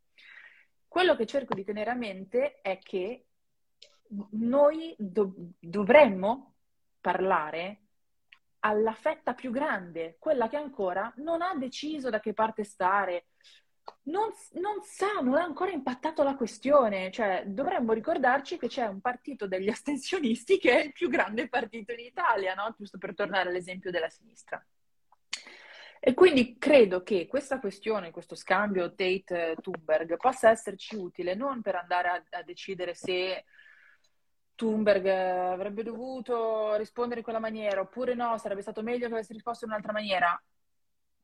Quello 0.88 1.14
che 1.14 1.26
cerco 1.26 1.54
di 1.54 1.64
tenere 1.64 1.90
a 1.90 1.94
mente 1.94 2.60
è 2.60 2.78
che 2.78 3.26
noi 4.32 4.94
do- 4.98 5.34
dovremmo 5.60 6.56
parlare 7.00 7.82
alla 8.60 8.92
fetta 8.92 9.34
più 9.34 9.52
grande, 9.52 10.16
quella 10.18 10.48
che 10.48 10.56
ancora 10.56 11.12
non 11.18 11.40
ha 11.40 11.54
deciso 11.54 12.10
da 12.10 12.20
che 12.20 12.34
parte 12.34 12.64
stare, 12.64 13.26
non, 14.04 14.30
non, 14.52 14.82
sa, 14.82 15.20
non 15.20 15.34
ha 15.34 15.42
ancora 15.42 15.70
impattato 15.70 16.22
la 16.22 16.34
questione. 16.34 17.10
Cioè, 17.10 17.44
dovremmo 17.46 17.92
ricordarci 17.92 18.58
che 18.58 18.68
c'è 18.68 18.86
un 18.86 19.00
partito 19.00 19.46
degli 19.46 19.68
astensionisti 19.70 20.58
che 20.58 20.80
è 20.80 20.84
il 20.84 20.92
più 20.92 21.08
grande 21.08 21.48
partito 21.48 21.92
in 21.92 22.00
Italia, 22.00 22.54
no? 22.54 22.74
giusto 22.76 22.98
per 22.98 23.14
tornare 23.14 23.48
all'esempio 23.48 23.90
della 23.90 24.08
sinistra. 24.08 24.64
E 26.02 26.14
quindi 26.14 26.56
credo 26.58 27.02
che 27.02 27.26
questa 27.26 27.60
questione, 27.60 28.10
questo 28.10 28.34
scambio 28.34 28.94
Tate-Thunberg 28.94 30.16
possa 30.16 30.48
esserci 30.48 30.96
utile 30.96 31.34
non 31.34 31.60
per 31.60 31.74
andare 31.74 32.08
a, 32.08 32.24
a 32.38 32.42
decidere 32.42 32.94
se 32.94 33.44
Thunberg 34.54 35.06
avrebbe 35.06 35.82
dovuto 35.82 36.74
rispondere 36.76 37.18
in 37.18 37.24
quella 37.24 37.38
maniera, 37.38 37.80
oppure 37.80 38.14
no, 38.14 38.38
sarebbe 38.38 38.62
stato 38.62 38.82
meglio 38.82 39.08
che 39.08 39.14
avesse 39.14 39.32
risposto 39.32 39.64
in 39.64 39.70
un'altra 39.70 39.92
maniera. 39.92 40.42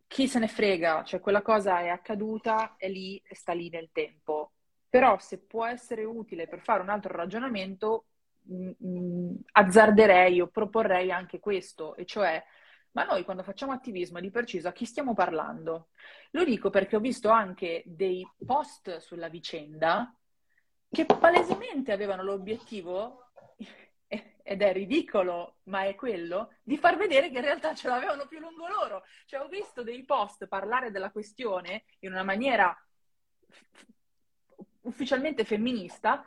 Chi 0.09 0.29
se 0.29 0.39
ne 0.39 0.49
frega, 0.49 1.03
cioè 1.05 1.21
quella 1.21 1.43
cosa 1.43 1.81
è 1.81 1.89
accaduta, 1.89 2.77
è 2.77 2.89
lì 2.89 3.21
e 3.27 3.35
sta 3.35 3.53
lì 3.53 3.69
nel 3.69 3.91
tempo. 3.93 4.53
Però 4.89 5.19
se 5.19 5.39
può 5.39 5.67
essere 5.67 6.05
utile 6.05 6.47
per 6.47 6.61
fare 6.61 6.81
un 6.83 6.89
altro 6.89 7.15
ragionamento, 7.15 8.07
mh, 8.43 8.71
mh, 8.79 9.35
azzarderei 9.53 10.41
o 10.41 10.47
proporrei 10.49 11.11
anche 11.11 11.41
questo, 11.41 11.97
e 11.97 12.07
cioè, 12.07 12.43
ma 12.93 13.05
noi 13.05 13.25
quando 13.25 13.43
facciamo 13.43 13.73
attivismo 13.73 14.21
di 14.21 14.31
preciso 14.31 14.69
a 14.69 14.73
chi 14.73 14.87
stiamo 14.87 15.13
parlando? 15.13 15.89
Lo 16.31 16.45
dico 16.45 16.71
perché 16.71 16.97
ho 16.97 17.01
visto 17.01 17.29
anche 17.29 17.83
dei 17.85 18.27
post 18.45 18.99
sulla 18.99 19.29
vicenda 19.29 20.15
che 20.89 21.05
palesemente 21.05 21.93
avevano 21.93 22.23
l'obiettivo 22.23 23.26
ed 24.49 24.63
è 24.63 24.73
ridicolo, 24.73 25.57
ma 25.65 25.87
è 25.87 25.97
quello, 25.97 26.53
di 26.63 26.79
far 26.79 26.97
vedere 26.97 27.31
che 27.31 27.39
in 27.39 27.45
realtà 27.45 27.75
ce 27.75 27.89
l'avevano 27.89 28.29
più 28.29 28.39
lungo 28.39 28.69
loro. 28.69 29.03
Cioè, 29.25 29.41
ho 29.41 29.49
visto 29.49 29.83
dei 29.83 30.05
post 30.05 30.47
parlare 30.47 30.93
della 30.93 31.11
questione 31.11 31.83
in 32.01 32.13
una 32.13 32.23
maniera 32.23 32.73
ufficialmente 34.83 35.45
femminista 35.45 36.25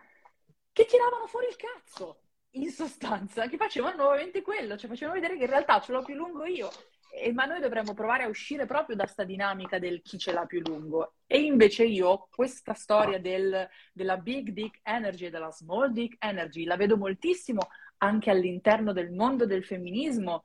che 0.73 0.85
tiravano 0.85 1.27
fuori 1.27 1.47
il 1.47 1.55
cazzo, 1.55 2.23
in 2.51 2.69
sostanza, 2.71 3.47
che 3.47 3.55
facevano 3.55 3.95
nuovamente 3.95 4.41
quello, 4.41 4.75
cioè 4.75 4.89
facevano 4.89 5.17
vedere 5.17 5.37
che 5.37 5.45
in 5.45 5.49
realtà 5.49 5.79
ce 5.79 5.93
l'ho 5.93 6.03
più 6.03 6.15
lungo 6.15 6.45
io. 6.45 6.69
E, 7.11 7.31
ma 7.31 7.45
noi 7.45 7.61
dovremmo 7.61 7.93
provare 7.93 8.23
a 8.23 8.27
uscire 8.27 8.65
proprio 8.65 8.97
da 8.97 9.07
sta 9.07 9.23
dinamica 9.23 9.79
del 9.79 10.01
chi 10.01 10.17
ce 10.17 10.33
l'ha 10.33 10.45
più 10.45 10.59
lungo. 10.59 11.13
E 11.25 11.39
invece 11.39 11.85
io 11.85 12.27
questa 12.29 12.73
storia 12.73 13.17
del, 13.17 13.65
della 13.93 14.17
big 14.17 14.49
dick 14.49 14.81
energy 14.83 15.27
e 15.27 15.29
della 15.29 15.51
small 15.51 15.91
dick 15.91 16.17
energy 16.19 16.65
la 16.65 16.75
vedo 16.75 16.97
moltissimo 16.97 17.69
anche 17.99 18.29
all'interno 18.29 18.93
del 18.93 19.11
mondo 19.11 19.45
del 19.45 19.63
femminismo. 19.63 20.43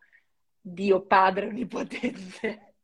Dio 0.60 1.02
padre 1.02 1.46
onnipotente. 1.48 2.74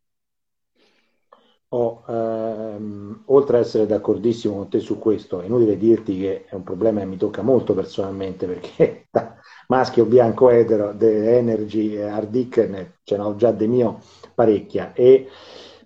Oh, 1.73 2.03
ehm, 2.09 3.23
oltre 3.27 3.59
ad 3.59 3.63
essere 3.63 3.87
d'accordissimo 3.87 4.57
con 4.57 4.69
te 4.69 4.81
su 4.81 4.99
questo, 4.99 5.41
è 5.41 5.45
inutile 5.47 5.77
dirti 5.77 6.19
che 6.19 6.45
è 6.47 6.55
un 6.57 6.65
problema 6.65 6.99
che 6.99 7.07
mi 7.07 7.17
tocca 7.17 7.43
molto 7.43 7.75
personalmente 7.75 8.47
perché 8.47 9.07
maschio 9.69 10.05
bianco 10.05 10.51
etero, 10.51 10.93
The 10.97 11.37
Energy, 11.39 11.97
Hard 11.97 12.29
Dick, 12.31 12.95
ce 13.05 13.17
n'ho 13.17 13.37
già 13.37 13.53
di 13.53 13.69
mio 13.69 14.01
parecchia 14.35 14.93
e 14.95 15.29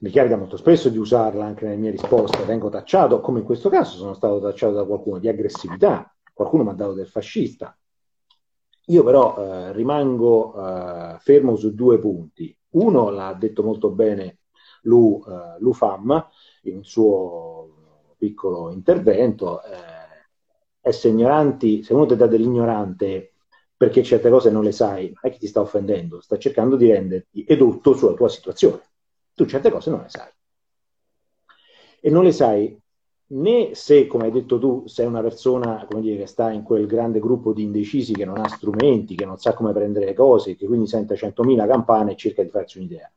mi 0.01 0.11
capita 0.11 0.37
molto 0.37 0.57
spesso 0.57 0.89
di 0.89 0.97
usarla 0.97 1.45
anche 1.45 1.67
nelle 1.67 1.77
mie 1.77 1.91
risposte, 1.91 2.45
vengo 2.45 2.71
tacciato, 2.71 3.21
come 3.21 3.41
in 3.41 3.45
questo 3.45 3.69
caso 3.69 3.97
sono 3.99 4.15
stato 4.15 4.41
tacciato 4.41 4.73
da 4.73 4.85
qualcuno, 4.87 5.19
di 5.19 5.29
aggressività, 5.29 6.11
qualcuno 6.33 6.65
mi 6.65 6.71
ha 6.71 6.75
dato 6.75 6.95
del 6.95 7.09
fascista. 7.09 7.77
Io 8.87 9.03
però 9.03 9.37
eh, 9.39 9.73
rimango 9.73 10.55
eh, 10.55 11.19
fermo 11.21 11.57
su 11.57 11.75
due 11.75 11.99
punti. 11.99 12.57
Uno 12.71 13.11
l'ha 13.11 13.33
detto 13.35 13.63
molto 13.63 13.91
bene 13.91 14.41
Lu, 14.83 15.23
eh, 15.27 15.59
Lu 15.61 15.73
Fam 15.73 16.29
in 16.63 16.77
un 16.77 16.85
suo 16.85 18.15
piccolo 18.19 18.71
intervento, 18.71 19.63
eh, 19.63 20.29
essere 20.81 21.15
ignoranti, 21.15 21.83
se 21.83 21.95
uno 21.95 22.07
ti 22.07 22.17
dà 22.17 22.27
dell'ignorante 22.27 23.35
perché 23.77 24.03
certe 24.03 24.31
cose 24.31 24.51
non 24.51 24.63
le 24.63 24.73
sai, 24.73 25.07
non 25.07 25.19
è 25.23 25.31
che 25.31 25.39
ti 25.39 25.47
sta 25.47 25.61
offendendo, 25.61 26.21
sta 26.21 26.39
cercando 26.39 26.77
di 26.77 26.91
renderti 26.91 27.45
edotto 27.47 27.95
sulla 27.95 28.15
tua 28.15 28.29
situazione. 28.29 28.83
Tu 29.35 29.47
certe 29.47 29.71
cose 29.71 29.91
non 29.91 30.03
le 30.03 30.09
sai. 30.09 30.31
E 32.01 32.11
non 32.11 32.23
le 32.23 32.33
sai 32.33 32.79
né 33.27 33.75
se, 33.75 34.07
come 34.07 34.25
hai 34.25 34.31
detto 34.31 34.59
tu, 34.59 34.85
sei 34.87 35.07
una 35.07 35.23
persona 35.23 35.87
dire, 36.01 36.19
che 36.19 36.27
sta 36.27 36.51
in 36.51 36.63
quel 36.63 36.87
grande 36.87 37.21
gruppo 37.21 37.53
di 37.53 37.63
indecisi 37.63 38.13
che 38.13 38.25
non 38.25 38.39
ha 38.39 38.49
strumenti, 38.49 39.15
che 39.15 39.25
non 39.25 39.39
sa 39.39 39.55
come 39.55 39.73
prendere 39.73 40.07
le 40.07 40.15
cose, 40.15 40.57
che 40.57 40.67
quindi 40.67 40.87
sente 40.87 41.17
100.000 41.17 41.67
campane 41.67 42.13
e 42.13 42.17
cerca 42.17 42.43
di 42.43 42.51
farsi 42.51 42.79
un'idea. 42.79 43.11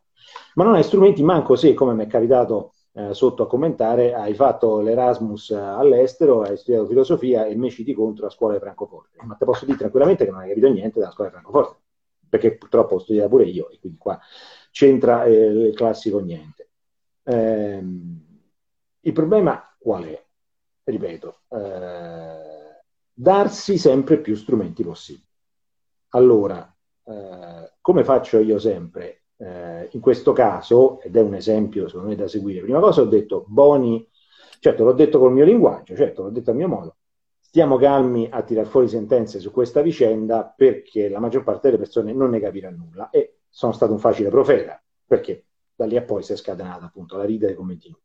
Ma 0.56 0.64
non 0.64 0.76
hai 0.76 0.84
strumenti 0.84 1.24
manco 1.24 1.56
se, 1.56 1.74
come 1.74 1.94
mi 1.94 2.04
è 2.06 2.08
capitato 2.08 2.74
eh, 2.94 3.14
sotto 3.14 3.44
a 3.44 3.48
commentare, 3.48 4.14
hai 4.14 4.34
fatto 4.34 4.80
l'Erasmus 4.80 5.52
all'estero, 5.52 6.42
hai 6.42 6.58
studiato 6.58 6.88
filosofia 6.88 7.46
e 7.46 7.56
mi 7.56 7.70
citi 7.70 7.94
contro 7.94 8.26
a 8.26 8.30
scuola 8.30 8.54
di 8.54 8.60
Francoforte. 8.60 9.18
Ma 9.24 9.36
te 9.36 9.46
posso 9.46 9.66
dire 9.66 9.78
tranquillamente 9.78 10.26
che 10.26 10.32
non 10.32 10.40
hai 10.40 10.50
capito 10.50 10.68
niente 10.70 11.00
dalla 11.00 11.12
scuola 11.12 11.30
di 11.30 11.36
Francoforte, 11.36 11.80
perché 12.28 12.58
purtroppo 12.58 12.96
ho 12.96 13.00
studiato 13.00 13.30
pure 13.30 13.44
io 13.46 13.70
e 13.70 13.80
quindi 13.80 14.00
qua 14.00 14.20
c'entra 14.72 15.26
eh, 15.26 15.32
il 15.32 15.76
classico 15.76 16.20
niente. 16.20 16.70
Eh, 17.24 17.84
il 19.02 19.14
problema 19.14 19.67
qual 19.78 20.06
è? 20.06 20.26
Ripeto, 20.84 21.42
eh, 21.50 22.84
darsi 23.14 23.78
sempre 23.78 24.20
più 24.20 24.36
strumenti 24.36 24.84
possibili. 24.84 25.26
Allora, 26.10 26.74
eh, 27.04 27.74
come 27.82 28.04
faccio 28.04 28.40
io 28.40 28.60
sempre? 28.60 29.24
Eh, 29.38 29.90
in 29.92 30.00
questo 30.00 30.34
caso, 30.34 31.00
ed 31.02 31.16
è 31.16 31.22
un 31.22 31.36
esempio 31.36 31.88
secondo 31.88 32.10
me 32.10 32.16
da 32.16 32.28
seguire, 32.28 32.62
prima 32.62 32.80
cosa 32.80 33.02
ho 33.02 33.06
detto 33.06 33.46
Boni, 33.48 34.08
certo 34.60 34.84
l'ho 34.84 34.94
detto 34.94 35.20
col 35.20 35.34
mio 35.34 35.46
linguaggio, 35.46 35.96
certo 35.96 36.24
l'ho 36.24 36.30
detto 36.30 36.52
a 36.52 36.54
mio 36.54 36.68
modo, 36.68 36.98
stiamo 37.40 37.78
calmi 37.78 38.28
a 38.32 38.42
tirar 38.44 38.66
fuori 38.66 38.88
sentenze 38.88 39.40
su 39.40 39.52
questa 39.52 39.82
vicenda 39.82 40.54
perché 40.56 41.10
la 41.10 41.20
maggior 41.20 41.44
parte 41.44 41.70
delle 41.70 41.82
persone 41.82 42.14
non 42.14 42.32
ne 42.32 42.40
capirà 42.40 42.70
nulla 42.70 43.10
e 43.10 43.40
sono 43.50 43.72
stato 43.74 43.92
un 43.92 44.00
facile 44.00 44.30
profeta 44.30 44.82
perché 45.06 45.46
da 45.76 45.86
lì 45.86 45.96
a 45.98 46.02
poi 46.02 46.24
si 46.24 46.34
è 46.34 46.36
scatenata 46.36 46.86
appunto 46.86 47.18
la 47.18 47.24
ride 47.24 47.48
dei 47.48 47.56
commenti. 47.56 47.96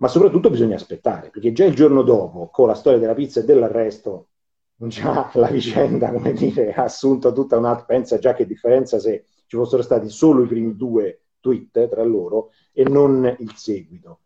Ma 0.00 0.08
soprattutto 0.08 0.48
bisogna 0.48 0.76
aspettare, 0.76 1.28
perché 1.28 1.52
già 1.52 1.66
il 1.66 1.74
giorno 1.74 2.02
dopo, 2.02 2.48
con 2.48 2.66
la 2.66 2.74
storia 2.74 2.98
della 2.98 3.14
pizza 3.14 3.40
e 3.40 3.44
dell'arresto, 3.44 4.28
già 4.76 5.30
la 5.34 5.48
vicenda, 5.48 6.10
come 6.10 6.32
dire, 6.32 6.72
ha 6.72 6.84
assunto 6.84 7.32
tutta 7.32 7.58
un'altra, 7.58 7.84
pensa 7.84 8.18
già 8.18 8.32
che 8.32 8.46
differenza 8.46 8.98
se 8.98 9.24
ci 9.46 9.56
fossero 9.56 9.82
stati 9.82 10.08
solo 10.08 10.42
i 10.42 10.46
primi 10.46 10.74
due 10.74 11.24
tweet 11.40 11.88
tra 11.88 12.02
loro 12.02 12.50
e 12.72 12.84
non 12.84 13.36
il 13.40 13.52
seguito, 13.56 14.20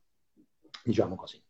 diciamo 0.84 1.16
così. 1.16 1.42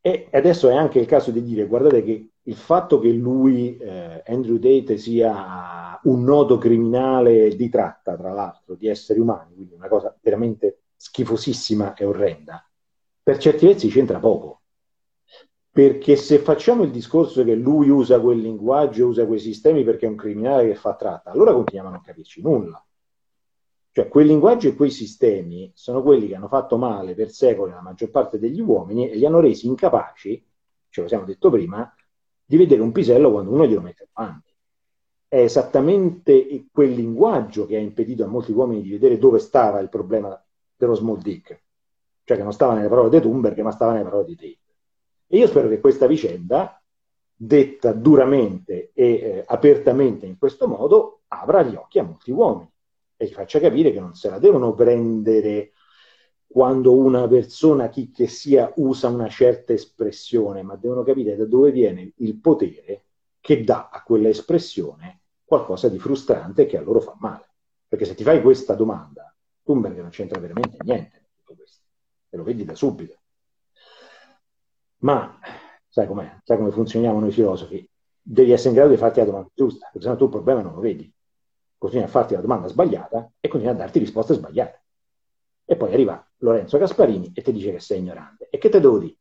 E 0.00 0.28
adesso 0.30 0.68
è 0.68 0.76
anche 0.76 1.00
il 1.00 1.06
caso 1.06 1.32
di 1.32 1.42
dire, 1.42 1.66
guardate 1.66 2.04
che 2.04 2.30
il 2.40 2.54
fatto 2.54 3.00
che 3.00 3.10
lui, 3.10 3.76
eh, 3.76 4.22
Andrew 4.26 4.60
Tate, 4.60 4.98
sia 4.98 5.98
un 6.04 6.22
noto 6.22 6.58
criminale 6.58 7.56
di 7.56 7.68
tratta, 7.68 8.16
tra 8.16 8.32
l'altro, 8.32 8.76
di 8.76 8.86
esseri 8.86 9.18
umani, 9.18 9.54
quindi 9.54 9.74
una 9.74 9.88
cosa 9.88 10.16
veramente 10.22 10.82
schifosissima 10.94 11.94
e 11.94 12.04
orrenda, 12.04 12.65
per 13.26 13.38
certi 13.38 13.66
versi 13.66 13.88
c'entra 13.88 14.20
poco. 14.20 14.60
Perché 15.68 16.14
se 16.14 16.38
facciamo 16.38 16.84
il 16.84 16.92
discorso 16.92 17.42
che 17.42 17.56
lui 17.56 17.88
usa 17.88 18.20
quel 18.20 18.38
linguaggio, 18.38 19.08
usa 19.08 19.26
quei 19.26 19.40
sistemi 19.40 19.82
perché 19.82 20.06
è 20.06 20.08
un 20.08 20.14
criminale 20.14 20.68
che 20.68 20.76
fa 20.76 20.94
tratta, 20.94 21.32
allora 21.32 21.52
continuiamo 21.52 21.88
a 21.88 21.96
non 21.96 22.04
capirci 22.04 22.40
nulla. 22.40 22.80
Cioè, 23.90 24.06
quel 24.06 24.28
linguaggio 24.28 24.68
e 24.68 24.76
quei 24.76 24.90
sistemi 24.90 25.72
sono 25.74 26.04
quelli 26.04 26.28
che 26.28 26.36
hanno 26.36 26.46
fatto 26.46 26.78
male 26.78 27.16
per 27.16 27.30
secoli 27.30 27.72
la 27.72 27.82
maggior 27.82 28.10
parte 28.10 28.38
degli 28.38 28.60
uomini 28.60 29.10
e 29.10 29.16
li 29.16 29.26
hanno 29.26 29.40
resi 29.40 29.66
incapaci, 29.66 30.46
ce 30.88 31.00
lo 31.00 31.08
siamo 31.08 31.24
detto 31.24 31.50
prima, 31.50 31.92
di 32.44 32.56
vedere 32.56 32.80
un 32.80 32.92
pisello 32.92 33.32
quando 33.32 33.50
uno 33.50 33.66
glielo 33.66 33.80
mette 33.80 34.08
davanti. 34.14 34.54
È 35.26 35.40
esattamente 35.40 36.68
quel 36.70 36.92
linguaggio 36.92 37.66
che 37.66 37.74
ha 37.74 37.80
impedito 37.80 38.22
a 38.22 38.28
molti 38.28 38.52
uomini 38.52 38.82
di 38.82 38.90
vedere 38.90 39.18
dove 39.18 39.40
stava 39.40 39.80
il 39.80 39.88
problema 39.88 40.40
dello 40.76 40.94
small 40.94 41.18
dick, 41.18 41.64
cioè 42.26 42.36
che 42.36 42.42
non 42.42 42.52
stava 42.52 42.74
nelle 42.74 42.88
parole 42.88 43.08
di 43.08 43.20
Thunberg, 43.20 43.60
ma 43.60 43.70
stava 43.70 43.92
nelle 43.92 44.04
parole 44.04 44.24
di 44.24 44.34
Tate. 44.34 44.58
E 45.28 45.38
io 45.38 45.46
spero 45.46 45.68
che 45.68 45.78
questa 45.78 46.08
vicenda, 46.08 46.82
detta 47.32 47.92
duramente 47.92 48.90
e 48.92 49.04
eh, 49.04 49.44
apertamente 49.46 50.26
in 50.26 50.36
questo 50.36 50.66
modo, 50.66 51.20
apra 51.28 51.62
gli 51.62 51.76
occhi 51.76 52.00
a 52.00 52.02
molti 52.02 52.32
uomini 52.32 52.68
e 53.16 53.26
gli 53.26 53.32
faccia 53.32 53.60
capire 53.60 53.92
che 53.92 54.00
non 54.00 54.14
se 54.14 54.28
la 54.28 54.40
devono 54.40 54.74
prendere 54.74 55.70
quando 56.48 56.96
una 56.96 57.28
persona, 57.28 57.88
chi 57.90 58.10
che 58.10 58.26
sia, 58.26 58.72
usa 58.76 59.08
una 59.08 59.28
certa 59.28 59.72
espressione, 59.72 60.62
ma 60.62 60.74
devono 60.74 61.04
capire 61.04 61.36
da 61.36 61.44
dove 61.44 61.70
viene 61.70 62.12
il 62.16 62.40
potere 62.40 63.04
che 63.40 63.62
dà 63.62 63.88
a 63.92 64.02
quella 64.02 64.28
espressione 64.28 65.20
qualcosa 65.44 65.88
di 65.88 66.00
frustrante 66.00 66.66
che 66.66 66.76
a 66.76 66.80
loro 66.80 66.98
fa 66.98 67.14
male. 67.20 67.50
Perché 67.86 68.04
se 68.04 68.16
ti 68.16 68.24
fai 68.24 68.42
questa 68.42 68.74
domanda, 68.74 69.32
Thunberg 69.62 70.00
non 70.00 70.10
c'entra 70.10 70.40
veramente 70.40 70.78
niente 70.82 71.16
in 71.18 71.24
tutto 71.36 71.54
questo, 71.54 71.85
lo 72.36 72.44
vedi 72.44 72.64
da 72.64 72.74
subito. 72.74 73.20
Ma 74.98 75.38
sai 75.88 76.06
com'è? 76.06 76.40
Sai 76.44 76.56
come 76.56 76.70
funzioniamo 76.70 77.20
noi 77.20 77.32
filosofi? 77.32 77.88
Devi 78.20 78.52
essere 78.52 78.70
in 78.70 78.74
grado 78.74 78.90
di 78.90 78.96
farti 78.96 79.20
la 79.20 79.26
domanda 79.26 79.50
giusta, 79.54 79.86
perché 79.86 80.02
sennò 80.02 80.16
tu 80.16 80.24
il 80.24 80.30
problema 80.30 80.60
non 80.62 80.74
lo 80.74 80.80
vedi. 80.80 81.12
Continui 81.78 82.04
a 82.04 82.08
farti 82.08 82.34
la 82.34 82.40
domanda 82.40 82.68
sbagliata 82.68 83.32
e 83.38 83.48
continui 83.48 83.74
a 83.74 83.78
darti 83.78 83.98
risposte 83.98 84.34
sbagliate. 84.34 84.84
E 85.64 85.76
poi 85.76 85.92
arriva 85.92 86.26
Lorenzo 86.38 86.78
Gasparini 86.78 87.32
e 87.34 87.42
ti 87.42 87.52
dice 87.52 87.72
che 87.72 87.80
sei 87.80 87.98
ignorante. 87.98 88.48
E 88.50 88.58
che 88.58 88.68
te 88.68 88.80
devo 88.80 88.98
dire? 88.98 89.16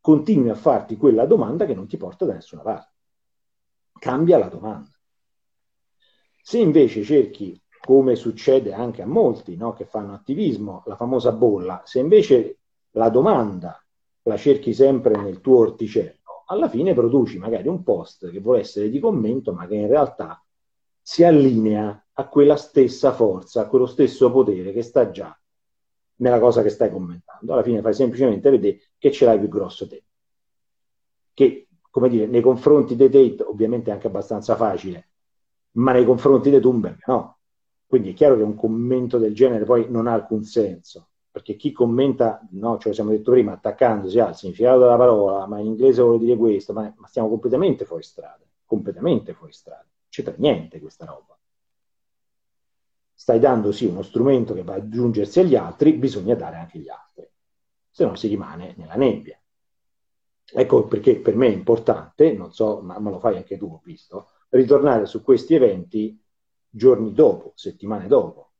Continui 0.00 0.50
a 0.50 0.54
farti 0.54 0.96
quella 0.96 1.26
domanda 1.26 1.66
che 1.66 1.74
non 1.74 1.86
ti 1.86 1.96
porta 1.96 2.24
da 2.24 2.34
nessuna 2.34 2.62
parte. 2.62 2.92
Cambia 3.98 4.38
la 4.38 4.48
domanda. 4.48 4.90
Se 6.40 6.58
invece 6.58 7.02
cerchi, 7.02 7.60
come 7.80 8.16
succede 8.16 8.72
anche 8.72 9.02
a 9.02 9.06
molti 9.06 9.56
no, 9.56 9.72
che 9.72 9.84
fanno 9.84 10.14
attivismo, 10.14 10.82
la 10.86 10.96
famosa 10.96 11.32
bolla, 11.32 11.82
se 11.84 11.98
invece 12.00 12.58
la 12.92 13.08
domanda 13.08 13.82
la 14.22 14.36
cerchi 14.36 14.74
sempre 14.74 15.16
nel 15.16 15.40
tuo 15.40 15.58
orticello, 15.58 16.44
alla 16.46 16.68
fine 16.68 16.94
produci 16.94 17.38
magari 17.38 17.68
un 17.68 17.82
post 17.82 18.30
che 18.30 18.40
vuole 18.40 18.60
essere 18.60 18.90
di 18.90 18.98
commento, 19.00 19.52
ma 19.52 19.66
che 19.66 19.76
in 19.76 19.86
realtà 19.86 20.42
si 21.00 21.24
allinea 21.24 22.06
a 22.12 22.28
quella 22.28 22.56
stessa 22.56 23.12
forza, 23.12 23.62
a 23.62 23.66
quello 23.66 23.86
stesso 23.86 24.30
potere 24.30 24.72
che 24.72 24.82
sta 24.82 25.10
già 25.10 25.38
nella 26.16 26.38
cosa 26.38 26.62
che 26.62 26.68
stai 26.68 26.90
commentando. 26.90 27.52
Alla 27.52 27.62
fine 27.62 27.80
fai 27.80 27.94
semplicemente 27.94 28.50
vedere 28.50 28.80
che 28.98 29.10
ce 29.10 29.24
l'hai 29.24 29.38
più 29.38 29.48
grosso 29.48 29.88
te. 29.88 30.04
Che, 31.32 31.68
come 31.90 32.08
dire, 32.08 32.26
nei 32.26 32.40
confronti 32.40 32.96
di 32.96 33.08
Tate 33.08 33.42
ovviamente 33.44 33.90
è 33.90 33.94
anche 33.94 34.08
abbastanza 34.08 34.56
facile, 34.56 35.08
ma 35.72 35.92
nei 35.92 36.04
confronti 36.04 36.50
di 36.50 36.60
Thunberg 36.60 36.98
no. 37.06 37.37
Quindi 37.88 38.10
è 38.10 38.14
chiaro 38.14 38.36
che 38.36 38.42
un 38.42 38.54
commento 38.54 39.16
del 39.16 39.34
genere 39.34 39.64
poi 39.64 39.88
non 39.88 40.06
ha 40.06 40.12
alcun 40.12 40.44
senso 40.44 41.08
perché 41.30 41.54
chi 41.54 41.70
commenta, 41.72 42.44
no, 42.50 42.78
ce 42.78 42.88
lo 42.88 42.94
siamo 42.94 43.10
detto 43.10 43.30
prima, 43.30 43.52
attaccandosi 43.52 44.18
al 44.18 44.36
significato 44.36 44.80
della 44.80 44.96
parola, 44.96 45.46
ma 45.46 45.60
in 45.60 45.66
inglese 45.66 46.02
vuole 46.02 46.18
dire 46.18 46.36
questo, 46.36 46.72
ma, 46.72 46.92
ma 46.96 47.06
stiamo 47.06 47.28
completamente 47.28 47.84
fuori 47.84 48.02
strada, 48.02 48.44
completamente 48.64 49.34
fuori 49.34 49.52
strada, 49.52 49.82
non 49.82 50.08
c'entra 50.08 50.34
niente 50.36 50.80
questa 50.80 51.04
roba. 51.04 51.38
Stai 53.14 53.38
dando 53.38 53.70
sì 53.70 53.86
uno 53.86 54.02
strumento 54.02 54.52
che 54.52 54.64
va 54.64 54.74
ad 54.74 54.80
aggiungersi 54.80 55.38
agli 55.38 55.54
altri, 55.54 55.92
bisogna 55.92 56.34
dare 56.34 56.56
anche 56.56 56.80
gli 56.80 56.88
altri, 56.88 57.30
se 57.88 58.04
no 58.04 58.16
si 58.16 58.26
rimane 58.26 58.74
nella 58.76 58.96
nebbia. 58.96 59.40
Ecco 60.50 60.86
perché 60.86 61.20
per 61.20 61.36
me 61.36 61.46
è 61.46 61.52
importante, 61.52 62.32
non 62.32 62.52
so, 62.52 62.80
ma, 62.80 62.98
ma 62.98 63.10
lo 63.10 63.20
fai 63.20 63.36
anche 63.36 63.56
tu, 63.56 63.66
ho 63.66 63.80
visto, 63.84 64.30
ritornare 64.48 65.06
su 65.06 65.22
questi 65.22 65.54
eventi 65.54 66.20
giorni 66.70 67.12
dopo, 67.12 67.52
settimane 67.54 68.06
dopo, 68.06 68.52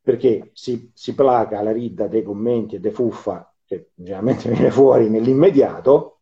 perché 0.00 0.50
si, 0.54 0.90
si 0.94 1.14
placa 1.14 1.62
la 1.62 1.72
ridda 1.72 2.06
dei 2.06 2.22
commenti 2.22 2.76
e 2.76 2.80
dei 2.80 2.92
fuffa 2.92 3.52
che 3.68 3.90
generalmente 3.94 4.48
viene 4.50 4.70
fuori 4.70 5.10
nell'immediato, 5.10 6.20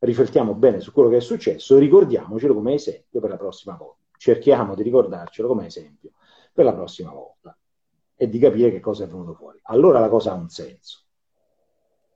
riflettiamo 0.00 0.54
bene 0.54 0.80
su 0.80 0.92
quello 0.92 1.08
che 1.08 1.18
è 1.18 1.20
successo, 1.20 1.78
ricordiamocelo 1.78 2.54
come 2.54 2.74
esempio 2.74 3.20
per 3.20 3.30
la 3.30 3.36
prossima 3.36 3.76
volta. 3.76 3.98
Cerchiamo 4.16 4.74
di 4.74 4.82
ricordarcelo 4.82 5.48
come 5.48 5.66
esempio 5.66 6.10
per 6.52 6.64
la 6.64 6.74
prossima 6.74 7.12
volta 7.12 7.56
e 8.16 8.28
di 8.28 8.38
capire 8.38 8.70
che 8.70 8.80
cosa 8.80 9.04
è 9.04 9.06
venuto 9.06 9.32
fuori. 9.34 9.60
Allora 9.62 10.00
la 10.00 10.08
cosa 10.08 10.32
ha 10.32 10.34
un 10.34 10.48
senso. 10.48 11.04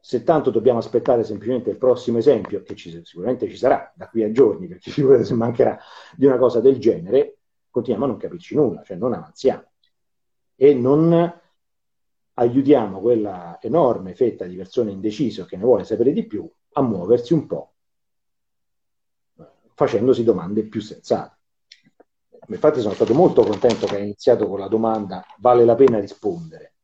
Se 0.01 0.23
tanto 0.23 0.51
dobbiamo 0.51 0.81
aspettare 0.81 1.25
semplicemente 1.25 1.71
il 1.71 1.79
prossimo 1.79 2.19
esempio, 2.19 2.63
che 2.63 2.75
ci, 2.75 3.01
sicuramente 3.05 3.49
ci 3.49 3.57
sarà 3.57 3.91
da 3.95 4.09
qui 4.09 4.23
a 4.23 4.31
giorni, 4.31 4.67
perché 4.67 4.91
figurate 4.91 5.25
se 5.25 5.33
mancherà 5.33 5.79
di 6.15 6.27
una 6.27 6.37
cosa 6.37 6.61
del 6.61 6.79
genere, 6.79 7.39
continuiamo 7.75 8.05
a 8.05 8.09
non 8.11 8.19
capirci 8.19 8.55
nulla, 8.55 8.85
cioè 8.85 8.97
non 8.97 9.15
avanziamo 9.15 9.65
e 10.55 10.75
non 10.75 11.41
aiutiamo 12.35 13.01
quella 13.01 13.59
enorme 13.61 14.15
fetta 14.15 14.45
di 14.45 14.55
persone 14.55 14.93
indecise 14.93 15.43
o 15.43 15.45
che 15.45 15.57
ne 15.57 15.65
vuole 15.65 15.83
sapere 15.83 16.13
di 16.13 16.25
più 16.25 16.49
a 16.75 16.83
muoversi 16.83 17.33
un 17.33 17.47
po', 17.47 17.73
facendosi 19.75 20.23
domande 20.23 20.63
più 20.63 20.81
sensate. 20.81 21.37
Infatti 22.47 22.81
sono 22.81 22.95
stato 22.95 23.13
molto 23.13 23.43
contento 23.43 23.87
che 23.87 23.97
hai 23.97 24.03
iniziato 24.03 24.47
con 24.47 24.61
la 24.61 24.69
domanda 24.69 25.25
vale 25.39 25.65
la 25.65 25.75
pena 25.75 25.99
rispondere, 25.99 26.75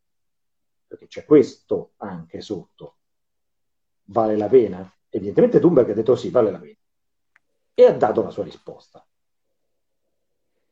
perché 0.88 1.06
c'è 1.06 1.24
questo 1.24 1.92
anche 1.98 2.40
sotto. 2.40 2.96
Vale 4.06 4.36
la 4.36 4.48
pena? 4.48 4.92
Evidentemente 5.08 5.60
Thunberg 5.60 5.90
ha 5.90 5.94
detto 5.94 6.16
sì, 6.16 6.30
vale 6.30 6.50
la 6.50 6.58
pena. 6.58 6.78
E 7.74 7.84
ha 7.84 7.92
dato 7.92 8.24
la 8.24 8.30
sua 8.30 8.42
risposta. 8.42 9.04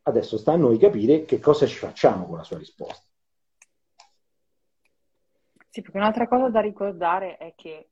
Adesso 0.09 0.38
sta 0.38 0.52
a 0.52 0.56
noi 0.56 0.78
capire 0.78 1.24
che 1.24 1.38
cosa 1.38 1.66
ci 1.66 1.76
facciamo 1.76 2.26
con 2.26 2.38
la 2.38 2.42
sua 2.42 2.56
risposta. 2.56 3.06
Sì, 5.68 5.82
perché 5.82 5.98
un'altra 5.98 6.26
cosa 6.26 6.48
da 6.48 6.61
ricordare 6.61 7.36
è 7.36 7.52
che 7.54 7.90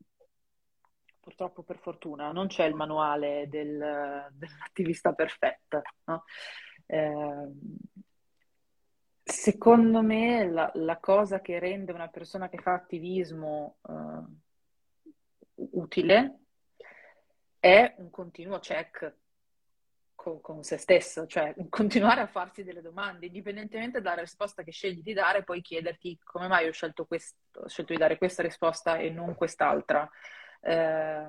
purtroppo 1.20 1.62
per 1.62 1.78
fortuna 1.78 2.32
non 2.32 2.46
c'è 2.46 2.64
il 2.64 2.74
manuale 2.74 3.48
del, 3.48 3.76
dell'attivista 4.32 5.12
perfetta. 5.12 5.82
No? 6.04 6.24
Eh, 6.86 7.52
secondo 9.22 10.02
me 10.02 10.48
la, 10.48 10.70
la, 10.74 10.98
cosa 10.98 11.40
che 11.40 11.58
rende 11.58 11.92
una 11.92 12.08
persona 12.08 12.48
che 12.48 12.58
fa 12.58 12.72
attivismo 12.72 13.76
eh, 13.88 15.64
utile 15.72 16.38
è 17.58 17.94
un 17.98 18.08
continuo 18.08 18.58
check 18.58 19.16
con, 20.26 20.40
con, 20.40 20.62
se 20.64 20.76
stesso, 20.76 21.26
cioè 21.26 21.54
continuare 21.68 22.20
a 22.20 22.26
farsi 22.26 22.64
delle 22.64 22.82
domande, 22.82 23.26
indipendentemente 23.26 24.00
dalla 24.00 24.22
risposta 24.22 24.64
che 24.64 24.72
scegli 24.72 25.00
di 25.00 25.12
dare, 25.12 25.44
poi 25.44 25.60
chiederti 25.60 26.18
come 26.24 26.48
mai 26.48 26.66
ho 26.66 26.72
scelto, 26.72 27.04
questo, 27.06 27.60
ho 27.60 27.68
scelto 27.68 27.92
di 27.92 27.98
dare 27.98 28.18
questa 28.18 28.42
risposta 28.42 28.96
e 28.96 29.10
non 29.10 29.36
quest'altra. 29.36 30.08
Eh, 30.60 31.28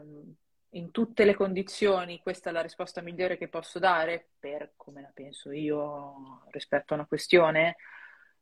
in 0.71 0.91
tutte 0.91 1.25
le 1.25 1.35
condizioni 1.35 2.19
questa 2.19 2.49
è 2.49 2.53
la 2.53 2.61
risposta 2.61 3.01
migliore 3.01 3.37
che 3.37 3.47
posso 3.47 3.79
dare 3.79 4.31
per 4.37 4.73
come 4.75 5.01
la 5.01 5.11
penso 5.13 5.51
io 5.51 6.43
rispetto 6.49 6.93
a 6.93 6.97
una 6.97 7.05
questione. 7.05 7.75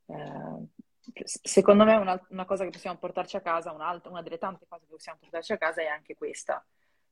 Eh, 0.06 1.20
secondo 1.24 1.84
me 1.84 1.96
una, 1.96 2.20
una, 2.30 2.44
cosa 2.46 2.64
che 2.64 2.70
possiamo 2.70 2.98
portarci 2.98 3.36
a 3.36 3.40
casa, 3.42 3.72
una 3.72 4.22
delle 4.22 4.38
tante 4.38 4.66
cose 4.66 4.86
che 4.86 4.90
possiamo 4.90 5.18
portarci 5.20 5.52
a 5.52 5.58
casa 5.58 5.82
è 5.82 5.86
anche 5.86 6.14
questa, 6.14 6.64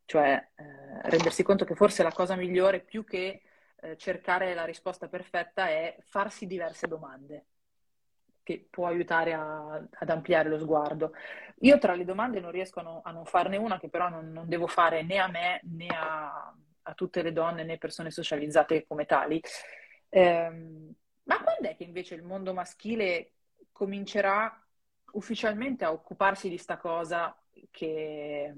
cioè 0.05 0.49
eh, 0.55 1.09
rendersi 1.09 1.43
conto 1.43 1.65
che 1.65 1.75
forse 1.75 2.03
la 2.03 2.13
cosa 2.13 2.37
migliore 2.37 2.81
più 2.81 3.05
che 3.05 3.43
eh, 3.77 3.97
cercare 3.97 4.55
la 4.55 4.65
risposta 4.65 5.09
perfetta 5.09 5.69
è 5.69 5.97
farsi 6.01 6.47
diverse 6.47 6.87
domande 6.87 7.47
che 8.43 8.67
può 8.71 8.87
aiutare 8.87 9.33
a, 9.33 9.75
ad 9.75 10.11
ampliare 10.11 10.49
lo 10.49 10.59
sguardo. 10.59 11.13
Io 11.61 11.79
tra 11.79 11.95
le 11.95 12.05
domande 12.05 12.41
non 12.41 12.51
riesco 12.51 12.81
a, 12.81 12.83
no, 12.83 13.01
a 13.03 13.11
non 13.11 13.25
farne 13.25 13.57
una 13.57 13.79
che 13.79 13.89
però 13.89 14.09
non, 14.09 14.31
non, 14.31 14.49
devo 14.49 14.67
fare 14.67 15.03
né 15.03 15.19
a 15.19 15.29
me 15.29 15.61
né 15.65 15.87
a, 15.89 16.55
a, 16.83 16.95
tutte 16.95 17.23
le 17.23 17.33
donne 17.33 17.65
né 17.65 17.79
persone 17.79 18.11
socializzate 18.11 18.87
come 18.87 19.07
tali. 19.07 19.41
Eh, 20.11 20.51
ma 21.25 21.43
quando 21.43 21.69
è 21.69 21.75
che 21.75 21.85
invece 21.85 22.15
il 22.15 22.23
mondo 22.23 22.53
maschile 22.53 23.33
comincerà 23.73 24.63
ufficialmente 25.13 25.85
a 25.85 25.93
occuparsi 25.93 26.49
di 26.49 26.59
sta 26.59 26.77
cosa 26.77 27.37
che 27.71 28.55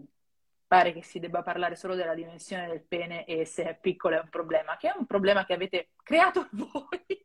pare 0.77 0.93
che 0.93 1.03
si 1.03 1.19
debba 1.19 1.43
parlare 1.43 1.75
solo 1.75 1.95
della 1.95 2.13
dimensione 2.13 2.67
del 2.67 2.83
pene 2.83 3.25
e 3.25 3.47
se 3.47 3.65
è 3.65 3.79
piccolo 3.79 4.17
è 4.17 4.21
un 4.21 4.29
problema, 4.29 4.77
che 4.77 4.93
è 4.93 4.95
un 4.95 5.07
problema 5.07 5.47
che 5.47 5.55
avete 5.55 5.89
creato 6.03 6.49
voi 6.53 7.25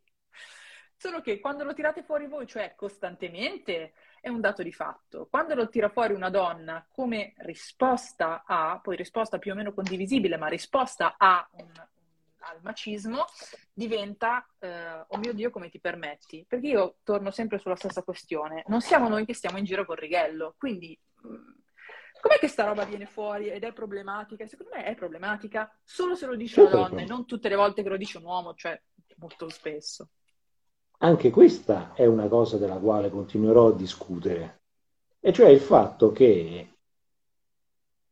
Solo 0.96 1.20
che 1.20 1.40
quando 1.40 1.64
lo 1.64 1.74
tirate 1.74 2.04
fuori 2.04 2.28
voi, 2.28 2.46
cioè 2.46 2.76
costantemente, 2.76 3.94
è 4.22 4.30
un 4.30 4.40
dato 4.40 4.62
di 4.62 4.72
fatto. 4.72 5.28
Quando 5.32 5.56
lo 5.56 5.68
tira 5.68 5.90
fuori 5.90 6.14
una 6.14 6.30
donna 6.30 6.86
come 6.92 7.34
risposta 7.38 8.44
a, 8.46 8.80
poi 8.80 8.96
risposta 8.96 9.40
più 9.40 9.52
o 9.52 9.56
meno 9.56 9.74
condivisibile, 9.74 10.38
ma 10.38 10.46
risposta 10.46 11.16
a 11.18 11.50
un, 11.54 11.72
al 11.72 12.60
macismo, 12.62 13.26
diventa, 13.74 14.48
eh, 14.60 15.04
oh 15.08 15.18
mio 15.18 15.34
Dio, 15.34 15.50
come 15.50 15.70
ti 15.70 15.80
permetti? 15.80 16.46
Perché 16.48 16.68
io 16.68 16.98
torno 17.04 17.32
sempre 17.32 17.58
sulla 17.58 17.76
stessa 17.76 18.04
questione. 18.04 18.64
Non 18.68 18.82
siamo 18.82 19.10
noi 19.10 19.26
che 19.26 19.34
stiamo 19.34 19.58
in 19.58 19.66
giro 19.66 19.86
con 19.86 19.96
righello, 19.96 20.54
quindi... 20.58 20.98
Com'è 22.22 22.38
che 22.38 22.48
sta 22.48 22.66
roba 22.66 22.86
viene 22.86 23.08
fuori 23.08 23.50
ed 23.50 23.64
è 23.64 23.74
problematica? 23.74 24.48
Secondo 24.48 24.74
me 24.76 24.84
è 24.84 24.94
problematica 24.94 25.76
solo 25.84 26.16
se 26.16 26.28
lo 26.28 26.36
dice 26.36 26.62
una 26.62 26.70
donna 26.70 27.02
e 27.02 27.06
non 27.06 27.26
tutte 27.26 27.50
le 27.50 27.56
volte 27.56 27.82
che 27.82 27.90
lo 27.90 27.98
dice 27.98 28.20
un 28.20 28.26
uomo, 28.26 28.54
cioè 28.54 28.80
molto 29.18 29.50
spesso. 29.50 30.10
Anche 31.00 31.32
questa 31.32 31.94
è 31.96 32.06
una 32.06 32.28
cosa 32.28 32.58
della 32.58 32.78
quale 32.78 33.10
continuerò 33.10 33.70
a 33.70 33.74
discutere, 33.74 34.62
e 35.20 35.34
cioè 35.34 35.50
il 35.50 35.60
fatto 35.60 36.12
che 36.12 36.76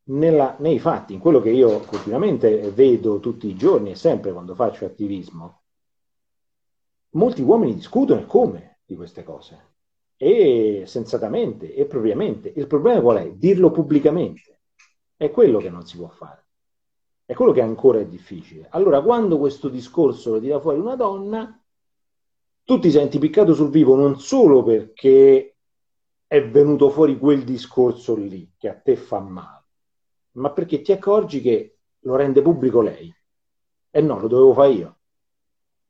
nella, 0.06 0.56
nei 0.58 0.80
fatti, 0.80 1.14
in 1.14 1.20
quello 1.20 1.40
che 1.40 1.52
io 1.52 1.82
continuamente 1.82 2.72
vedo 2.72 3.20
tutti 3.20 3.48
i 3.48 3.56
giorni 3.56 3.92
e 3.92 3.96
sempre 3.96 4.32
quando 4.32 4.56
faccio 4.56 4.86
attivismo, 4.86 5.62
molti 7.12 7.44
uomini 7.44 7.76
discutono 7.76 8.26
come 8.26 8.80
di 8.86 8.96
queste 8.96 9.24
cose 9.24 9.69
e 10.22 10.84
sensatamente 10.86 11.74
e 11.74 11.86
propriamente. 11.86 12.52
Il 12.54 12.68
problema 12.68 13.00
qual 13.00 13.18
è? 13.20 13.32
Dirlo 13.32 13.72
pubblicamente. 13.72 14.60
È 15.16 15.32
quello 15.32 15.60
che 15.60 15.70
non 15.70 15.86
si 15.86 15.96
può 15.96 16.10
fare. 16.10 16.46
È 17.24 17.34
quello 17.34 17.54
che 17.54 17.62
ancora 17.62 18.00
è 18.00 18.06
difficile. 18.06 18.68
Allora, 18.72 19.02
quando 19.02 19.38
questo 19.38 19.70
discorso 19.70 20.32
lo 20.32 20.42
tira 20.42 20.60
fuori 20.60 20.78
una 20.78 20.98
donna, 20.98 21.58
tu 22.66 22.80
ti 22.80 22.92
senti 22.92 23.18
piccato 23.18 23.54
sul 23.54 23.70
vivo 23.70 23.96
non 23.96 24.20
solo 24.20 24.62
perché 24.62 25.56
è 26.28 26.46
venuto 26.50 26.90
fuori 26.90 27.18
quel 27.18 27.46
discorso 27.46 28.14
lì 28.14 28.52
che 28.58 28.68
a 28.68 28.76
te 28.76 28.98
fa 28.98 29.20
male, 29.20 29.64
ma 30.34 30.52
perché 30.52 30.82
ti 30.82 30.92
accorgi 30.92 31.40
che 31.40 31.78
lo 32.00 32.16
rende 32.18 32.42
pubblico 32.42 32.82
lei. 32.82 33.14
E 33.90 34.02
no, 34.02 34.20
lo 34.20 34.28
dovevo 34.28 34.54
fare 34.54 34.72
io. 34.72 34.98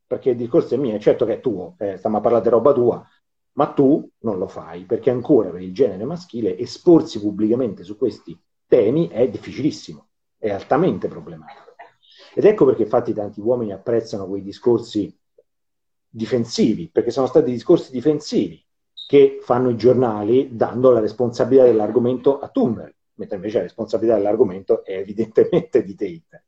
Perché 0.06 0.30
il 0.32 0.38
discorso 0.38 0.76
è 0.76 0.78
mio, 0.78 1.00
certo 1.00 1.26
che 1.26 1.34
è 1.34 1.40
tuo, 1.40 1.76
eh, 1.80 1.98
stiamo 1.98 2.18
a 2.18 2.22
parlare 2.22 2.44
di 2.44 2.50
roba 2.50 2.74
tua, 2.74 3.08
ma 3.54 3.68
tu 3.74 4.10
non 4.20 4.38
lo 4.38 4.48
fai, 4.48 4.86
perché 4.86 5.10
ancora 5.10 5.50
per 5.50 5.62
il 5.62 5.74
genere 5.74 6.06
maschile 6.06 6.58
esporsi 6.58 7.20
pubblicamente 7.20 7.84
su 7.84 7.98
questi 7.98 8.40
temi 8.68 9.08
è 9.08 9.28
difficilissimo, 9.30 10.08
è 10.38 10.50
altamente 10.50 11.08
problematico. 11.08 11.76
Ed 12.34 12.46
ecco 12.46 12.66
perché 12.66 12.84
infatti 12.84 13.14
tanti 13.14 13.40
uomini 13.40 13.74
apprezzano 13.74 14.28
quei 14.28 14.42
discorsi 14.42 15.14
difensivi, 16.08 16.90
perché 16.90 17.12
sono 17.12 17.28
stati 17.28 17.52
discorsi 17.52 17.92
difensivi 17.92 18.64
che 19.08 19.40
fanno 19.42 19.70
i 19.70 19.76
giornali 19.76 20.56
dando 20.56 20.92
la 20.92 21.00
responsabilità 21.00 21.66
dell'argomento 21.66 22.40
a 22.40 22.50
Thunberg, 22.50 22.94
mentre 23.16 23.36
invece 23.38 23.58
la 23.58 23.64
responsabilità 23.64 24.16
dell'argomento 24.16 24.84
è 24.84 24.98
evidentemente 24.98 25.84
di 25.84 25.96
Tate. 25.96 26.46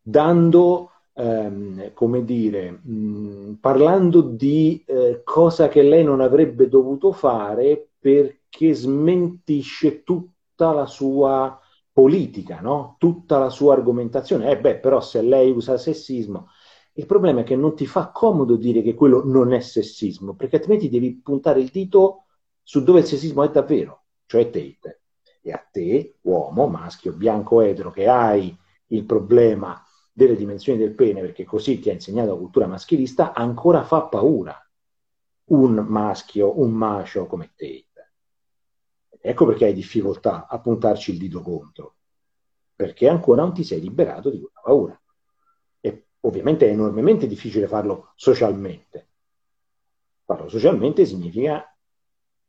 Dando, 0.00 0.92
ehm, 1.18 1.92
come 1.94 2.24
dire, 2.24 2.70
mh, 2.70 3.58
parlando 3.60 4.20
di 4.22 4.82
eh, 4.86 5.22
cosa 5.24 5.68
che 5.68 5.82
lei 5.82 6.04
non 6.04 6.20
avrebbe 6.20 6.68
dovuto 6.68 7.12
fare 7.12 7.90
perché 7.98 8.72
smentisce 8.74 10.02
tutta 10.04 10.72
la 10.72 10.86
sua 10.86 11.58
politica, 11.92 12.60
no? 12.60 12.94
tutta 12.98 13.38
la 13.38 13.50
sua 13.50 13.74
argomentazione. 13.74 14.50
Eh 14.50 14.60
beh, 14.60 14.78
però 14.78 15.00
se 15.00 15.20
lei 15.22 15.50
usa 15.50 15.76
sessismo, 15.76 16.48
il 16.94 17.06
problema 17.06 17.40
è 17.40 17.44
che 17.44 17.56
non 17.56 17.74
ti 17.74 17.86
fa 17.86 18.10
comodo 18.12 18.56
dire 18.56 18.82
che 18.82 18.94
quello 18.94 19.24
non 19.24 19.52
è 19.52 19.60
sessismo, 19.60 20.34
perché 20.34 20.56
altrimenti 20.56 20.88
devi 20.88 21.20
puntare 21.20 21.60
il 21.60 21.68
dito 21.70 22.24
su 22.62 22.82
dove 22.82 23.00
il 23.00 23.06
sessismo 23.06 23.42
è 23.44 23.50
davvero, 23.50 24.04
cioè 24.26 24.50
Tate. 24.50 25.00
E 25.40 25.52
a 25.52 25.66
te, 25.70 26.16
uomo, 26.22 26.66
maschio, 26.66 27.12
bianco, 27.12 27.60
etero, 27.60 27.90
che 27.90 28.08
hai 28.08 28.54
il 28.88 29.04
problema 29.04 29.82
delle 30.18 30.34
dimensioni 30.34 30.80
del 30.80 30.96
pene, 30.96 31.20
perché 31.20 31.44
così 31.44 31.78
ti 31.78 31.90
ha 31.90 31.92
insegnato 31.92 32.32
la 32.32 32.36
cultura 32.36 32.66
maschilista, 32.66 33.32
ancora 33.32 33.84
fa 33.84 34.02
paura 34.02 34.60
un 35.50 35.74
maschio, 35.74 36.58
un 36.58 36.72
macio 36.72 37.26
come 37.26 37.52
Tate. 37.54 37.84
Ecco 39.20 39.46
perché 39.46 39.66
hai 39.66 39.74
difficoltà 39.74 40.48
a 40.48 40.58
puntarci 40.58 41.12
il 41.12 41.18
dito 41.18 41.40
contro, 41.40 41.94
perché 42.74 43.08
ancora 43.08 43.42
non 43.42 43.54
ti 43.54 43.62
sei 43.62 43.80
liberato 43.80 44.30
di 44.30 44.40
quella 44.40 44.60
paura. 44.60 45.00
Ovviamente 46.22 46.66
è 46.66 46.72
enormemente 46.72 47.28
difficile 47.28 47.68
farlo 47.68 48.10
socialmente. 48.16 49.10
Farlo 50.24 50.48
socialmente 50.48 51.06
significa 51.06 51.64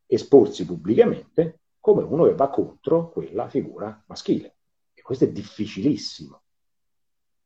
esporsi 0.08 0.66
pubblicamente 0.66 1.60
come 1.80 2.02
uno 2.02 2.24
che 2.24 2.34
va 2.34 2.50
contro 2.50 3.12
quella 3.12 3.48
figura 3.48 4.04
maschile. 4.08 4.56
E 4.96 5.04
questo 5.04 5.26
è 5.26 5.32
difficilissimo. 5.32 6.42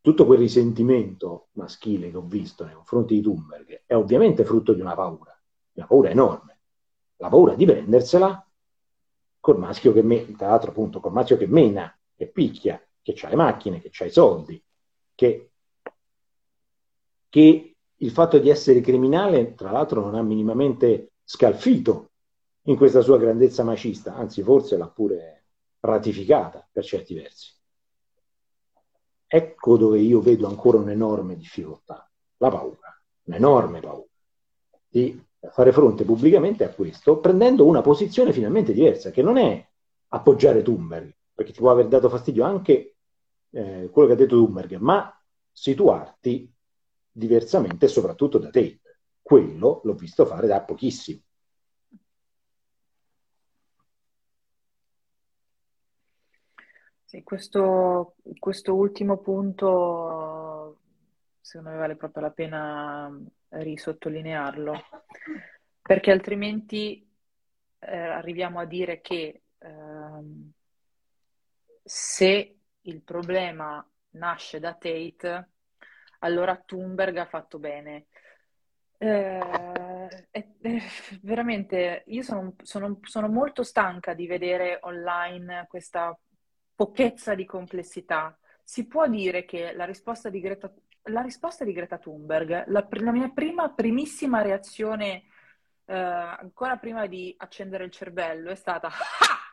Tutto 0.03 0.25
quel 0.25 0.39
risentimento 0.39 1.47
maschile 1.53 2.11
che 2.11 2.17
ho 2.17 2.25
visto 2.25 2.65
nei 2.65 2.73
confronti 2.73 3.15
di 3.15 3.21
Thunberg 3.21 3.83
è 3.85 3.95
ovviamente 3.95 4.43
frutto 4.43 4.73
di 4.73 4.81
una 4.81 4.95
paura, 4.95 5.33
una 5.75 5.85
paura 5.85 6.09
enorme. 6.09 6.59
La 7.15 7.29
paura 7.29 7.55
di 7.55 7.63
prendersela 7.63 8.45
col 9.39 9.57
maschio 9.57 9.93
che 9.93 10.01
mena, 10.01 10.35
tra 10.35 10.49
l'altro 10.49 10.71
appunto 10.71 10.99
col 10.99 11.13
maschio 11.13 11.37
che 11.37 11.47
mena, 11.47 11.97
che 12.17 12.27
picchia, 12.27 12.85
che 13.01 13.15
ha 13.21 13.29
le 13.29 13.35
macchine, 13.37 13.79
che 13.79 13.91
ha 13.97 14.05
i 14.05 14.11
soldi, 14.11 14.61
che 15.15 15.51
che 17.29 17.75
il 17.95 18.11
fatto 18.11 18.39
di 18.39 18.49
essere 18.49 18.81
criminale, 18.81 19.55
tra 19.55 19.71
l'altro, 19.71 20.01
non 20.01 20.15
ha 20.15 20.21
minimamente 20.21 21.13
scalfito 21.23 22.11
in 22.63 22.75
questa 22.75 22.99
sua 22.99 23.17
grandezza 23.17 23.63
macista, 23.63 24.15
anzi 24.15 24.43
forse 24.43 24.75
l'ha 24.75 24.89
pure 24.89 25.45
ratificata 25.79 26.67
per 26.69 26.83
certi 26.83 27.13
versi. 27.13 27.55
Ecco 29.35 29.77
dove 29.77 29.97
io 29.97 30.21
vedo 30.21 30.45
ancora 30.45 30.77
un'enorme 30.77 31.35
difficoltà, 31.35 32.07
la 32.37 32.49
paura, 32.49 33.01
un'enorme 33.23 33.79
paura 33.79 34.05
di 34.87 35.19
fare 35.51 35.71
fronte 35.71 36.03
pubblicamente 36.03 36.63
a 36.63 36.69
questo, 36.69 37.17
prendendo 37.17 37.65
una 37.65 37.81
posizione 37.81 38.31
finalmente 38.31 38.73
diversa, 38.73 39.09
che 39.09 39.23
non 39.23 39.37
è 39.37 39.67
appoggiare 40.09 40.61
Thunberg, 40.61 41.11
perché 41.33 41.51
ti 41.51 41.57
può 41.57 41.71
aver 41.71 41.87
dato 41.87 42.09
fastidio 42.09 42.43
anche 42.43 42.97
eh, 43.49 43.89
quello 43.91 44.07
che 44.07 44.13
ha 44.13 44.17
detto 44.17 44.35
Thunberg, 44.35 44.75
ma 44.75 45.11
situarti 45.51 46.53
diversamente, 47.11 47.87
soprattutto 47.87 48.37
da 48.37 48.51
te. 48.51 48.81
Quello 49.19 49.81
l'ho 49.83 49.95
visto 49.95 50.27
fare 50.27 50.45
da 50.45 50.61
pochissimo. 50.61 51.21
Sì, 57.13 57.21
questo, 57.21 58.15
questo 58.39 58.73
ultimo 58.73 59.19
punto 59.19 60.79
secondo 61.39 61.69
me 61.69 61.77
vale 61.77 61.95
proprio 61.95 62.23
la 62.23 62.31
pena 62.31 63.15
risottolinearlo, 63.49 64.73
perché 65.79 66.09
altrimenti 66.09 67.07
eh, 67.77 67.97
arriviamo 67.97 68.59
a 68.59 68.65
dire 68.65 68.99
che 69.01 69.43
eh, 69.59 69.69
se 71.83 72.57
il 72.81 73.01
problema 73.03 73.87
nasce 74.13 74.59
da 74.59 74.73
Tate, 74.73 75.49
allora 76.21 76.57
Thunberg 76.57 77.15
ha 77.17 77.27
fatto 77.27 77.59
bene. 77.59 78.07
Eh, 78.97 80.27
è 80.31 80.47
veramente, 81.21 82.05
io 82.07 82.23
sono, 82.23 82.55
sono, 82.63 82.97
sono, 83.03 83.27
molto 83.27 83.61
stanca 83.61 84.15
di 84.15 84.25
vedere 84.25 84.79
online 84.81 85.67
questa 85.67 86.17
pochezza 86.75 87.35
di 87.35 87.45
complessità. 87.45 88.37
Si 88.63 88.87
può 88.87 89.07
dire 89.07 89.45
che 89.45 89.73
la 89.73 89.85
risposta 89.85 90.29
di 90.29 90.39
Greta, 90.39 90.73
la 91.03 91.21
risposta 91.21 91.63
di 91.63 91.73
Greta 91.73 91.97
Thunberg, 91.97 92.67
la, 92.67 92.87
la 92.89 93.11
mia 93.11 93.29
prima, 93.29 93.69
primissima 93.71 94.41
reazione, 94.41 95.23
eh, 95.85 95.93
ancora 95.95 96.77
prima 96.77 97.05
di 97.07 97.33
accendere 97.37 97.83
il 97.85 97.91
cervello, 97.91 98.51
è 98.51 98.55
stata 98.55 98.87
ah! 98.87 99.43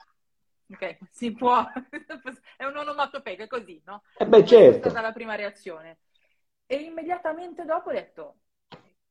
Ok, 0.72 0.98
si 1.10 1.32
può, 1.32 1.66
è 2.56 2.64
un 2.64 2.76
onomatopeico, 2.76 3.42
è 3.42 3.46
così, 3.48 3.82
no? 3.84 4.04
Eh 4.16 4.26
beh, 4.26 4.44
certo. 4.44 4.86
È 4.86 4.90
stata 4.90 5.00
la 5.00 5.12
prima 5.12 5.34
reazione. 5.34 5.98
E 6.64 6.76
immediatamente 6.76 7.64
dopo 7.64 7.88
ho 7.88 7.92
detto, 7.92 8.36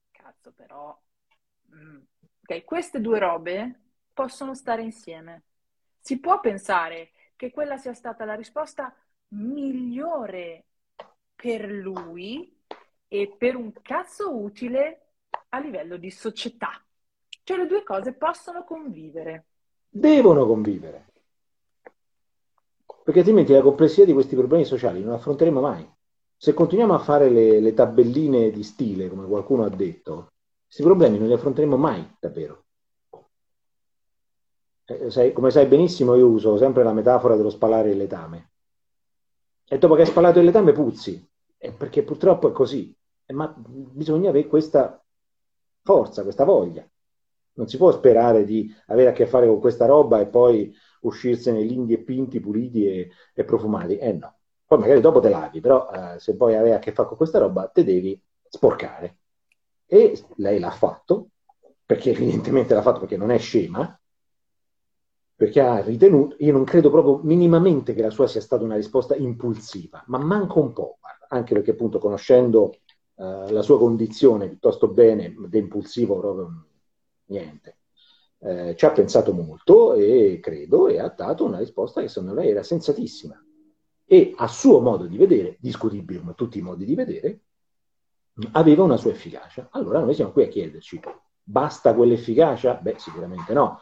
cazzo 0.10 0.54
però, 0.54 0.98
mm. 1.76 2.00
ok, 2.44 2.64
queste 2.64 3.02
due 3.02 3.20
robe 3.20 3.82
possono 4.14 4.56
stare 4.56 4.84
insieme. 4.84 5.44
Si 6.00 6.22
può 6.22 6.40
pensare 6.40 7.12
che 7.40 7.52
quella 7.52 7.78
sia 7.78 7.94
stata 7.94 8.26
la 8.26 8.36
risposta 8.36 8.94
migliore 9.30 10.66
per 11.34 11.70
lui 11.70 12.54
e 13.08 13.34
per 13.38 13.56
un 13.56 13.72
cazzo 13.82 14.36
utile 14.36 15.14
a 15.48 15.60
livello 15.60 15.96
di 15.96 16.12
società. 16.12 16.84
Cioè 17.42 17.56
le 17.56 17.66
due 17.66 17.82
cose 17.84 18.12
possono 18.12 18.66
convivere. 18.66 19.46
Devono 19.88 20.46
convivere. 20.46 21.06
Perché 23.06 23.20
altrimenti 23.20 23.54
la 23.54 23.62
complessità 23.62 24.04
di 24.04 24.12
questi 24.12 24.36
problemi 24.36 24.66
sociali 24.66 25.02
non 25.02 25.14
affronteremo 25.14 25.62
mai. 25.62 25.90
Se 26.36 26.54
continuiamo 26.54 26.94
a 26.94 27.00
fare 27.00 27.30
le, 27.30 27.62
le 27.62 27.74
tabelline 27.74 28.52
di 28.52 28.64
stile, 28.64 29.08
come 29.08 29.26
qualcuno 29.26 29.64
ha 29.64 29.70
detto, 29.70 30.34
questi 30.66 30.84
problemi 30.84 31.18
non 31.18 31.28
li 31.28 31.34
affronteremo 31.34 31.78
mai 31.78 32.06
davvero. 32.20 32.66
Eh, 34.90 35.12
sai, 35.12 35.32
come 35.34 35.52
sai 35.52 35.68
benissimo, 35.68 36.16
io 36.16 36.28
uso 36.28 36.58
sempre 36.58 36.84
la 36.84 36.94
metafora 36.94 37.36
dello 37.36 37.52
spalare 37.52 37.92
il 37.92 37.98
letame. 37.98 38.54
E 39.68 39.78
dopo 39.78 39.94
che 39.94 40.02
hai 40.02 40.08
spalato 40.08 40.40
il 40.40 40.46
letame 40.46 40.72
puzzi, 40.72 41.30
eh, 41.58 41.72
perché 41.72 42.02
purtroppo 42.02 42.50
è 42.50 42.52
così. 42.52 42.96
Eh, 43.26 43.34
ma 43.34 43.54
bisogna 43.56 44.30
avere 44.30 44.48
questa 44.48 45.00
forza, 45.84 46.24
questa 46.24 46.44
voglia. 46.44 46.88
Non 47.54 47.68
si 47.68 47.78
può 47.78 47.92
sperare 47.92 48.46
di 48.46 48.74
avere 48.88 49.10
a 49.10 49.14
che 49.14 49.28
fare 49.28 49.46
con 49.46 49.60
questa 49.60 49.86
roba 49.86 50.20
e 50.20 50.28
poi 50.28 50.74
uscirsene 51.02 51.62
linghi 51.62 51.94
e 51.94 52.00
pinti, 52.00 52.40
puliti 52.40 52.88
e, 52.88 53.12
e 53.34 53.44
profumati. 53.44 53.98
Eh 53.98 54.14
no. 54.14 54.38
Poi 54.66 54.80
magari 54.80 55.02
dopo 55.02 55.20
te 55.20 55.30
lavi, 55.30 55.60
però 55.60 55.90
eh, 55.92 56.20
se 56.20 56.36
poi 56.36 56.56
avere 56.56 56.76
a 56.76 56.80
che 56.80 56.94
fare 56.94 57.08
con 57.08 57.18
questa 57.18 57.38
roba 57.38 57.68
te 57.68 57.84
devi 57.84 58.20
sporcare. 58.48 59.18
E 59.86 60.20
lei 60.38 60.60
l'ha 60.60 60.72
fatto, 60.72 61.30
perché 61.86 62.12
evidentemente 62.12 62.74
l'ha 62.74 62.82
fatto 62.82 63.00
perché 63.02 63.18
non 63.18 63.32
è 63.32 63.38
scema, 63.38 63.99
perché 65.40 65.62
ha 65.62 65.80
ritenuto, 65.80 66.36
io 66.40 66.52
non 66.52 66.66
credo 66.66 66.90
proprio 66.90 67.22
minimamente 67.24 67.94
che 67.94 68.02
la 68.02 68.10
sua 68.10 68.28
sia 68.28 68.42
stata 68.42 68.66
una 68.66 68.76
risposta 68.76 69.16
impulsiva, 69.16 70.04
ma 70.08 70.18
manca 70.18 70.60
un 70.60 70.74
po', 70.74 70.98
anche 71.30 71.54
perché 71.54 71.72
appunto 71.72 71.98
conoscendo 71.98 72.80
uh, 73.14 73.50
la 73.50 73.62
sua 73.62 73.78
condizione 73.78 74.50
piuttosto 74.50 74.90
bene, 74.90 75.34
di 75.48 75.58
impulsivo 75.58 76.20
proprio 76.20 76.66
niente, 77.28 77.78
eh, 78.40 78.76
ci 78.76 78.84
ha 78.84 78.92
pensato 78.92 79.32
molto 79.32 79.94
e 79.94 80.40
credo 80.42 80.90
e 80.90 81.00
ha 81.00 81.08
dato 81.08 81.46
una 81.46 81.60
risposta 81.60 82.02
che 82.02 82.10
secondo 82.10 82.34
me 82.34 82.46
era 82.46 82.62
sensatissima 82.62 83.42
e 84.04 84.34
a 84.36 84.48
suo 84.50 84.82
modo 84.82 85.06
di 85.06 85.16
vedere, 85.16 85.56
discutibile 85.62 86.20
come 86.20 86.34
tutti 86.36 86.58
i 86.58 86.62
modi 86.62 86.84
di 86.84 86.96
vedere, 86.96 87.40
aveva 88.52 88.84
una 88.84 88.98
sua 88.98 89.12
efficacia. 89.12 89.70
Allora 89.72 90.02
noi 90.02 90.16
siamo 90.16 90.32
qui 90.32 90.44
a 90.44 90.50
chiederci, 90.50 91.00
basta 91.42 91.94
quell'efficacia? 91.94 92.74
Beh, 92.74 92.96
sicuramente 92.98 93.54
no. 93.54 93.80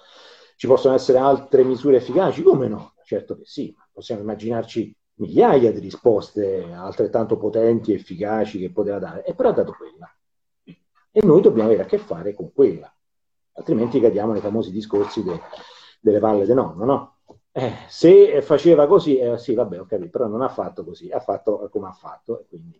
Ci 0.58 0.66
possono 0.66 0.96
essere 0.96 1.20
altre 1.20 1.64
misure 1.64 1.98
efficaci? 1.98 2.42
Come 2.42 2.68
no? 2.68 2.96
Certo 3.06 3.38
che 3.38 3.46
sì, 3.46 3.74
possiamo 3.94 4.22
immaginarci 4.22 4.94
migliaia 5.20 5.72
di 5.72 5.80
risposte 5.80 6.74
altrettanto 6.74 7.38
potenti 7.38 7.92
e 7.92 7.96
efficaci 7.96 8.58
che 8.58 8.72
poteva 8.72 8.98
dare, 8.98 9.24
e 9.24 9.36
però 9.36 9.50
ha 9.50 9.54
dato 9.54 9.76
quella. 9.78 10.12
E 11.12 11.26
noi 11.26 11.42
dobbiamo 11.42 11.70
avere 11.70 11.84
a 11.84 11.86
che 11.86 12.00
fare 12.00 12.34
con 12.34 12.52
quella, 12.54 12.92
altrimenti 13.54 14.00
cadiamo 14.00 14.32
nei 14.32 14.42
famosi 14.42 14.72
discorsi 14.72 15.24
de, 15.24 15.40
delle 16.02 16.20
palle 16.20 16.46
de 16.46 16.54
nonno, 16.56 16.86
no? 16.86 17.18
Eh, 17.52 17.74
se 17.88 18.42
faceva 18.42 18.88
così, 18.88 19.18
eh, 19.18 19.38
sì, 19.38 19.54
vabbè, 19.54 19.80
ho 19.80 19.86
capito, 19.86 20.10
però 20.10 20.28
non 20.28 20.42
ha 20.42 20.50
fatto 20.50 20.84
così, 20.84 21.12
ha 21.12 21.20
fatto 21.20 21.70
come 21.72 21.88
ha 21.88 21.94
fatto, 21.94 22.46
quindi 22.50 22.80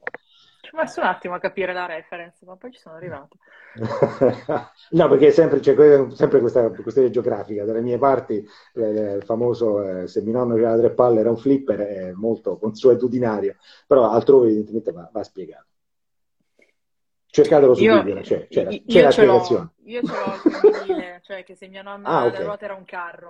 ci 0.62 0.74
ho 0.74 0.78
messo 0.78 1.00
un 1.00 1.06
attimo 1.06 1.36
a 1.36 1.40
capire 1.40 1.74
la 1.74 1.86
reference, 1.86 2.44
ma 2.46 2.56
poi 2.56 2.72
ci 2.72 2.80
sono 2.80 2.96
arrivato. 2.96 3.38
no, 4.92 5.10
perché 5.10 5.32
sempre, 5.32 5.60
c'è 5.60 5.76
sempre 6.14 6.40
questa 6.40 6.70
questione 6.70 7.10
geografica. 7.10 7.64
Dalle 7.64 7.82
mie 7.82 7.98
parti, 7.98 8.46
eh, 8.74 9.16
il 9.16 9.24
famoso 9.24 9.82
eh, 9.84 10.08
se 10.08 10.22
mio 10.22 10.34
nonno 10.34 10.54
aveva 10.54 10.78
tre 10.78 10.92
palle 10.92 11.20
era 11.20 11.30
un 11.30 11.38
flipper, 11.38 11.80
è 11.80 12.12
molto 12.12 12.58
consuetudinario, 12.58 13.56
però 13.86 14.10
altrove 14.10 14.48
evidentemente 14.48 14.92
va, 14.92 15.10
va 15.12 15.24
spiegato. 15.24 15.66
Cercatelo 17.28 17.76
su 17.76 17.84
io, 17.84 17.96
Google, 18.02 18.22
c'è, 18.22 18.48
c'è, 18.48 18.68
io, 18.68 18.82
c'è 18.88 19.02
la 19.02 19.12
spiegazione. 19.12 19.74
Io 19.84 20.02
ce 20.02 20.12
l'ho 20.12 20.34
il 20.34 20.52
femminile, 20.52 21.22
cioè 21.24 21.44
che 21.44 21.56
se 21.56 21.68
mia 21.68 21.84
nonna 21.84 22.08
ah, 22.08 22.26
okay. 22.26 22.44
ruota 22.44 22.66
era 22.66 22.74
un 22.74 22.86
carro. 22.86 23.28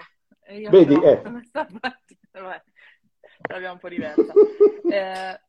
Vedi, 0.69 0.93
eh. 0.93 1.21
Vabbè, 1.51 2.63
l'abbiamo 3.49 3.73
un 3.73 3.79
po' 3.79 3.89
diversa. 3.89 4.33
Eh, 4.89 5.39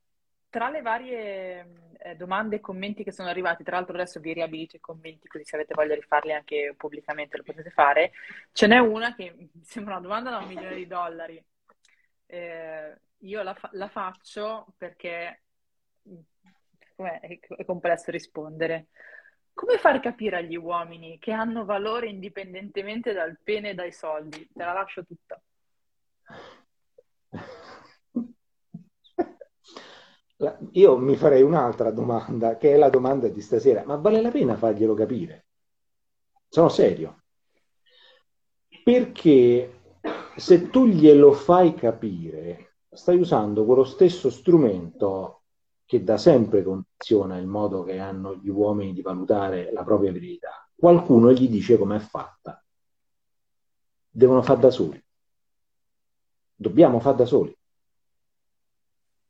tra 0.50 0.70
le 0.70 0.82
varie 0.82 1.92
eh, 1.98 2.16
domande 2.16 2.56
e 2.56 2.60
commenti 2.60 3.04
che 3.04 3.12
sono 3.12 3.28
arrivati, 3.28 3.64
tra 3.64 3.76
l'altro 3.76 3.94
adesso 3.94 4.20
vi 4.20 4.32
riabilito 4.32 4.76
i 4.76 4.80
commenti, 4.80 5.28
così 5.28 5.44
se 5.44 5.56
avete 5.56 5.74
voglia 5.74 5.94
di 5.94 6.02
farli 6.02 6.32
anche 6.32 6.74
pubblicamente 6.76 7.36
lo 7.36 7.42
potete 7.42 7.70
fare, 7.70 8.12
ce 8.52 8.66
n'è 8.66 8.78
una 8.78 9.14
che 9.14 9.34
mi 9.36 9.50
sembra 9.64 9.94
una 9.94 10.02
domanda 10.02 10.30
da 10.30 10.38
un 10.38 10.46
milione 10.46 10.76
di 10.76 10.86
dollari. 10.86 11.42
Eh, 12.26 12.96
io 13.18 13.42
la, 13.42 13.54
fa- 13.54 13.70
la, 13.72 13.88
faccio 13.88 14.74
perché 14.76 15.42
com'è? 16.94 17.20
È, 17.20 17.38
è 17.38 17.64
complesso 17.64 18.10
rispondere. 18.10 18.88
Come 19.52 19.78
far 19.78 19.98
capire 20.00 20.36
agli 20.36 20.56
uomini 20.56 21.18
che 21.18 21.32
hanno 21.32 21.64
valore 21.64 22.06
indipendentemente 22.08 23.12
dal 23.12 23.38
pene 23.42 23.70
e 23.70 23.74
dai 23.74 23.92
soldi? 23.92 24.48
Te 24.52 24.64
la 24.64 24.72
lascio 24.72 25.04
tutta. 25.04 25.40
Io 30.72 30.96
mi 30.98 31.16
farei 31.16 31.42
un'altra 31.42 31.90
domanda, 31.90 32.56
che 32.56 32.72
è 32.74 32.76
la 32.76 32.90
domanda 32.90 33.26
di 33.26 33.40
stasera, 33.40 33.84
ma 33.84 33.96
vale 33.96 34.20
la 34.20 34.30
pena 34.30 34.56
farglielo 34.56 34.94
capire? 34.94 35.46
Sono 36.48 36.68
serio. 36.68 37.24
Perché 38.84 39.98
se 40.36 40.70
tu 40.70 40.86
glielo 40.86 41.32
fai 41.32 41.74
capire, 41.74 42.76
stai 42.88 43.18
usando 43.18 43.64
quello 43.64 43.82
stesso 43.82 44.30
strumento 44.30 45.42
che 45.84 46.04
da 46.04 46.16
sempre 46.16 46.62
condiziona 46.62 47.36
il 47.38 47.46
modo 47.46 47.82
che 47.82 47.98
hanno 47.98 48.36
gli 48.36 48.48
uomini 48.48 48.92
di 48.92 49.02
valutare 49.02 49.72
la 49.72 49.82
propria 49.82 50.12
verità. 50.12 50.70
Qualcuno 50.72 51.32
gli 51.32 51.48
dice 51.48 51.76
com'è 51.76 51.98
fatta. 51.98 52.64
Devono 54.08 54.42
far 54.42 54.58
da 54.58 54.70
soli. 54.70 55.02
Dobbiamo 56.54 57.00
far 57.00 57.16
da 57.16 57.24
soli 57.24 57.58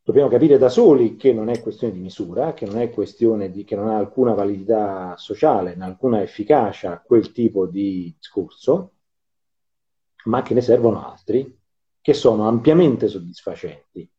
dobbiamo 0.09 0.31
capire 0.31 0.57
da 0.57 0.71
soli 0.71 1.17
che 1.17 1.35
non 1.35 1.51
è 1.51 1.61
questione 1.61 1.93
di 1.93 2.01
misura, 2.01 2.55
che 2.55 2.65
non 2.65 2.79
è 2.79 2.89
questione 2.89 3.51
di, 3.51 3.65
che 3.65 3.77
non 3.77 3.89
ha 3.89 3.99
alcuna 3.99 4.33
validità 4.33 5.15
sociale, 5.19 5.77
alcuna 5.79 6.23
efficacia 6.23 7.03
quel 7.05 7.31
tipo 7.31 7.67
di 7.67 8.15
discorso, 8.17 8.93
ma 10.25 10.41
che 10.41 10.55
ne 10.55 10.63
servono 10.63 11.07
altri 11.07 11.61
che 12.01 12.15
sono 12.15 12.49
ampiamente 12.49 13.07
soddisfacenti. 13.07 14.11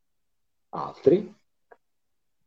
Altri, 0.69 1.33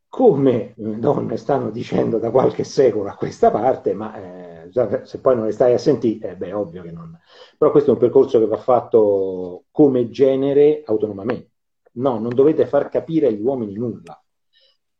come 0.07 0.73
le 0.77 0.99
donne 0.99 1.35
stanno 1.35 1.69
dicendo 1.69 2.19
da 2.19 2.31
qualche 2.31 2.63
secolo 2.63 3.09
a 3.09 3.15
questa 3.15 3.51
parte, 3.51 3.93
ma 3.93 4.63
eh, 4.63 5.03
se 5.03 5.19
poi 5.19 5.35
non 5.35 5.43
le 5.43 5.51
stai 5.51 5.73
a 5.73 5.77
sentire, 5.77 6.29
eh, 6.29 6.35
beh, 6.37 6.53
ovvio 6.53 6.81
che 6.81 6.91
non. 6.93 7.19
Però 7.57 7.71
questo 7.71 7.89
è 7.89 7.93
un 7.93 7.99
percorso 7.99 8.39
che 8.39 8.45
va 8.45 8.55
fatto 8.55 9.65
come 9.69 10.09
genere 10.09 10.83
autonomamente. 10.85 11.52
No, 11.95 12.17
non 12.19 12.33
dovete 12.33 12.65
far 12.65 12.89
capire 12.89 13.27
agli 13.27 13.41
uomini 13.41 13.73
nulla, 13.73 14.21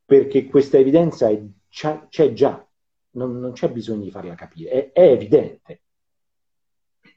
perché 0.06 0.46
questa 0.46 0.78
evidenza 0.78 1.28
è, 1.30 1.42
c'è 1.70 2.34
già, 2.34 2.68
non, 3.12 3.40
non, 3.40 3.54
c'è 3.54 3.72
bisogno 3.72 4.04
di 4.04 4.12
farla 4.12 4.36
capire, 4.36 4.70
è, 4.70 4.92
è 4.92 5.12
evidente. 5.12 5.82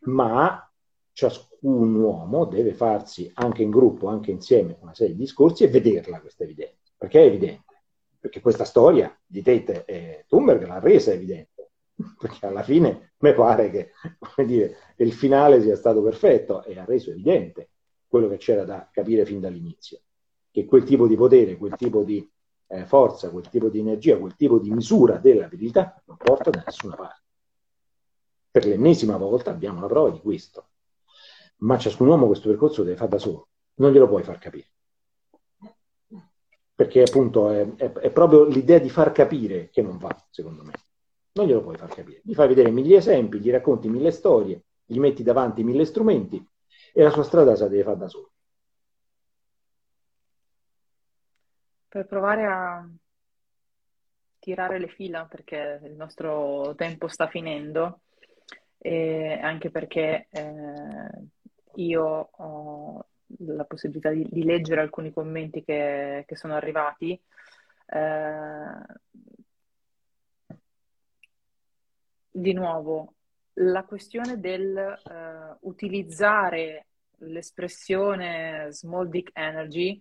Ma 0.02 0.70
ciascun 1.12 1.94
uomo 1.94 2.44
deve 2.46 2.72
farsi 2.72 3.30
anche 3.34 3.62
in 3.62 3.70
gruppo, 3.70 4.08
anche 4.08 4.30
insieme, 4.30 4.78
una 4.80 4.94
serie 4.94 5.14
di 5.14 5.20
discorsi 5.20 5.64
e 5.64 5.68
vederla 5.68 6.20
questa 6.20 6.44
evidenza, 6.44 6.92
perché 6.96 7.20
è 7.22 7.26
evidente, 7.26 7.82
perché 8.18 8.40
questa 8.40 8.64
storia 8.64 9.14
di 9.26 9.42
Tate 9.42 9.84
e 9.84 10.24
Thunberg 10.26 10.66
l'ha 10.66 10.78
resa 10.78 11.12
evidente, 11.12 11.72
perché 12.18 12.46
alla 12.46 12.62
fine 12.62 13.12
mi 13.18 13.34
pare 13.34 13.70
che 13.70 13.92
dire, 14.44 14.76
il 14.96 15.12
finale 15.12 15.60
sia 15.60 15.76
stato 15.76 16.02
perfetto 16.02 16.62
e 16.64 16.78
ha 16.78 16.84
reso 16.84 17.10
evidente 17.10 17.70
quello 18.16 18.28
che 18.28 18.38
c'era 18.38 18.64
da 18.64 18.88
capire 18.90 19.24
fin 19.24 19.40
dall'inizio, 19.40 20.00
che 20.50 20.64
quel 20.64 20.84
tipo 20.84 21.06
di 21.06 21.16
potere, 21.16 21.56
quel 21.56 21.76
tipo 21.76 22.02
di 22.02 22.28
eh, 22.68 22.84
forza, 22.86 23.30
quel 23.30 23.48
tipo 23.48 23.68
di 23.68 23.78
energia, 23.78 24.18
quel 24.18 24.34
tipo 24.34 24.58
di 24.58 24.70
misura 24.70 25.16
della 25.18 25.48
verità 25.48 26.02
non 26.06 26.16
porta 26.16 26.50
da 26.50 26.62
nessuna 26.64 26.96
parte. 26.96 27.22
Per 28.50 28.64
l'ennesima 28.66 29.16
volta 29.16 29.50
abbiamo 29.50 29.80
la 29.80 29.86
prova 29.86 30.10
di 30.10 30.20
questo 30.20 30.68
ma 31.58 31.78
ciascun 31.78 32.08
uomo 32.08 32.26
questo 32.26 32.48
percorso 32.48 32.82
deve 32.82 32.96
fare 32.96 33.10
da 33.10 33.18
solo, 33.18 33.48
non 33.76 33.92
glielo 33.92 34.08
puoi 34.08 34.22
far 34.22 34.38
capire. 34.38 34.66
Perché 36.74 37.02
appunto 37.02 37.48
è, 37.48 37.66
è, 37.76 37.92
è 37.92 38.10
proprio 38.10 38.44
l'idea 38.44 38.78
di 38.78 38.90
far 38.90 39.12
capire 39.12 39.70
che 39.70 39.80
non 39.80 39.96
va, 39.96 40.14
secondo 40.30 40.62
me. 40.62 40.72
Non 41.32 41.46
glielo 41.46 41.62
puoi 41.62 41.76
far 41.76 41.88
capire. 41.88 42.20
Gli 42.22 42.34
fai 42.34 42.48
vedere 42.48 42.70
mille 42.70 42.96
esempi, 42.96 43.38
gli 43.38 43.50
racconti 43.50 43.88
mille 43.88 44.10
storie, 44.10 44.62
gli 44.84 44.98
metti 44.98 45.22
davanti 45.22 45.64
mille 45.64 45.86
strumenti 45.86 46.44
e 46.98 47.02
la 47.02 47.10
sua 47.10 47.24
strada 47.24 47.54
se 47.54 47.64
la 47.64 47.68
deve 47.68 47.82
fare 47.82 47.98
da 47.98 48.08
solo. 48.08 48.30
Per 51.88 52.06
provare 52.06 52.46
a 52.46 52.88
tirare 54.38 54.78
le 54.78 54.88
fila, 54.88 55.26
perché 55.26 55.78
il 55.82 55.92
nostro 55.92 56.74
tempo 56.74 57.06
sta 57.08 57.26
finendo, 57.26 58.00
e 58.78 59.38
anche 59.42 59.70
perché 59.70 60.28
eh, 60.30 61.28
io 61.74 62.30
ho 62.32 63.06
la 63.40 63.64
possibilità 63.64 64.08
di, 64.08 64.26
di 64.30 64.44
leggere 64.44 64.80
alcuni 64.80 65.12
commenti 65.12 65.62
che, 65.62 66.24
che 66.26 66.36
sono 66.36 66.54
arrivati. 66.54 67.20
Eh, 67.88 68.94
di 72.30 72.52
nuovo, 72.54 73.15
la 73.58 73.84
questione 73.84 74.38
del 74.38 74.98
uh, 75.04 75.68
utilizzare 75.68 76.86
l'espressione 77.18 78.68
small 78.70 79.08
dick 79.08 79.30
energy, 79.34 80.00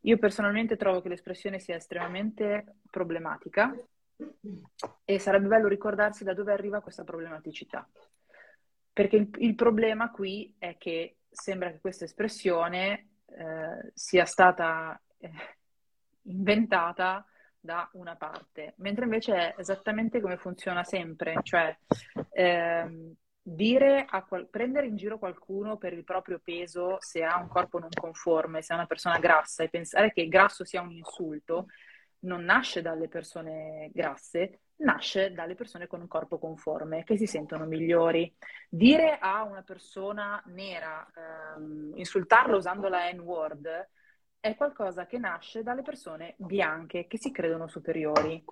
io 0.00 0.18
personalmente 0.18 0.76
trovo 0.76 1.00
che 1.00 1.08
l'espressione 1.08 1.58
sia 1.58 1.76
estremamente 1.76 2.76
problematica 2.90 3.74
e 5.04 5.18
sarebbe 5.18 5.48
bello 5.48 5.68
ricordarsi 5.68 6.24
da 6.24 6.34
dove 6.34 6.52
arriva 6.52 6.80
questa 6.80 7.04
problematicità. 7.04 7.88
Perché 8.92 9.16
il, 9.16 9.30
il 9.38 9.54
problema 9.54 10.10
qui 10.10 10.54
è 10.58 10.76
che 10.76 11.16
sembra 11.28 11.70
che 11.70 11.80
questa 11.80 12.04
espressione 12.04 13.08
eh, 13.26 13.90
sia 13.94 14.24
stata 14.24 15.00
eh, 15.18 15.30
inventata 16.22 17.26
da 17.58 17.88
una 17.92 18.16
parte, 18.16 18.74
mentre 18.78 19.04
invece 19.04 19.34
è 19.34 19.54
esattamente 19.56 20.20
come 20.20 20.36
funziona 20.36 20.82
sempre, 20.82 21.36
cioè 21.42 21.74
ehm, 22.32 23.14
dire 23.42 24.04
a 24.08 24.24
qual- 24.24 24.48
prendere 24.48 24.86
in 24.86 24.96
giro 24.96 25.18
qualcuno 25.18 25.76
per 25.76 25.92
il 25.92 26.04
proprio 26.04 26.40
peso 26.42 26.96
se 27.00 27.24
ha 27.24 27.38
un 27.38 27.48
corpo 27.48 27.78
non 27.78 27.88
conforme, 27.90 28.62
se 28.62 28.72
è 28.72 28.76
una 28.76 28.86
persona 28.86 29.18
grassa 29.18 29.64
e 29.64 29.68
pensare 29.68 30.12
che 30.12 30.28
grasso 30.28 30.64
sia 30.64 30.80
un 30.80 30.92
insulto, 30.92 31.66
non 32.20 32.44
nasce 32.44 32.82
dalle 32.82 33.08
persone 33.08 33.90
grasse, 33.92 34.60
nasce 34.76 35.32
dalle 35.32 35.54
persone 35.54 35.86
con 35.86 36.00
un 36.00 36.08
corpo 36.08 36.38
conforme, 36.38 37.04
che 37.04 37.16
si 37.16 37.26
sentono 37.26 37.64
migliori. 37.66 38.32
Dire 38.68 39.18
a 39.18 39.42
una 39.42 39.62
persona 39.62 40.40
nera, 40.46 41.04
ehm, 41.14 41.92
insultarla 41.96 42.56
usando 42.56 42.88
la 42.88 43.10
N-word, 43.12 43.88
è 44.40 44.54
qualcosa 44.56 45.06
che 45.06 45.18
nasce 45.18 45.62
dalle 45.62 45.82
persone 45.82 46.34
bianche 46.38 47.06
che 47.06 47.18
si 47.18 47.30
credono 47.30 47.68
superiori. 47.68 48.44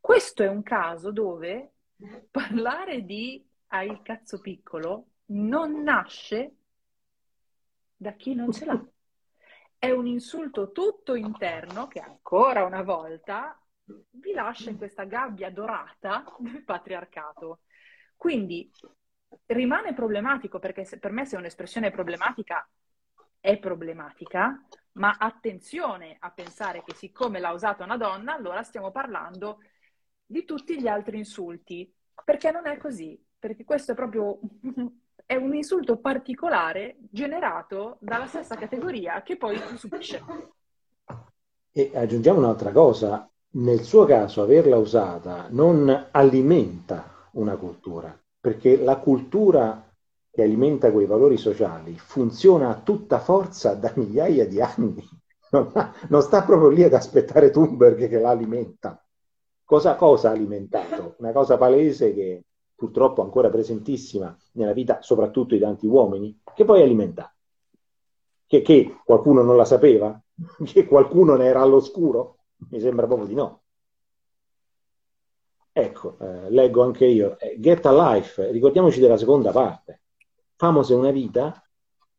Questo 0.00 0.42
è 0.42 0.48
un 0.48 0.62
caso 0.62 1.10
dove 1.12 1.72
parlare 2.30 3.04
di 3.04 3.46
hai 3.68 3.90
il 3.90 4.02
cazzo 4.02 4.40
piccolo 4.40 5.06
non 5.26 5.82
nasce 5.82 6.56
da 7.96 8.12
chi 8.12 8.34
non 8.34 8.52
ce 8.52 8.64
l'ha. 8.64 8.84
È 9.78 9.90
un 9.90 10.06
insulto 10.06 10.72
tutto 10.72 11.14
interno 11.14 11.88
che 11.88 12.00
ancora 12.00 12.64
una 12.64 12.82
volta 12.82 13.58
vi 13.84 14.32
lascia 14.32 14.70
in 14.70 14.76
questa 14.76 15.04
gabbia 15.04 15.50
dorata 15.50 16.24
del 16.38 16.64
patriarcato. 16.64 17.60
Quindi 18.16 18.70
rimane 19.46 19.94
problematico 19.94 20.58
perché 20.58 20.84
se, 20.84 20.98
per 20.98 21.12
me 21.12 21.24
se 21.24 21.36
un'espressione 21.36 21.90
problematica 21.90 22.68
è 23.40 23.58
problematica, 23.58 24.64
ma 24.92 25.16
attenzione 25.18 26.16
a 26.20 26.30
pensare 26.30 26.84
che 26.84 26.94
siccome 26.94 27.40
l'ha 27.40 27.50
usata 27.50 27.82
una 27.82 27.96
donna, 27.96 28.34
allora 28.34 28.62
stiamo 28.62 28.90
parlando 28.90 29.58
di 30.32 30.44
tutti 30.44 30.80
gli 30.80 30.88
altri 30.88 31.18
insulti, 31.18 31.92
perché 32.24 32.50
non 32.50 32.66
è 32.66 32.78
così, 32.78 33.22
perché 33.38 33.64
questo 33.64 33.92
è 33.92 33.94
proprio 33.94 34.38
è 35.26 35.36
un 35.36 35.54
insulto 35.54 35.98
particolare 35.98 36.96
generato 37.10 37.98
dalla 38.00 38.26
stessa 38.26 38.56
categoria 38.56 39.22
che 39.22 39.36
poi 39.36 39.56
subisce. 39.76 40.22
E 41.70 41.90
aggiungiamo 41.94 42.38
un'altra 42.38 42.70
cosa, 42.72 43.30
nel 43.54 43.82
suo 43.82 44.04
caso 44.04 44.42
averla 44.42 44.76
usata 44.76 45.46
non 45.50 46.08
alimenta 46.10 47.28
una 47.32 47.56
cultura, 47.56 48.18
perché 48.40 48.76
la 48.76 48.96
cultura 48.96 49.86
che 50.30 50.42
alimenta 50.42 50.90
quei 50.90 51.06
valori 51.06 51.36
sociali 51.36 51.98
funziona 51.98 52.70
a 52.70 52.80
tutta 52.80 53.18
forza 53.20 53.74
da 53.74 53.92
migliaia 53.96 54.46
di 54.46 54.60
anni. 54.60 55.08
Non, 56.08 56.22
sta 56.22 56.42
proprio 56.44 56.70
lì 56.70 56.82
ad 56.82 56.94
aspettare 56.94 57.50
Thunberg 57.50 58.08
che 58.08 58.18
la 58.18 58.30
alimenta. 58.30 59.01
Cosa, 59.72 59.96
cosa 59.96 60.28
ha 60.28 60.32
alimentato? 60.32 61.14
Una 61.20 61.32
cosa 61.32 61.56
palese 61.56 62.12
che 62.12 62.44
purtroppo 62.74 63.22
ancora 63.22 63.48
presentissima 63.48 64.36
nella 64.52 64.74
vita 64.74 65.00
soprattutto 65.00 65.54
di 65.54 65.60
tanti 65.62 65.86
uomini, 65.86 66.38
che 66.54 66.66
poi 66.66 66.82
alimenta. 66.82 67.34
Che, 68.46 68.60
che 68.60 69.00
qualcuno 69.02 69.40
non 69.40 69.56
la 69.56 69.64
sapeva? 69.64 70.20
Che 70.62 70.84
qualcuno 70.84 71.36
ne 71.36 71.46
era 71.46 71.62
all'oscuro? 71.62 72.40
Mi 72.68 72.80
sembra 72.80 73.06
proprio 73.06 73.26
di 73.26 73.34
no. 73.34 73.62
Ecco, 75.72 76.18
eh, 76.20 76.50
leggo 76.50 76.82
anche 76.82 77.06
io, 77.06 77.38
eh, 77.38 77.58
Get 77.58 77.86
a 77.86 78.12
Life, 78.12 78.50
ricordiamoci 78.50 79.00
della 79.00 79.16
seconda 79.16 79.52
parte. 79.52 80.02
Famose 80.54 80.92
una 80.92 81.10
vita 81.10 81.66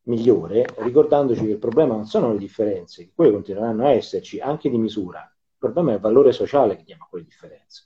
migliore, 0.06 0.66
ricordandoci 0.78 1.46
che 1.46 1.52
il 1.52 1.60
problema 1.60 1.94
non 1.94 2.08
sono 2.08 2.32
le 2.32 2.40
differenze, 2.40 3.12
quelle 3.14 3.32
continueranno 3.32 3.86
a 3.86 3.92
esserci 3.92 4.40
anche 4.40 4.72
di 4.72 4.80
misura. 4.80 5.33
Problema 5.64 5.92
è 5.92 5.94
il 5.94 6.02
valore 6.02 6.34
sociale 6.34 6.76
che 6.76 6.84
diamo 6.84 7.06
a 7.06 7.08
quelle 7.08 7.24
differenze. 7.24 7.84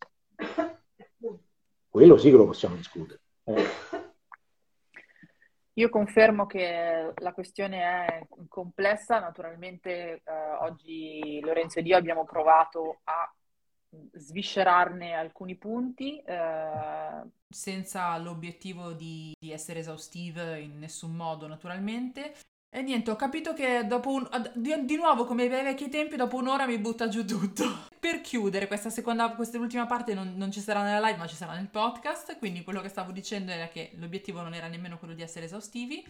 Quello 1.87 2.17
sì 2.17 2.31
che 2.31 2.35
lo 2.35 2.47
possiamo 2.47 2.75
discutere. 2.75 3.21
Eh. 3.43 3.65
Io 5.73 5.89
confermo 5.89 6.47
che 6.47 7.13
la 7.15 7.33
questione 7.33 7.81
è 7.83 8.27
complessa, 8.47 9.19
naturalmente 9.19 10.23
eh, 10.25 10.33
oggi 10.61 11.39
Lorenzo 11.39 11.77
ed 11.77 11.85
io 11.85 11.97
abbiamo 11.97 12.23
provato 12.23 13.01
a 13.03 13.31
sviscerarne 14.11 15.13
alcuni 15.13 15.55
punti. 15.55 16.19
Eh... 16.19 17.21
Senza 17.47 18.17
l'obiettivo 18.17 18.93
di, 18.93 19.35
di, 19.39 19.51
essere 19.51 19.81
esaustive 19.81 20.59
in 20.59 20.79
nessun 20.79 21.13
modo, 21.15 21.45
naturalmente. 21.45 22.33
E 22.69 22.81
niente, 22.81 23.11
ho 23.11 23.15
capito 23.15 23.53
che 23.53 23.85
dopo 23.87 24.11
un... 24.11 24.51
di, 24.55 24.85
di 24.85 24.95
nuovo, 24.97 25.25
come 25.25 25.43
ai 25.43 25.49
vecchi 25.49 25.89
tempi, 25.89 26.17
dopo 26.17 26.35
un'ora 26.35 26.65
mi 26.67 26.77
butta 26.77 27.07
giù 27.07 27.25
tutto. 27.25 27.63
per 27.99 28.21
chiudere, 28.21 28.67
questa 28.67 28.89
seconda, 28.89 29.31
questa 29.31 29.57
ultima 29.57 29.85
parte 29.85 30.13
non, 30.13 30.33
non, 30.35 30.51
ci 30.51 30.59
sarà 30.59 30.83
nella 30.83 31.05
live, 31.07 31.17
ma 31.17 31.27
ci 31.27 31.35
sarà 31.35 31.53
nel 31.53 31.69
podcast. 31.69 32.37
Quindi 32.37 32.63
quello 32.63 32.81
che 32.81 32.89
stavo 32.89 33.11
dicendo 33.11 33.51
era 33.51 33.67
che 33.69 33.91
l'obiettivo 33.95 34.41
non 34.41 34.53
era 34.53 34.67
nemmeno 34.67 34.97
quello 34.97 35.13
di 35.13 35.21
essere 35.21 35.45
esaustivi. 35.45 36.05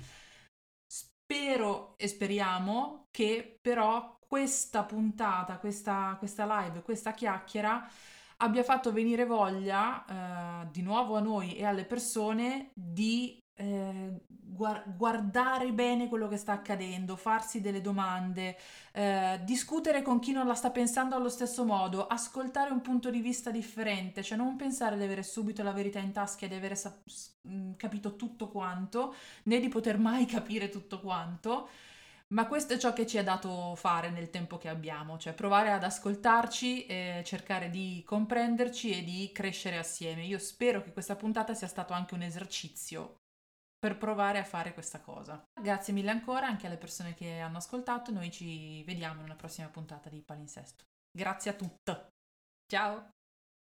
Spero 0.85 1.93
e 1.97 2.07
speriamo 2.07 3.07
che 3.11 3.59
però 3.61 4.17
questa 4.27 4.83
puntata, 4.83 5.59
questa, 5.59 6.15
questa 6.17 6.61
live, 6.61 6.81
questa 6.81 7.13
chiacchiera 7.13 7.87
abbia 8.37 8.63
fatto 8.63 8.91
venire 8.91 9.25
voglia 9.25 10.63
eh, 10.63 10.67
di 10.71 10.81
nuovo 10.81 11.15
a 11.15 11.19
noi 11.19 11.55
e 11.55 11.65
alle 11.65 11.85
persone 11.85 12.71
di 12.73 13.39
eh, 13.57 14.21
guardare 14.27 15.71
bene 15.71 16.07
quello 16.07 16.27
che 16.27 16.37
sta 16.37 16.53
accadendo, 16.53 17.15
farsi 17.15 17.59
delle 17.61 17.81
domande, 17.81 18.57
eh, 18.93 19.39
discutere 19.43 20.01
con 20.01 20.19
chi 20.19 20.31
non 20.31 20.47
la 20.47 20.53
sta 20.53 20.69
pensando 20.71 21.15
allo 21.15 21.29
stesso 21.29 21.65
modo, 21.65 22.07
ascoltare 22.07 22.71
un 22.71 22.81
punto 22.81 23.09
di 23.09 23.19
vista 23.19 23.51
differente, 23.51 24.23
cioè 24.23 24.37
non 24.37 24.55
pensare 24.55 24.95
di 24.97 25.03
avere 25.03 25.23
subito 25.23 25.63
la 25.63 25.71
verità 25.71 25.99
in 25.99 26.11
tasca 26.11 26.45
e 26.45 26.49
di 26.49 26.55
avere 26.55 26.75
sa- 26.75 26.95
mm, 27.47 27.73
capito 27.77 28.15
tutto 28.15 28.47
quanto, 28.47 29.15
né 29.43 29.59
di 29.59 29.69
poter 29.69 29.97
mai 29.97 30.25
capire 30.27 30.69
tutto 30.69 30.99
quanto. 30.99 31.69
Ma 32.29 32.45
questo 32.45 32.73
è 32.73 32.77
ciò 32.77 32.91
che 32.91 33.07
ci 33.07 33.17
è 33.17 33.23
dato 33.23 33.73
fare 33.75 34.09
nel 34.09 34.29
tempo 34.29 34.57
che 34.57 34.67
abbiamo, 34.67 35.17
cioè 35.17 35.33
provare 35.33 35.71
ad 35.71 35.83
ascoltarci, 35.83 36.85
eh, 36.85 37.21
cercare 37.25 37.69
di 37.69 38.03
comprenderci 38.05 38.91
e 38.91 39.03
di 39.03 39.31
crescere 39.33 39.77
assieme. 39.77 40.25
Io 40.25 40.37
spero 40.37 40.81
che 40.83 40.91
questa 40.91 41.15
puntata 41.15 41.53
sia 41.53 41.67
stato 41.67 41.93
anche 41.93 42.15
un 42.15 42.23
esercizio 42.23 43.21
per 43.77 43.97
provare 43.97 44.39
a 44.39 44.43
fare 44.43 44.73
questa 44.73 44.99
cosa. 44.99 45.43
Grazie 45.59 45.93
mille 45.93 46.11
ancora 46.11 46.47
anche 46.47 46.67
alle 46.67 46.77
persone 46.77 47.13
che 47.13 47.39
hanno 47.39 47.57
ascoltato, 47.57 48.11
noi 48.11 48.31
ci 48.31 48.83
vediamo 48.83 49.19
in 49.19 49.25
una 49.25 49.35
prossima 49.35 49.67
puntata 49.67 50.09
di 50.09 50.21
Palinsesto. 50.21 50.85
Grazie 51.11 51.51
a 51.51 51.53
tutte. 51.53 52.09
Ciao! 52.65 53.16